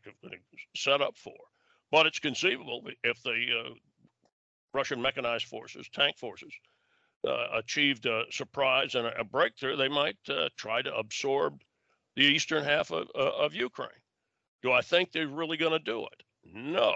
set 0.76 1.02
up 1.02 1.16
for. 1.18 1.36
But 1.92 2.06
it's 2.06 2.20
conceivable 2.20 2.84
if 3.04 3.22
the 3.24 3.32
uh, 3.32 3.74
Russian 4.74 5.02
mechanized 5.02 5.46
forces, 5.46 5.88
tank 5.94 6.18
forces, 6.18 6.52
uh, 6.54 6.77
achieved 7.24 8.06
a 8.06 8.24
surprise 8.32 8.96
and 8.96 9.08
a, 9.08 9.24
breakthrough, 9.24 9.76
they 9.76 9.88
might 9.90 10.18
uh, 10.30 10.50
try 10.56 10.82
to 10.82 10.96
absorb 10.96 11.62
the 12.16 12.24
eastern 12.24 12.64
half 12.64 12.92
of, 12.92 13.08
uh, 13.16 13.32
of 13.38 13.54
Ukraine. 13.54 13.90
Do 14.62 14.72
I 14.72 14.82
think 14.82 15.12
they're 15.12 15.28
really 15.28 15.58
going 15.58 15.74
to 15.74 15.80
do 15.80 16.04
it? 16.04 16.24
No. 16.44 16.96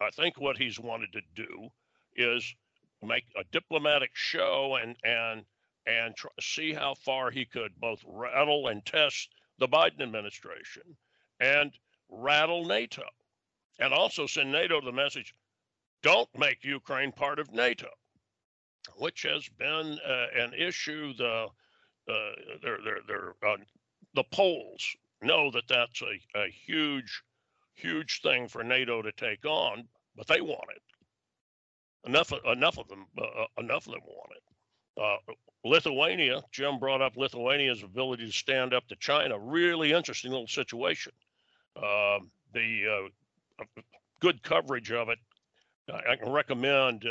I 0.00 0.10
think 0.10 0.38
what 0.38 0.56
he's 0.58 0.80
wanted 0.80 1.12
to 1.12 1.20
do 1.34 1.68
is 2.16 2.54
make 3.02 3.24
a 3.36 3.44
diplomatic 3.50 4.10
show 4.14 4.78
and 4.80 4.96
and 5.04 5.44
and 5.86 6.14
see 6.40 6.72
how 6.72 6.94
far 6.94 7.30
he 7.30 7.44
could 7.44 7.72
both 7.80 8.00
rattle 8.06 8.68
and 8.68 8.84
test 8.86 9.28
the 9.58 9.68
Biden 9.68 10.00
administration 10.00 10.82
and 11.40 11.72
rattle 12.08 12.64
NATO, 12.64 13.02
and 13.80 13.92
also 13.92 14.26
send 14.26 14.52
NATO 14.52 14.80
the 14.80 14.92
message: 14.92 15.34
don't 16.02 16.28
make 16.36 16.64
Ukraine 16.64 17.12
part 17.12 17.38
of 17.38 17.52
NATO, 17.52 17.88
which 18.96 19.22
has 19.22 19.48
been 19.58 19.98
uh, 20.06 20.26
an 20.36 20.52
issue. 20.54 21.14
The 21.14 21.46
uh, 22.08 22.30
they're, 22.62 22.78
they're, 22.84 23.00
they're, 23.06 23.34
uh, 23.46 23.56
the 24.14 24.24
Poles 24.32 24.84
know 25.22 25.50
that 25.52 25.68
that's 25.68 26.02
a, 26.02 26.40
a 26.40 26.48
huge, 26.50 27.22
huge 27.74 28.20
thing 28.22 28.48
for 28.48 28.64
NATO 28.64 29.02
to 29.02 29.12
take 29.12 29.44
on, 29.46 29.86
but 30.16 30.26
they 30.26 30.40
want 30.40 30.68
it 30.74 30.82
enough 32.06 32.32
enough 32.46 32.78
of 32.78 32.88
them 32.88 33.06
uh, 33.18 33.22
uh, 33.22 33.46
enough 33.58 33.86
of 33.86 33.92
them 33.92 34.02
want 34.06 34.32
it. 34.36 34.42
Uh, 35.00 35.32
Lithuania, 35.64 36.42
Jim 36.50 36.78
brought 36.78 37.00
up 37.00 37.16
Lithuania's 37.16 37.82
ability 37.82 38.26
to 38.26 38.32
stand 38.32 38.74
up 38.74 38.86
to 38.88 38.96
China. 38.96 39.38
Really 39.38 39.92
interesting 39.92 40.30
little 40.30 40.46
situation. 40.48 41.12
Um, 41.76 42.30
the 42.52 43.08
uh, 43.60 43.64
good 44.20 44.42
coverage 44.42 44.92
of 44.92 45.08
it. 45.08 45.18
I 45.92 46.16
can 46.16 46.30
recommend 46.30 47.04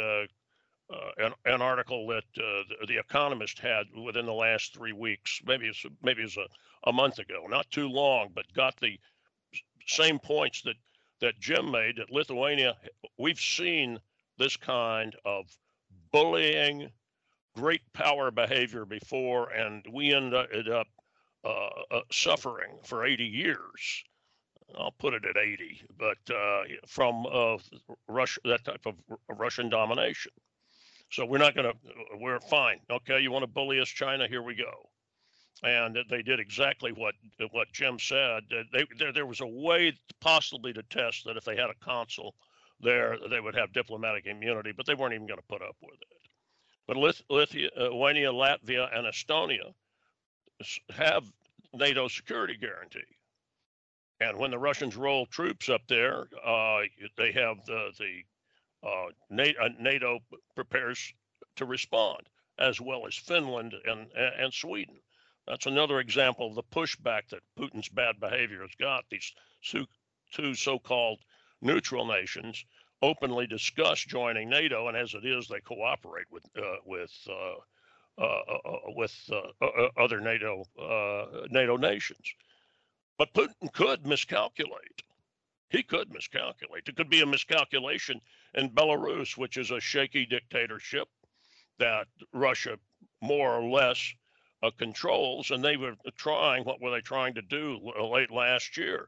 uh, 0.92 1.26
an, 1.26 1.34
an, 1.46 1.62
article 1.62 2.08
that 2.08 2.24
the, 2.36 2.64
the, 2.88 2.98
Economist 2.98 3.60
had 3.60 3.86
within 3.96 4.26
the 4.26 4.34
last 4.34 4.74
three 4.74 4.94
weeks. 4.94 5.42
Maybe 5.46 5.68
it's 5.68 5.86
maybe 6.02 6.24
it's 6.24 6.38
a, 6.38 6.46
a 6.86 6.92
month 6.92 7.20
ago, 7.20 7.46
not 7.50 7.70
too 7.72 7.88
long, 7.88 8.30
but 8.34 8.52
got 8.54 8.76
the 8.80 9.00
same 9.88 10.20
points 10.20 10.62
that 10.64 10.76
that 11.22 11.40
Jim 11.40 11.72
made. 11.72 11.98
That 11.98 12.12
Lithuania, 12.12 12.76
we've 13.18 13.40
seen 13.40 14.00
this 14.38 14.58
kind 14.58 15.16
of 15.26 15.46
bullying, 16.12 16.90
great 17.56 17.82
power 17.94 18.32
behavior 18.32 18.86
before, 18.86 19.50
and 19.52 19.86
we 19.92 20.14
ended 20.14 20.70
up 20.70 20.88
uh, 21.44 21.70
uh, 21.90 22.02
suffering 22.12 22.78
for 22.84 23.06
80 23.06 23.24
years. 23.24 24.04
I'll 24.78 24.94
put 25.00 25.14
it 25.14 25.26
at 25.26 25.38
80, 25.38 25.82
but 25.98 26.34
uh, 26.34 26.62
from 26.88 27.26
uh, 27.26 27.58
Russia, 28.08 28.40
that 28.46 28.64
type 28.64 28.86
of 28.86 28.96
Russian 29.28 29.70
domination. 29.70 30.32
So 31.12 31.26
we're 31.26 31.40
not 31.40 31.56
going 31.56 31.72
to, 31.72 31.78
we're 32.20 32.40
fine. 32.40 32.80
Okay, 32.90 33.20
you 33.20 33.32
want 33.32 33.44
to 33.44 33.48
bully 33.48 33.80
us, 33.80 33.90
China? 33.90 34.28
Here 34.28 34.42
we 34.42 34.56
go. 34.56 34.90
And 35.64 35.98
they 36.10 36.24
did 36.24 36.40
exactly 36.40 36.92
what 36.92 37.14
what 37.52 37.72
Jim 37.72 38.00
said. 38.00 38.44
They, 38.74 38.86
there, 38.98 39.14
there 39.14 39.26
was 39.28 39.42
a 39.42 39.48
way 39.48 39.94
possibly 40.20 40.74
to 40.74 40.82
test 40.84 41.26
that 41.26 41.38
if 41.38 41.44
they 41.44 41.56
had 41.56 41.70
a 41.70 41.86
consul 41.86 42.34
there, 42.80 43.18
they 43.30 43.40
would 43.40 43.56
have 43.56 43.72
diplomatic 43.72 44.26
immunity, 44.26 44.72
but 44.76 44.88
they 44.88 44.96
weren't 44.96 45.14
even 45.14 45.28
going 45.28 45.40
to 45.40 45.46
put 45.48 45.62
up 45.62 45.76
with 45.82 46.00
it. 46.02 46.18
But 46.88 46.98
Lithuania, 46.98 48.32
Latvia, 48.32 48.90
and 48.98 49.06
Estonia 49.06 49.72
have 50.96 51.32
NATO 51.74 52.08
security 52.08 52.58
guarantee. 52.60 53.00
And 54.20 54.38
when 54.38 54.52
the 54.52 54.60
Russians 54.60 54.96
roll 54.96 55.28
troops 55.28 55.70
up 55.70 55.82
there, 55.88 56.26
uh, 56.44 56.82
they 57.18 57.32
have 57.34 57.58
the 57.66 57.92
the 58.00 58.24
Uh, 58.84 59.08
uh, 59.08 59.70
NATO 59.80 60.20
prepares 60.56 61.14
to 61.56 61.66
respond, 61.66 62.22
as 62.58 62.82
well 62.82 63.06
as 63.06 63.16
Finland 63.16 63.74
and 63.86 64.12
and 64.14 64.54
Sweden. 64.54 65.00
That's 65.48 65.66
another 65.66 66.00
example 66.00 66.48
of 66.48 66.56
the 66.56 66.64
pushback 66.64 67.30
that 67.30 67.44
Putin's 67.58 67.90
bad 67.90 68.20
behavior 68.20 68.62
has 68.62 68.76
got. 68.80 69.06
These 69.10 69.34
two, 69.64 69.86
two 70.32 70.54
so-called 70.54 71.20
neutral 71.62 72.06
nations 72.06 72.64
openly 73.02 73.48
discuss 73.48 74.00
joining 74.00 74.50
NATO, 74.50 74.88
and 74.88 74.96
as 74.96 75.14
it 75.14 75.26
is, 75.26 75.48
they 75.48 75.60
cooperate 75.62 76.32
with 76.32 76.46
uh, 76.58 76.78
with 76.86 77.12
uh, 77.30 78.22
uh, 78.22 78.24
uh 78.24 78.80
with 78.96 79.30
other 79.98 80.20
NATO 80.20 80.64
NATO 81.50 81.78
nations. 81.78 82.34
But 83.18 83.34
Putin 83.34 83.72
could 83.74 84.06
miscalculate. 84.06 85.04
He 85.70 85.84
could 85.84 86.12
miscalculate. 86.12 86.88
It 86.88 86.96
could 86.96 87.10
be 87.10 87.22
a 87.22 87.26
miscalculation 87.26 88.22
in 88.54 88.70
Belarus, 88.70 89.38
which 89.38 89.58
is 89.58 89.72
a 89.72 89.80
shaky 89.80 90.26
dictatorship 90.26 91.08
that 91.80 92.08
Russia 92.34 92.78
more 93.22 93.54
or 93.54 93.70
less 93.70 94.14
uh, 94.64 94.72
controls. 94.78 95.52
And 95.52 95.64
they 95.64 95.78
were 95.78 95.96
trying, 96.18 96.64
what 96.64 96.82
were 96.82 96.92
they 96.92 97.02
trying 97.02 97.36
to 97.36 97.42
do 97.42 97.80
late 98.00 98.32
last 98.32 98.78
year? 98.78 99.08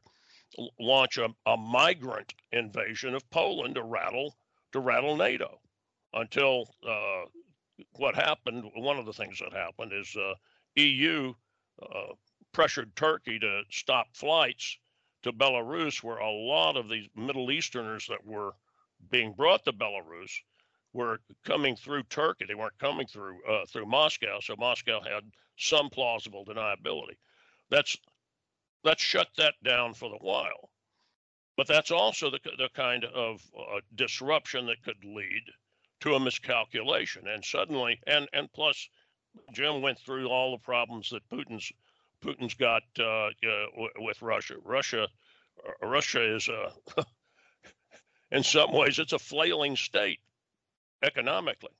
launch 0.78 1.18
a, 1.18 1.28
a 1.46 1.56
migrant 1.56 2.34
invasion 2.52 3.14
of 3.14 3.28
Poland 3.30 3.74
to 3.74 3.82
rattle 3.82 4.36
to 4.72 4.80
rattle 4.80 5.16
NATO 5.16 5.60
until 6.12 6.68
uh, 6.88 7.22
what 7.96 8.14
happened. 8.14 8.64
One 8.74 8.98
of 8.98 9.06
the 9.06 9.12
things 9.12 9.38
that 9.38 9.52
happened 9.52 9.92
is 9.92 10.16
uh, 10.16 10.34
EU 10.76 11.34
uh, 11.82 12.12
pressured 12.52 12.94
Turkey 12.96 13.38
to 13.38 13.62
stop 13.70 14.08
flights 14.14 14.78
to 15.22 15.32
Belarus, 15.32 16.02
where 16.02 16.18
a 16.18 16.30
lot 16.30 16.76
of 16.76 16.88
these 16.88 17.08
Middle 17.16 17.50
Easterners 17.50 18.06
that 18.08 18.24
were 18.24 18.52
being 19.10 19.32
brought 19.32 19.64
to 19.64 19.72
Belarus 19.72 20.30
were 20.92 21.20
coming 21.44 21.76
through 21.76 22.04
Turkey. 22.04 22.44
They 22.46 22.54
weren't 22.54 22.78
coming 22.78 23.06
through 23.06 23.38
uh, 23.44 23.66
through 23.66 23.86
Moscow, 23.86 24.38
so 24.40 24.54
Moscow 24.56 25.00
had 25.00 25.24
some 25.58 25.90
plausible 25.90 26.44
deniability. 26.44 27.16
That's 27.70 27.96
let's 28.84 29.02
shut 29.02 29.28
that 29.36 29.54
down 29.64 29.94
for 29.94 30.08
the 30.08 30.18
while. 30.18 30.70
But 31.56 31.68
that's 31.68 31.90
also 31.90 32.30
the, 32.30 32.40
the 32.58 32.68
kind 32.74 33.04
of 33.04 33.40
uh, 33.56 33.80
disruption 33.94 34.66
that 34.66 34.82
could 34.82 35.04
lead 35.04 35.42
to 36.00 36.14
a 36.14 36.20
miscalculation. 36.20 37.28
And 37.28 37.44
suddenly, 37.44 38.00
and 38.06 38.28
and 38.32 38.52
plus, 38.52 38.88
Jim 39.52 39.82
went 39.82 39.98
through 39.98 40.28
all 40.28 40.52
the 40.52 40.64
problems 40.64 41.10
that 41.10 41.28
Putin's 41.28 41.72
Putin's 42.22 42.54
got 42.54 42.82
uh, 42.98 43.26
uh, 43.26 43.88
with 43.98 44.22
Russia. 44.22 44.54
Russia, 44.64 45.08
uh, 45.82 45.86
Russia 45.86 46.34
is 46.36 46.48
a, 46.48 46.72
in 48.34 48.42
some 48.42 48.72
ways, 48.72 48.98
it's 48.98 49.12
a 49.12 49.18
flailing 49.18 49.76
state 49.76 50.18
economically. 51.02 51.70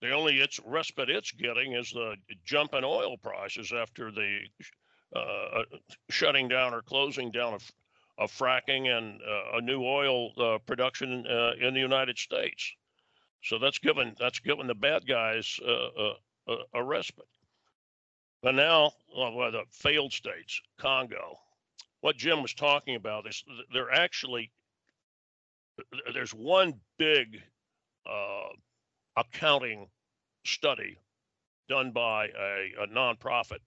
The 0.00 0.10
only 0.10 0.40
its 0.40 0.58
respite 0.66 1.08
it's 1.08 1.30
getting 1.30 1.74
is 1.74 1.92
the 1.92 2.16
jump 2.44 2.74
in 2.74 2.82
oil 2.82 3.16
prices 3.16 3.72
after 3.72 4.10
the 4.10 4.40
uh, 5.14 5.18
uh, 5.18 5.62
shutting 6.10 6.48
down 6.48 6.74
or 6.74 6.82
closing 6.82 7.30
down 7.30 7.54
of, 7.54 7.70
of 8.18 8.32
fracking 8.32 8.88
and 8.88 9.20
uh, 9.22 9.58
a 9.58 9.60
new 9.60 9.84
oil 9.84 10.32
uh, 10.36 10.58
production 10.66 11.24
uh, 11.28 11.52
in 11.60 11.74
the 11.74 11.80
United 11.80 12.18
States. 12.18 12.72
So 13.44 13.58
that's 13.58 13.78
given 13.78 14.16
that's 14.18 14.40
given 14.40 14.66
the 14.66 14.74
bad 14.74 15.06
guys 15.06 15.60
a, 15.64 16.12
a 16.74 16.82
respite. 16.82 17.24
But 18.42 18.56
now, 18.56 18.92
well, 19.16 19.52
the 19.52 19.62
failed 19.70 20.12
states, 20.12 20.60
Congo, 20.78 21.38
what 22.00 22.16
Jim 22.16 22.42
was 22.42 22.54
talking 22.54 22.96
about 22.96 23.28
is 23.28 23.44
they're 23.72 23.92
actually 23.92 24.50
there's 26.14 26.32
one 26.32 26.74
big 26.98 27.42
uh, 28.08 28.48
accounting 29.16 29.88
study 30.44 30.98
done 31.68 31.92
by 31.92 32.26
a, 32.26 32.72
a 32.82 32.86
nonprofit 32.88 33.60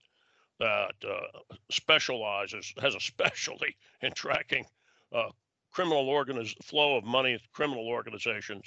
that 0.59 0.93
uh, 1.07 1.39
specializes, 1.71 2.73
has 2.81 2.95
a 2.95 2.99
specialty 3.01 3.75
in 4.01 4.11
tracking 4.13 4.65
uh, 5.13 5.29
criminal 5.71 6.05
organiz- 6.07 6.55
flow 6.63 6.97
of 6.97 7.03
money, 7.03 7.39
criminal 7.53 7.87
organizations, 7.87 8.63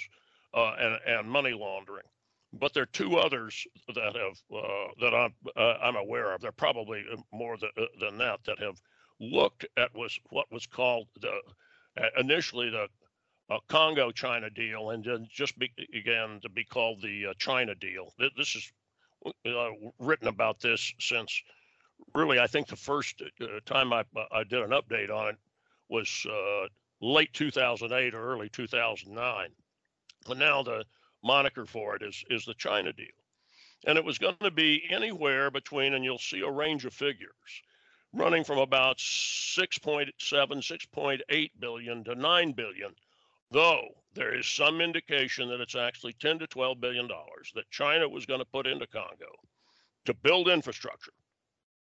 uh, 0.53 0.73
and, 0.79 0.99
and 1.05 1.29
money 1.29 1.53
laundering. 1.53 2.05
But 2.53 2.73
there 2.73 2.83
are 2.83 2.87
two 2.87 3.17
others 3.17 3.65
that 3.93 4.15
have 4.15 4.57
uh, 4.57 4.87
that 5.01 5.13
I'm 5.13 5.33
uh, 5.55 5.77
I'm 5.83 5.95
aware 5.95 6.33
of. 6.33 6.41
There 6.41 6.49
are 6.49 6.53
probably 6.53 7.03
more 7.31 7.57
th- 7.57 7.71
uh, 7.77 7.85
than 7.99 8.17
that 8.17 8.39
that 8.45 8.59
have 8.59 8.81
looked 9.19 9.67
at 9.77 9.93
was 9.93 10.19
what 10.31 10.51
was 10.51 10.65
called 10.65 11.07
the 11.21 11.31
initially 12.17 12.71
the 12.71 12.87
Congo 13.67 14.11
China 14.11 14.49
deal, 14.49 14.91
and 14.91 15.03
then 15.03 15.27
just 15.31 15.57
began 15.57 16.39
to 16.41 16.49
be 16.49 16.63
called 16.63 17.01
the 17.01 17.33
China 17.37 17.73
deal. 17.75 18.13
This 18.37 18.55
is 18.55 18.71
written 19.99 20.27
about 20.27 20.59
this 20.59 20.93
since 20.99 21.41
really, 22.13 22.39
I 22.39 22.47
think 22.47 22.67
the 22.67 22.75
first 22.75 23.21
uh, 23.41 23.45
time 23.65 23.93
I, 23.93 24.03
I 24.31 24.43
did 24.43 24.61
an 24.61 24.71
update 24.71 25.09
on 25.09 25.29
it 25.29 25.37
was 25.89 26.25
uh, 26.29 26.67
late 27.01 27.33
2008 27.33 28.13
or 28.13 28.33
early 28.33 28.49
2009. 28.49 29.49
But 30.27 30.37
now 30.37 30.63
the 30.63 30.85
moniker 31.23 31.65
for 31.65 31.95
it 31.95 32.01
is 32.01 32.23
is 32.29 32.45
the 32.45 32.53
China 32.53 32.93
deal, 32.93 33.07
and 33.85 33.97
it 33.97 34.03
was 34.03 34.17
going 34.17 34.37
to 34.41 34.51
be 34.51 34.83
anywhere 34.89 35.49
between, 35.49 35.93
and 35.93 36.03
you'll 36.03 36.17
see 36.17 36.41
a 36.41 36.51
range 36.51 36.85
of 36.85 36.93
figures, 36.93 37.63
running 38.13 38.43
from 38.43 38.59
about 38.59 38.97
6.7, 38.97 40.11
6.8 40.19 41.51
billion 41.59 42.03
to 42.03 42.15
9 42.15 42.51
billion. 42.51 42.93
Though 43.51 43.87
there 44.13 44.35
is 44.35 44.47
some 44.47 44.81
indication 44.81 45.49
that 45.49 45.61
it's 45.61 45.75
actually 45.75 46.13
10 46.13 46.39
to 46.39 46.47
12 46.47 46.81
billion 46.81 47.07
dollars 47.07 47.51
that 47.55 47.69
China 47.71 48.07
was 48.07 48.25
going 48.25 48.39
to 48.39 48.45
put 48.45 48.67
into 48.67 48.87
Congo 48.87 49.31
to 50.05 50.13
build 50.13 50.47
infrastructure 50.49 51.13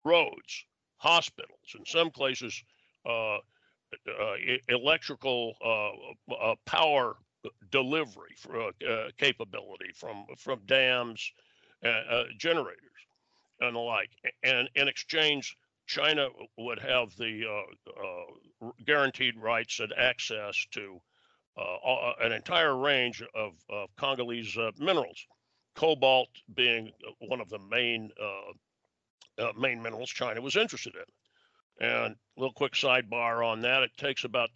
roads, 0.05 0.65
hospitals, 0.99 1.75
in 1.79 1.85
some 1.85 2.11
places, 2.11 2.63
uh, 3.07 3.37
uh, 4.09 4.35
electrical 4.69 5.55
uh, 5.65 6.35
uh, 6.35 6.55
power 6.67 7.17
delivery 7.71 8.35
for, 8.39 8.69
uh, 8.69 9.09
capability 9.19 9.91
from 9.95 10.27
from 10.39 10.61
dams, 10.67 11.33
generators, 12.39 12.81
and 13.61 13.77
the 13.77 13.81
like. 13.81 14.11
And 14.43 14.69
in 14.75 14.89
exchange, 14.89 15.57
China 15.87 16.29
would 16.59 16.81
have 16.81 17.17
the 17.17 17.45
guaranteed 18.85 19.37
rights 19.39 19.81
and 19.81 19.93
access 19.97 20.67
to 20.73 21.01
an 21.57 22.33
entire 22.33 22.77
range 22.77 23.23
of, 23.35 23.53
of 23.71 23.95
Congolese 23.97 24.57
minerals 24.79 25.27
cobalt 25.77 26.31
being 26.55 26.91
one 27.21 27.41
of 27.41 27.49
the 27.49 27.59
main 27.59 28.11
uh, 28.21 29.43
uh, 29.43 29.53
main 29.59 29.83
minerals 29.83 30.11
China 30.11 30.41
was 30.41 30.57
interested 30.57 30.95
in. 30.95 31.87
And 31.87 32.15
a 32.15 32.41
little 32.41 32.55
quick 32.55 32.73
sidebar 32.73 33.47
on 33.47 33.61
that 33.61 33.83
it 33.83 33.91
takes 33.99 34.25
about 34.25 34.49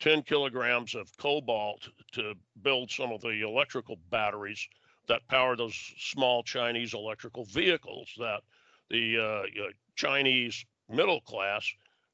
10 0.00 0.22
kilograms 0.22 0.94
of 0.94 1.08
cobalt 1.16 1.88
to 2.12 2.34
build 2.62 2.90
some 2.90 3.12
of 3.12 3.22
the 3.22 3.42
electrical 3.42 3.96
batteries 4.10 4.68
that 5.08 5.26
power 5.28 5.56
those 5.56 5.74
small 5.98 6.42
Chinese 6.42 6.92
electrical 6.94 7.44
vehicles 7.46 8.10
that 8.18 8.42
the 8.90 9.18
uh, 9.18 9.70
Chinese 9.96 10.64
middle 10.88 11.20
class 11.22 11.66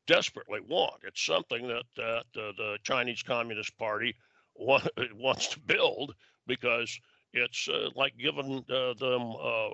desperately 0.06 0.60
want. 0.68 0.94
It's 1.04 1.24
something 1.24 1.66
that, 1.68 1.84
that 1.96 2.24
uh, 2.36 2.52
the 2.56 2.78
Chinese 2.82 3.22
Communist 3.22 3.76
Party 3.76 4.14
want, 4.54 4.88
wants 5.14 5.48
to 5.48 5.60
build 5.60 6.14
because 6.46 6.98
it's 7.32 7.68
uh, 7.68 7.90
like 7.94 8.16
giving 8.18 8.64
uh, 8.70 8.94
them 8.94 9.32
uh, 9.32 9.70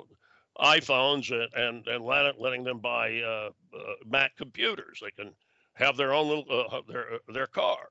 iPhones 0.61 1.31
and 1.31 1.49
and, 1.55 1.87
and 1.87 2.05
letting 2.05 2.65
them 2.65 2.79
buy 2.79 3.21
uh, 3.21 3.51
uh, 3.75 3.93
Mac 4.07 4.37
computers. 4.37 5.01
They 5.01 5.11
can 5.11 5.33
have 5.75 5.97
their 5.97 6.13
own 6.13 6.29
little 6.29 6.85
their 6.89 7.19
their 7.33 7.47
car, 7.47 7.89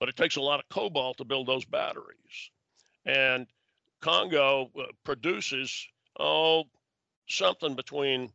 but 0.00 0.08
it 0.08 0.16
takes 0.16 0.36
a 0.36 0.42
lot 0.42 0.60
of 0.60 0.68
cobalt 0.68 1.18
to 1.18 1.24
build 1.24 1.46
those 1.46 1.64
batteries. 1.64 2.50
And 3.06 3.46
Congo 4.00 4.70
produces 5.04 5.86
oh 6.18 6.64
something 7.28 7.74
between 7.74 8.32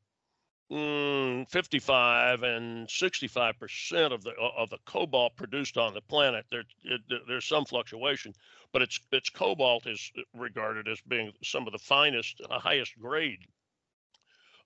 mm, 0.72 1.50
55 1.50 2.44
and 2.44 2.90
65 2.90 3.60
percent 3.60 4.14
of 4.14 4.24
the 4.24 4.32
of 4.58 4.70
the 4.70 4.78
cobalt 4.86 5.36
produced 5.36 5.78
on 5.78 5.94
the 5.94 6.02
planet. 6.02 6.46
There, 6.50 6.64
it, 6.84 7.02
there's 7.28 7.46
some 7.46 7.66
fluctuation, 7.66 8.34
but 8.72 8.82
its 8.82 9.00
its 9.12 9.30
cobalt 9.30 9.88
is 9.88 10.12
regarded 10.34 10.88
as 10.88 11.02
being 11.02 11.32
some 11.44 11.68
of 11.68 11.74
the 11.74 11.80
finest, 11.80 12.42
uh, 12.50 12.60
highest 12.60 12.98
grade 13.00 13.40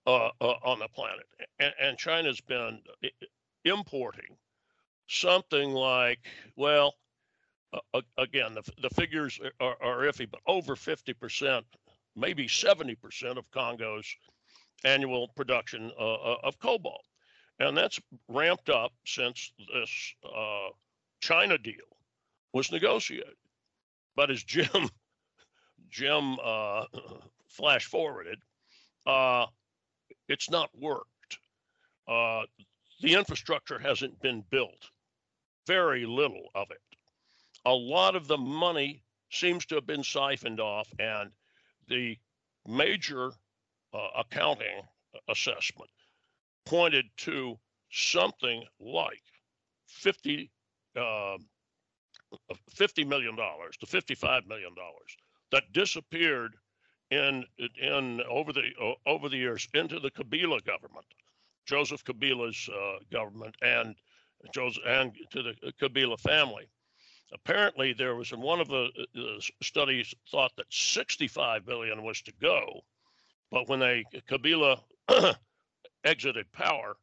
uh, 0.08 0.30
uh, 0.40 0.54
on 0.64 0.80
the 0.80 0.88
planet, 0.90 1.26
and, 1.60 1.74
and 1.82 1.98
China's 1.98 2.42
been 2.42 2.80
importing 3.66 4.38
something 5.08 5.72
like 5.72 6.20
well. 6.56 6.96
Again, 8.18 8.54
the, 8.54 8.64
the 8.82 8.90
figures 8.90 9.38
are, 9.60 9.76
are 9.82 10.04
iffy, 10.04 10.30
but 10.30 10.40
over 10.48 10.76
50%, 10.76 11.62
maybe 12.16 12.48
70% 12.48 13.38
of 13.38 13.52
Congo's 13.52 14.16
annual 14.84 15.28
production 15.30 15.92
uh, 16.00 16.36
of 16.44 16.60
cobalt. 16.60 17.06
And 17.60 17.78
that's 17.78 18.00
ramped 18.28 18.70
up 18.70 18.92
since 19.06 19.52
this 19.74 20.14
uh, 20.26 20.70
China 21.22 21.58
deal 21.58 21.98
was 22.54 22.72
negotiated. 22.72 23.36
But 24.16 24.32
as 24.32 24.44
Jim 24.44 24.70
Jim 25.90 26.38
uh, 26.44 26.86
flash 27.50 27.86
forwarded, 27.86 28.40
uh, 29.06 29.46
it's 30.28 30.50
not 30.50 30.70
worked. 30.78 31.08
Uh, 32.08 32.44
the 33.02 33.14
infrastructure 33.16 33.80
hasn't 33.80 34.22
been 34.22 34.44
built. 34.50 34.90
Very 35.68 36.06
little 36.06 36.50
of 36.56 36.72
it. 36.72 36.82
a 37.66 37.74
lot 37.74 38.16
of 38.16 38.28
the 38.28 38.38
money 38.38 39.04
seems 39.32 39.66
to 39.68 39.76
have 39.76 39.88
been 39.88 40.04
siphoned 40.04 40.60
off, 40.60 40.88
and 41.00 41.32
the 41.88 42.18
major 42.68 43.28
uh, 43.28 43.45
accounting 44.18 44.82
assessment 45.30 45.90
pointed 46.66 47.06
to 47.18 47.58
something 47.92 48.64
like 48.80 49.22
50 49.88 50.52
uh, 50.98 51.38
50 52.70 53.04
million 53.06 53.36
dollars 53.36 53.78
to 53.78 53.86
55 53.86 54.48
million 54.48 54.74
dollars 54.76 55.16
that 55.52 55.72
disappeared 55.74 56.56
in 57.12 57.46
in 57.82 58.22
over 58.30 58.52
the 58.52 58.64
uh, 58.82 58.94
over 59.06 59.30
the 59.30 59.38
years 59.38 59.68
into 59.74 60.00
the 60.00 60.12
Kabila 60.12 60.64
government, 60.66 61.06
Joseph 61.66 62.04
Kabila's 62.04 62.70
uh, 62.70 62.98
government, 63.12 63.56
and 63.62 63.96
Joseph 64.54 64.84
and 64.88 65.14
to 65.32 65.44
the 65.44 65.54
Kabila 65.82 66.20
family. 66.20 66.68
Apparently, 67.34 67.94
there 67.94 68.16
was 68.16 68.32
in 68.32 68.42
one 68.42 68.60
of 68.60 68.68
the, 68.68 68.90
the 69.14 69.52
studies 69.62 70.14
thought 70.30 70.56
that 70.58 70.72
65 70.72 71.66
billion 71.66 72.04
was 72.04 72.22
to 72.22 72.32
go, 72.40 72.82
but 73.56 73.70
when 73.70 73.80
they 73.80 74.04
Kabila 74.30 74.82
exited 76.04 76.52
power 76.52 76.98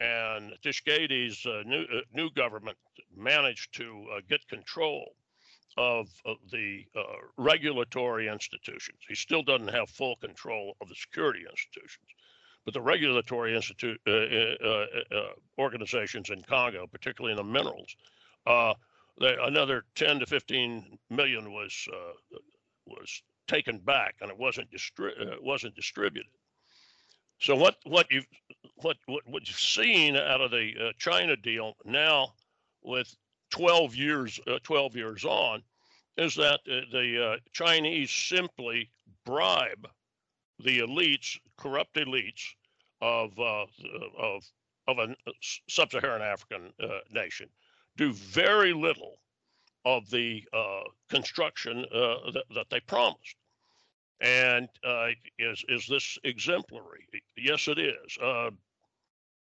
and 0.00 0.52
Tshisekedi's 0.64 1.46
uh, 1.46 1.62
new 1.64 1.82
uh, 1.82 2.00
new 2.12 2.28
government 2.30 2.76
managed 3.16 3.72
to 3.74 4.04
uh, 4.12 4.20
get 4.28 4.46
control 4.48 5.14
of, 5.78 6.08
of 6.26 6.38
the 6.50 6.84
uh, 6.96 7.02
regulatory 7.36 8.26
institutions. 8.26 8.98
He 9.08 9.14
still 9.14 9.44
doesn't 9.44 9.72
have 9.72 9.88
full 9.90 10.16
control 10.16 10.76
of 10.80 10.88
the 10.88 10.96
security 10.96 11.44
institutions, 11.48 12.08
but 12.64 12.74
the 12.74 12.80
regulatory 12.80 13.54
institute 13.54 14.00
uh, 14.08 14.10
uh, 14.10 14.86
organizations 15.56 16.30
in 16.30 16.42
Congo, 16.42 16.88
particularly 16.88 17.30
in 17.30 17.36
the 17.36 17.52
minerals, 17.58 17.94
they, 19.20 19.36
another 19.40 19.84
10 19.94 20.18
to 20.18 20.26
15 20.26 20.98
million 21.10 21.52
was 21.52 21.88
was 22.86 23.22
taken 23.46 23.78
back, 23.78 24.16
and 24.20 24.30
it 24.30 24.38
wasn't 24.38 24.70
distri- 24.70 25.40
wasn't 25.42 25.74
distributed. 25.74 26.30
So 27.38 27.56
what 27.56 27.76
what 27.84 28.10
you've 28.10 28.26
what 28.76 28.96
what, 29.06 29.26
what 29.26 29.48
you've 29.48 29.58
seen 29.58 30.16
out 30.16 30.40
of 30.40 30.50
the 30.50 30.72
uh, 30.80 30.92
China 30.98 31.36
deal 31.36 31.76
now 31.84 32.34
with 32.82 33.14
12 33.50 33.94
years 33.94 34.40
uh, 34.46 34.58
12 34.62 34.96
years 34.96 35.24
on 35.24 35.62
is 36.16 36.34
that 36.36 36.60
uh, 36.70 36.80
the 36.92 37.32
uh, 37.32 37.36
Chinese 37.52 38.10
simply 38.10 38.90
bribe 39.24 39.88
the 40.62 40.80
elites, 40.80 41.38
corrupt 41.56 41.96
elites 41.96 42.54
of 43.00 43.38
uh, 43.38 43.66
of 44.18 44.44
of 44.88 44.98
a 44.98 45.14
sub-Saharan 45.68 46.22
African 46.22 46.72
uh, 46.82 46.98
nation, 47.10 47.48
do 47.96 48.12
very 48.12 48.72
little 48.72 49.18
of 49.84 50.08
the 50.10 50.42
construction 51.08 51.84
that, 51.92 52.44
that 52.54 52.66
they 52.70 52.80
promised. 52.80 53.36
And 54.22 54.68
uh, 54.84 55.08
is 55.38 55.64
is 55.68 55.86
this 55.88 56.16
exemplary? 56.22 57.08
Yes, 57.36 57.66
it 57.66 57.78
is. 57.78 58.16
Uh, 58.22 58.50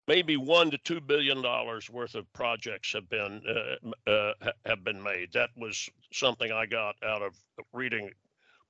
maybe 0.08 0.38
one 0.38 0.72
to 0.72 0.78
two 0.78 1.02
billion 1.02 1.42
dollars 1.42 1.90
worth 1.90 2.16
of 2.16 2.32
projects 2.32 2.94
have 2.94 3.10
been 3.10 3.42
uh, 3.46 4.10
uh 4.10 4.34
have 4.66 4.84
been 4.86 5.04
made. 5.04 5.34
That 5.34 5.50
was 5.58 5.90
something 6.14 6.50
I 6.50 6.66
got 6.66 6.96
out 7.04 7.22
of 7.22 7.34
reading 7.74 8.10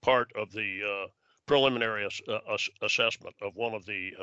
part 0.02 0.32
of 0.36 0.52
the 0.52 0.82
uh, 0.84 1.08
preliminary 1.46 2.06
ass- 2.06 2.22
uh, 2.28 2.58
assessment 2.82 3.36
of 3.44 3.56
one 3.56 3.76
of 3.76 3.86
the 3.86 4.14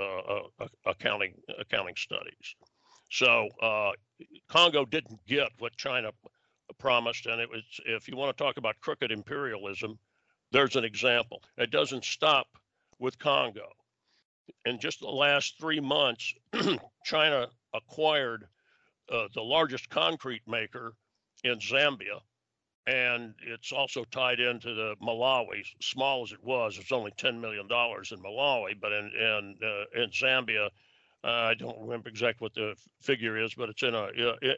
accounting 0.86 1.34
accounting 1.60 1.94
studies. 1.96 2.56
So 3.12 3.48
Congo 4.48 4.84
didn't 4.84 5.24
get 5.24 5.50
what 5.60 5.76
China 5.76 6.10
promised, 6.80 7.26
and 7.26 7.40
it 7.40 7.48
was 7.48 7.62
if 7.86 8.08
you 8.08 8.16
want 8.16 8.36
to 8.36 8.42
talk 8.42 8.56
about 8.56 8.80
crooked 8.80 9.12
imperialism 9.12 9.98
there's 10.52 10.76
an 10.76 10.84
example. 10.84 11.42
It 11.56 11.70
doesn't 11.70 12.04
stop 12.04 12.46
with 12.98 13.18
Congo. 13.18 13.68
In 14.66 14.80
just 14.80 15.00
the 15.00 15.08
last 15.08 15.58
three 15.60 15.80
months, 15.80 16.34
China 17.04 17.46
acquired 17.72 18.46
uh, 19.10 19.28
the 19.34 19.42
largest 19.42 19.88
concrete 19.88 20.42
maker 20.46 20.94
in 21.44 21.58
Zambia, 21.60 22.20
and 22.86 23.34
it's 23.46 23.72
also 23.72 24.04
tied 24.04 24.40
into 24.40 24.74
the 24.74 24.96
Malawi. 25.00 25.62
Small 25.80 26.24
as 26.24 26.32
it 26.32 26.42
was, 26.42 26.78
it's 26.78 26.92
only 26.92 27.12
ten 27.16 27.40
million 27.40 27.68
dollars 27.68 28.12
in 28.12 28.20
Malawi, 28.20 28.74
but 28.80 28.92
in 28.92 29.10
in 29.14 29.56
uh, 29.64 30.02
in 30.02 30.10
Zambia, 30.10 30.68
uh, 31.22 31.28
I 31.28 31.54
don't 31.54 31.78
remember 31.80 32.08
exactly 32.08 32.44
what 32.44 32.54
the 32.54 32.74
figure 33.00 33.36
is, 33.36 33.54
but 33.54 33.68
it's 33.68 33.82
in 33.82 33.94
a 33.94 34.08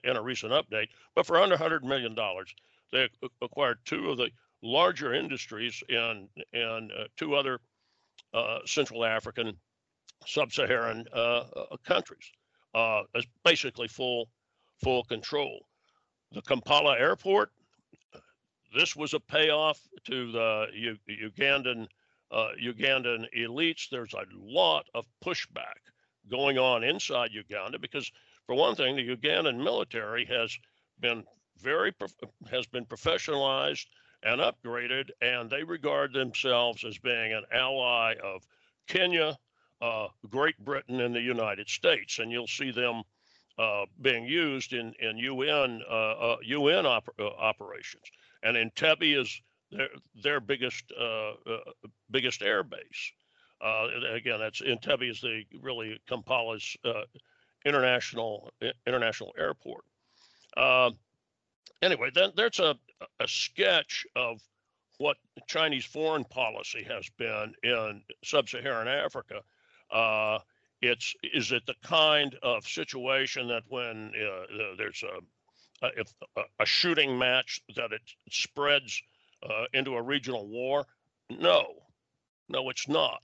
in 0.04 0.16
a 0.16 0.22
recent 0.22 0.52
update. 0.52 0.88
But 1.14 1.26
for 1.26 1.40
under 1.40 1.56
hundred 1.56 1.84
million 1.84 2.14
dollars, 2.14 2.54
they 2.92 3.08
acquired 3.40 3.78
two 3.84 4.10
of 4.10 4.18
the 4.18 4.30
larger 4.62 5.12
industries 5.12 5.82
in 5.88 6.28
in 6.52 6.90
uh, 6.96 7.04
two 7.16 7.34
other 7.34 7.58
uh, 8.32 8.60
Central 8.64 9.04
African, 9.04 9.56
sub-Saharan 10.24 11.06
uh, 11.12 11.44
uh 11.56 11.76
countries. 11.84 12.30
Uh, 12.74 13.02
basically 13.44 13.88
full 13.88 14.28
full 14.82 15.02
control. 15.04 15.66
The 16.30 16.42
Kampala 16.42 16.96
airport. 16.96 17.50
This 18.74 18.96
was 18.96 19.12
a 19.14 19.20
payoff 19.20 19.80
to 20.04 20.32
the 20.32 20.66
U- 20.72 20.98
Ugandan 21.28 21.88
Ugandan 22.32 23.26
elites. 23.36 23.90
There's 23.90 24.14
a 24.14 24.24
lot 24.34 24.86
of 24.94 25.04
pushback 25.22 25.74
going 26.30 26.58
on 26.58 26.84
inside 26.84 27.30
Uganda 27.32 27.78
because, 27.78 28.10
for 28.46 28.54
one 28.54 28.74
thing, 28.74 28.96
the 28.96 29.16
Ugandan 29.16 29.62
military 29.62 30.24
has 30.26 30.56
been 31.00 31.24
very 31.60 31.92
has 32.50 32.66
been 32.66 32.84
professionalized 32.86 33.86
and 34.22 34.40
upgraded, 34.40 35.10
and 35.20 35.50
they 35.50 35.62
regard 35.64 36.12
themselves 36.12 36.84
as 36.84 36.98
being 36.98 37.32
an 37.32 37.44
ally 37.52 38.14
of 38.22 38.46
Kenya, 38.86 39.36
uh, 39.80 40.08
Great 40.28 40.58
Britain, 40.58 41.00
and 41.00 41.14
the 41.14 41.20
United 41.20 41.68
States. 41.68 42.18
And 42.18 42.30
you'll 42.30 42.46
see 42.46 42.70
them 42.70 43.02
uh, 43.58 43.84
being 44.00 44.24
used 44.24 44.72
in 44.72 44.94
in 45.00 45.16
UN 45.18 45.82
uh, 45.88 46.36
UN 46.42 46.86
uh, 46.86 46.90
op- 46.90 47.14
uh, 47.18 47.26
operations. 47.26 48.04
And 48.42 48.56
Entebbe 48.56 49.20
is 49.20 49.40
their 49.70 49.88
their 50.22 50.40
biggest 50.40 50.92
uh, 50.98 51.32
biggest 52.10 52.42
air 52.42 52.62
base. 52.62 53.12
Again, 53.62 54.38
that's 54.40 54.60
Entebbe 54.60 55.10
is 55.10 55.20
the 55.20 55.44
really 55.60 56.00
Kampala's 56.08 56.76
international 57.64 58.50
international 58.86 59.34
airport. 59.38 59.84
Um, 60.56 60.98
anyway, 61.80 62.10
then 62.14 62.30
there's 62.36 62.58
a, 62.58 62.76
a 63.20 63.28
sketch 63.28 64.04
of 64.16 64.40
what 64.98 65.16
Chinese 65.46 65.84
foreign 65.84 66.24
policy 66.24 66.84
has 66.88 67.08
been 67.18 67.54
in 67.62 68.02
sub-Saharan 68.22 68.88
Africa. 68.88 69.40
Uh, 69.90 70.38
it's 70.80 71.14
is 71.22 71.52
it 71.52 71.64
the 71.66 71.74
kind 71.82 72.36
of 72.42 72.66
situation 72.66 73.48
that 73.48 73.62
when 73.68 74.12
uh, 74.16 74.74
there's 74.76 75.02
a, 75.82 75.86
a, 75.86 76.42
a 76.60 76.66
shooting 76.66 77.18
match 77.18 77.62
that 77.76 77.92
it 77.92 78.02
spreads 78.30 79.00
uh, 79.42 79.64
into 79.72 79.94
a 79.94 80.02
regional 80.02 80.46
war? 80.48 80.84
No, 81.30 81.74
no, 82.48 82.68
it's 82.68 82.88
not. 82.88 83.22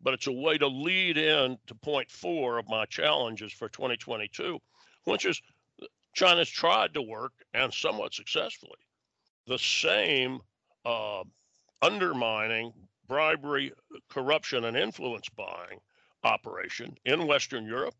But 0.00 0.14
it's 0.14 0.26
a 0.26 0.32
way 0.32 0.58
to 0.58 0.68
lead 0.68 1.16
in 1.16 1.58
to 1.66 1.74
point 1.74 2.10
four 2.10 2.58
of 2.58 2.68
my 2.68 2.86
challenges 2.86 3.52
for 3.52 3.68
2022, 3.68 4.58
which 5.04 5.24
is 5.24 5.42
China's 6.14 6.48
tried 6.48 6.94
to 6.94 7.02
work 7.02 7.32
and 7.54 7.72
somewhat 7.72 8.14
successfully 8.14 8.78
the 9.48 9.58
same 9.58 10.40
uh, 10.84 11.24
undermining, 11.82 12.72
bribery, 13.08 13.72
corruption, 14.08 14.64
and 14.66 14.76
influence 14.76 15.28
buying 15.30 15.80
operation 16.22 16.96
in 17.04 17.26
Western 17.26 17.64
Europe 17.64 17.94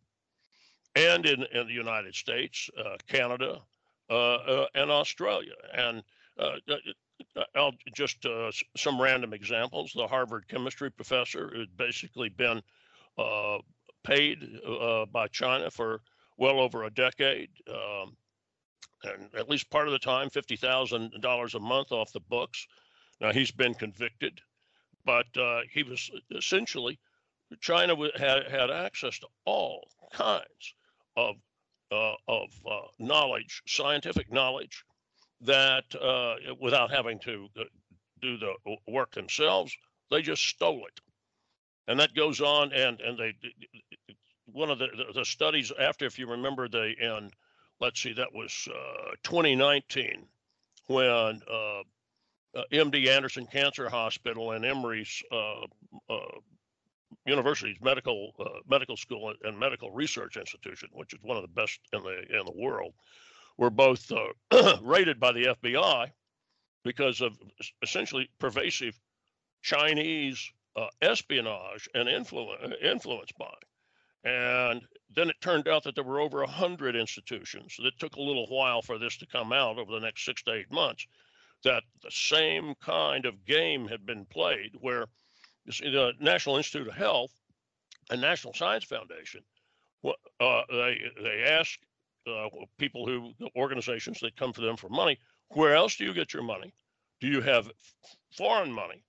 and 0.95 1.27
in, 1.27 1.45
in 1.55 1.67
the 1.67 1.73
United 1.73 2.15
States, 2.15 2.69
uh, 2.79 2.97
Canada, 3.09 3.61
uh, 4.11 4.35
uh 4.35 4.67
and 4.75 4.91
Australia. 4.91 5.55
And 5.73 6.03
uh, 6.39 6.57
uh, 6.69 6.77
I'll 7.55 7.75
just 7.95 8.25
some 8.77 9.01
random 9.01 9.33
examples. 9.33 9.93
The 9.95 10.07
Harvard 10.07 10.49
chemistry 10.49 10.91
professor 10.91 11.53
has 11.57 11.67
basically 11.77 12.29
been 12.29 12.63
paid 14.05 14.61
by 15.13 15.29
China 15.29 15.71
for 15.71 16.03
well 16.39 16.61
over 16.61 16.85
a 16.85 16.91
decade. 16.91 17.51
Um, 17.69 18.17
and 19.05 19.29
at 19.37 19.49
least 19.49 19.71
part 19.71 19.87
of 19.87 19.93
the 19.93 19.99
time, 19.99 20.31
$50,000 20.31 21.55
a 21.55 21.61
month 21.61 21.93
off 21.93 22.13
the 22.13 22.21
books. 22.21 22.67
Now, 23.21 23.33
he's 23.33 23.51
been 23.51 23.75
convicted, 23.75 24.41
but 25.05 25.27
uh, 25.37 25.61
he 25.71 25.83
was 25.83 26.11
essentially, 26.35 26.99
China 27.61 27.97
had, 28.17 28.49
had 28.49 28.71
access 28.71 29.19
to 29.21 29.27
all 29.45 29.89
kinds 30.13 30.75
of, 31.17 31.37
uh, 31.93 32.15
of 32.27 32.49
uh, 32.69 32.87
knowledge, 32.99 33.63
scientific 33.67 34.33
knowledge, 34.33 34.85
that 35.43 35.85
uh, 35.95 36.35
without 36.61 36.91
having 36.91 37.19
to 37.21 37.49
uh, 37.59 37.65
do 38.21 38.39
the 38.39 38.55
work 38.87 39.15
themselves, 39.15 39.77
they 40.11 40.23
just 40.23 40.43
stole 40.43 40.85
it. 40.87 41.01
And 41.87 42.01
that 42.01 42.15
goes 42.15 42.41
on, 42.41 42.73
and, 42.73 43.01
and 43.01 43.19
they 43.19 43.35
one 44.53 44.71
of 44.71 44.79
the, 44.79 44.89
the, 45.15 45.25
studies 45.25 45.73
after, 45.79 46.07
if 46.07 46.19
you 46.19 46.27
remember, 46.27 46.69
the 46.69 46.93
in 47.01 47.31
let's 47.81 48.01
see, 48.01 48.13
that 48.15 48.33
was 48.35 48.69
uh, 48.71 49.13
2019 49.23 50.27
when 50.87 51.41
uh, 51.51 51.81
uh, 52.57 52.63
MD 52.73 53.09
Anderson 53.09 53.47
Cancer 53.47 53.89
Hospital 53.89 54.53
and 54.53 54.65
Emory's 54.65 55.23
uh, 55.31 56.17
University's 57.27 57.77
medical 57.81 58.33
medical 58.69 58.97
school 58.97 59.33
and 59.43 59.59
medical 59.59 59.91
research 59.91 60.37
institution, 60.37 60.89
which 60.93 61.13
is 61.13 61.21
one 61.23 61.37
of 61.37 61.43
the 61.43 61.49
best 61.49 61.79
in 61.93 62.03
the 62.03 62.39
in 62.39 62.45
the 62.47 62.53
world, 62.57 62.93
were 63.59 63.71
both 63.71 64.11
uh, 64.11 64.79
raided 64.83 65.21
by 65.21 65.33
the 65.33 65.57
FBI 65.63 66.11
because 66.85 67.21
of 67.21 67.37
essentially 67.83 68.31
pervasive 68.39 68.99
Chinese 69.63 70.51
uh, 70.77 70.87
espionage 71.03 71.89
and 71.95 72.09
influence 72.09 72.75
influence 72.83 73.33
by. 73.39 73.55
And 74.25 74.83
then 75.15 75.31
it 75.31 75.41
turned 75.41 75.69
out 75.69 75.85
that 75.85 75.95
there 75.95 76.05
were 76.05 76.21
over 76.21 76.39
100 76.39 76.97
institutions. 76.97 77.77
It 77.79 77.95
took 77.99 78.17
a 78.17 78.21
little 78.23 78.47
while 78.47 78.83
for 78.83 78.99
this 78.99 79.17
to 79.19 79.27
come 79.27 79.53
out 79.53 79.79
over 79.79 79.93
the 79.93 80.01
next 80.01 80.25
six 80.25 80.43
to 80.45 80.55
eight 80.55 80.73
months 80.73 81.07
that 81.65 81.83
the 82.03 82.11
same 82.11 82.75
kind 82.81 83.27
of 83.27 83.45
game 83.45 83.89
had 83.89 84.07
been 84.07 84.25
played 84.27 84.73
where 84.81 85.07
the 85.67 86.13
National 86.21 86.57
Institute 86.57 86.89
of 86.89 86.95
Health 86.95 87.33
and 88.11 88.21
National 88.21 88.55
Science 88.55 88.85
Foundation, 88.85 89.43
uh, 90.05 90.63
they, 90.71 90.99
they 91.23 91.45
ask 91.45 91.79
uh, 92.29 92.49
people 92.79 93.07
who, 93.07 93.33
the 93.39 93.51
organizations 93.57 94.21
that 94.21 94.37
come 94.37 94.53
to 94.53 94.61
them 94.61 94.77
for 94.77 94.89
money, 94.89 95.19
where 95.49 95.75
else 95.75 95.97
do 95.97 96.05
you 96.05 96.15
get 96.15 96.33
your 96.33 96.43
money? 96.43 96.73
Do 97.21 97.27
you 97.27 97.41
have 97.41 97.71
foreign 98.37 98.73
money? 98.73 99.03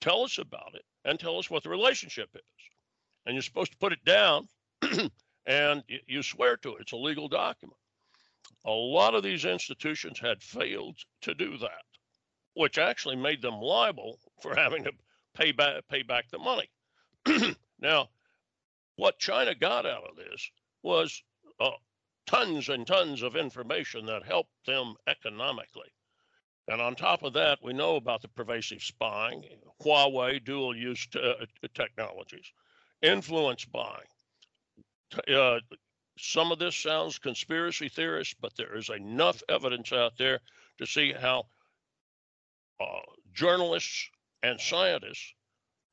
Tell 0.00 0.22
us 0.22 0.38
about 0.38 0.74
it 0.74 0.84
and 1.04 1.18
tell 1.18 1.38
us 1.38 1.50
what 1.50 1.62
the 1.62 1.70
relationship 1.70 2.28
is. 2.34 2.42
And 3.26 3.34
you're 3.34 3.42
supposed 3.42 3.72
to 3.72 3.78
put 3.78 3.92
it 3.92 4.04
down 4.04 4.48
and 5.46 5.82
you 6.06 6.22
swear 6.22 6.56
to 6.58 6.76
it. 6.76 6.82
It's 6.82 6.92
a 6.92 6.96
legal 6.96 7.28
document. 7.28 7.78
A 8.64 8.70
lot 8.70 9.14
of 9.14 9.22
these 9.22 9.44
institutions 9.44 10.18
had 10.20 10.42
failed 10.42 10.96
to 11.22 11.34
do 11.34 11.58
that, 11.58 11.84
which 12.54 12.78
actually 12.78 13.16
made 13.16 13.42
them 13.42 13.60
liable 13.60 14.18
for 14.40 14.54
having 14.54 14.84
to 14.84 14.92
pay 15.34 15.52
back 15.52 15.82
pay 15.88 16.02
back 16.02 16.30
the 16.30 16.38
money. 16.38 16.68
now, 17.80 18.08
what 18.96 19.18
China 19.18 19.54
got 19.54 19.86
out 19.86 20.04
of 20.08 20.16
this 20.16 20.50
was 20.82 21.22
uh, 21.60 21.70
tons 22.28 22.68
and 22.68 22.86
tons 22.86 23.22
of 23.22 23.36
information 23.36 24.04
that 24.06 24.22
helped 24.22 24.52
them 24.66 24.94
economically. 25.06 25.90
And 26.68 26.82
on 26.82 26.94
top 26.94 27.22
of 27.22 27.32
that, 27.32 27.58
we 27.62 27.72
know 27.72 27.96
about 27.96 28.20
the 28.20 28.28
pervasive 28.28 28.82
spying, 28.82 29.44
Huawei 29.82 30.44
dual 30.44 30.76
use 30.76 31.06
t- 31.06 31.18
uh, 31.18 31.46
technologies, 31.74 32.52
influence 33.00 33.64
buying. 33.64 34.06
Uh, 35.34 35.60
some 36.18 36.52
of 36.52 36.58
this 36.58 36.76
sounds 36.76 37.18
conspiracy 37.18 37.88
theorist, 37.88 38.36
but 38.42 38.54
there 38.56 38.76
is 38.76 38.90
enough 38.90 39.42
evidence 39.48 39.92
out 39.92 40.12
there 40.18 40.40
to 40.76 40.86
see 40.86 41.12
how 41.12 41.44
uh, 42.80 43.00
journalists 43.32 44.10
and 44.42 44.60
scientists 44.60 45.32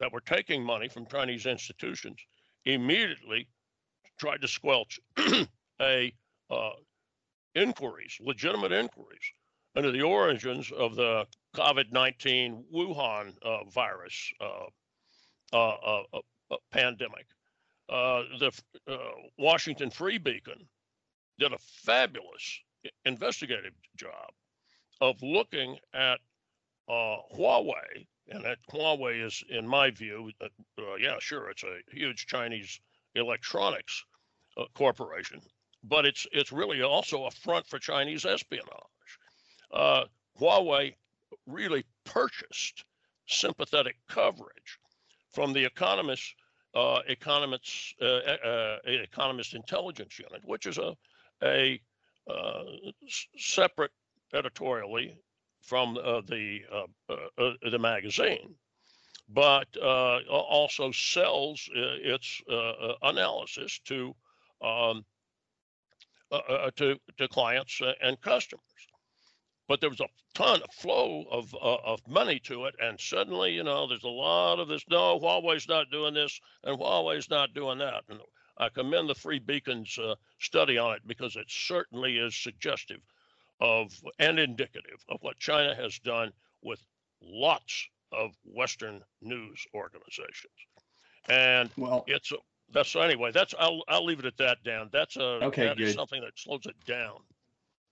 that 0.02 0.12
were 0.12 0.20
taking 0.20 0.62
money 0.62 0.90
from 0.90 1.06
Chinese 1.06 1.46
institutions 1.46 2.18
immediately 2.66 3.48
tried 4.20 4.42
to 4.42 4.48
squelch 4.50 5.00
a 5.82 6.14
uh, 6.50 6.72
inquiries, 7.56 8.18
legitimate 8.20 8.72
inquiries 8.72 9.32
into 9.76 9.91
the 9.91 10.02
origins 10.02 10.72
of 10.72 10.96
the 10.96 11.26
COVID-19 11.56 12.64
Wuhan 12.74 13.34
uh, 13.41 13.64
virus 13.66 14.32
uh, 14.39 14.68
uh, 15.54 15.76
uh, 16.14 16.20
uh 16.52 16.56
pandemic. 16.72 17.26
the 17.89 18.52
Washington 19.38 19.89
Free 19.89 20.18
Beacon 20.18 20.68
did 21.39 21.54
a 21.54 21.58
fabulous 21.58 22.62
investigative 23.04 23.74
job 23.98 24.32
of 25.02 25.22
looking 25.22 25.78
at 25.93 26.20
Huawei 26.89 28.06
and 28.30 28.43
that 28.43 28.58
Huawei 28.72 29.24
is, 29.24 29.43
in 29.50 29.68
my 29.68 29.91
view, 29.91 30.32
yeah, 31.00 31.18
sure, 31.20 31.50
it's 31.50 31.64
a 31.64 31.80
huge 31.91 32.26
Chinese 32.26 32.80
electronics 33.14 34.04
corporation, 34.74 35.41
but 35.88 36.06
it's 36.06 36.26
it's 36.32 36.52
really 36.52 36.82
also 36.82 37.26
a 37.26 37.32
front 37.32 37.68
for 37.68 37.80
Chinese 37.80 38.26
espionage. 38.26 38.70
Uh, 39.74 40.06
Huawei 40.40 40.94
really 41.46 41.86
purchased 42.06 42.86
sympathetic 43.28 43.96
coverage 44.10 44.80
from 45.34 45.54
the 45.54 45.64
Economist 45.64 46.36
uh, 46.76 47.00
Economists 47.08 47.94
uh, 48.02 48.78
Economist 48.86 49.54
Intelligence 49.54 50.20
Unit, 50.20 50.42
which 50.46 50.66
is 50.66 50.78
a 50.78 50.96
a 51.44 51.80
separate 53.38 53.92
editorially 54.34 55.16
from 55.62 55.98
uh, 55.98 56.22
the 56.22 56.60
uh, 56.72 57.14
uh, 57.14 57.52
the 57.72 57.80
magazine, 57.80 58.56
but 59.30 59.68
also 59.78 60.92
sells 60.92 61.70
its 61.74 62.42
analysis 63.02 63.80
to 63.86 64.16
um, 64.64 65.04
Uh, 66.36 66.42
uh, 66.50 66.54
uh, 66.54 66.72
to 66.76 67.00
to 67.18 67.28
clients 67.30 67.82
and 68.02 68.20
customers. 68.20 68.62
But 69.70 69.80
there 69.80 69.90
was 69.90 70.02
a 70.02 70.08
ton 70.34 70.62
of 70.62 70.74
flow 70.74 71.24
of 71.32 71.56
of 71.56 72.06
money 72.08 72.40
to 72.40 72.66
it, 72.66 72.76
and 72.82 73.00
suddenly, 73.00 73.54
you 73.54 73.64
know, 73.64 73.88
there's 73.88 74.04
a 74.04 74.10
lot 74.10 74.60
of 74.60 74.68
this. 74.68 74.84
No, 74.90 75.18
Huawei's 75.18 75.70
not 75.70 75.90
doing 75.92 76.14
this, 76.14 76.42
and 76.64 76.78
Huawei's 76.78 77.30
not 77.30 77.54
doing 77.54 77.78
that. 77.78 78.04
And 78.10 78.20
I 78.58 78.68
commend 78.68 79.10
the 79.10 79.16
Free 79.16 79.40
Beacons 79.40 79.98
uh, 79.98 80.16
study 80.40 80.78
on 80.78 80.96
it 80.96 81.08
because 81.08 81.38
it 81.38 81.46
certainly 81.48 82.18
is 82.18 82.36
suggestive 82.36 83.00
of 83.62 83.94
and 84.20 84.38
indicative 84.38 85.06
of 85.08 85.20
what 85.22 85.40
China 85.40 85.74
has 85.74 85.98
done 86.00 86.34
with 86.62 86.82
lots 87.22 87.88
of 88.12 88.36
Western 88.44 89.02
news 89.22 89.66
organizations. 89.74 90.60
And 91.30 91.70
well, 91.78 92.04
it's 92.08 92.34
a, 92.34 92.38
that's 92.76 92.90
so 92.90 93.00
anyway. 93.00 93.32
That's 93.32 93.56
I'll 93.58 93.82
I'll 93.88 94.06
leave 94.06 94.20
it 94.20 94.26
at 94.26 94.38
that, 94.38 94.58
Dan. 94.64 94.90
That's 94.92 95.16
a 95.16 95.46
okay. 95.46 95.66
That 95.66 95.78
good. 95.78 95.96
something 95.96 96.22
that 96.22 96.38
slows 96.38 96.66
it 96.66 96.76
down. 96.86 97.20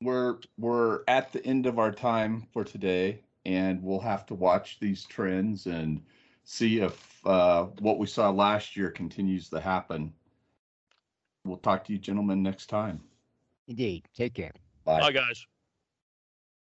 We're 0.02 0.40
we're 0.58 1.02
at 1.08 1.32
the 1.32 1.44
end 1.46 1.66
of 1.66 1.80
our 1.80 1.92
time 1.92 2.46
for 2.52 2.66
today, 2.66 3.22
and 3.46 3.82
we'll 3.82 4.02
have 4.02 4.26
to 4.28 4.36
watch 4.36 4.80
these 4.80 5.06
trends 5.06 5.66
and 5.68 6.04
see 6.44 6.82
if 6.82 7.26
uh, 7.26 7.64
what 7.80 7.98
we 7.98 8.06
saw 8.06 8.30
last 8.30 8.76
year 8.76 8.92
continues 8.92 9.50
to 9.50 9.62
happen. 9.62 10.14
We'll 11.46 11.58
talk 11.58 11.86
to 11.86 11.94
you 11.94 11.98
gentlemen 11.98 12.44
next 12.44 12.68
time. 12.68 13.02
Indeed. 13.68 14.06
Take 14.14 14.34
care. 14.34 14.54
Bye, 14.84 15.00
Bye 15.00 15.12
guys. 15.14 15.48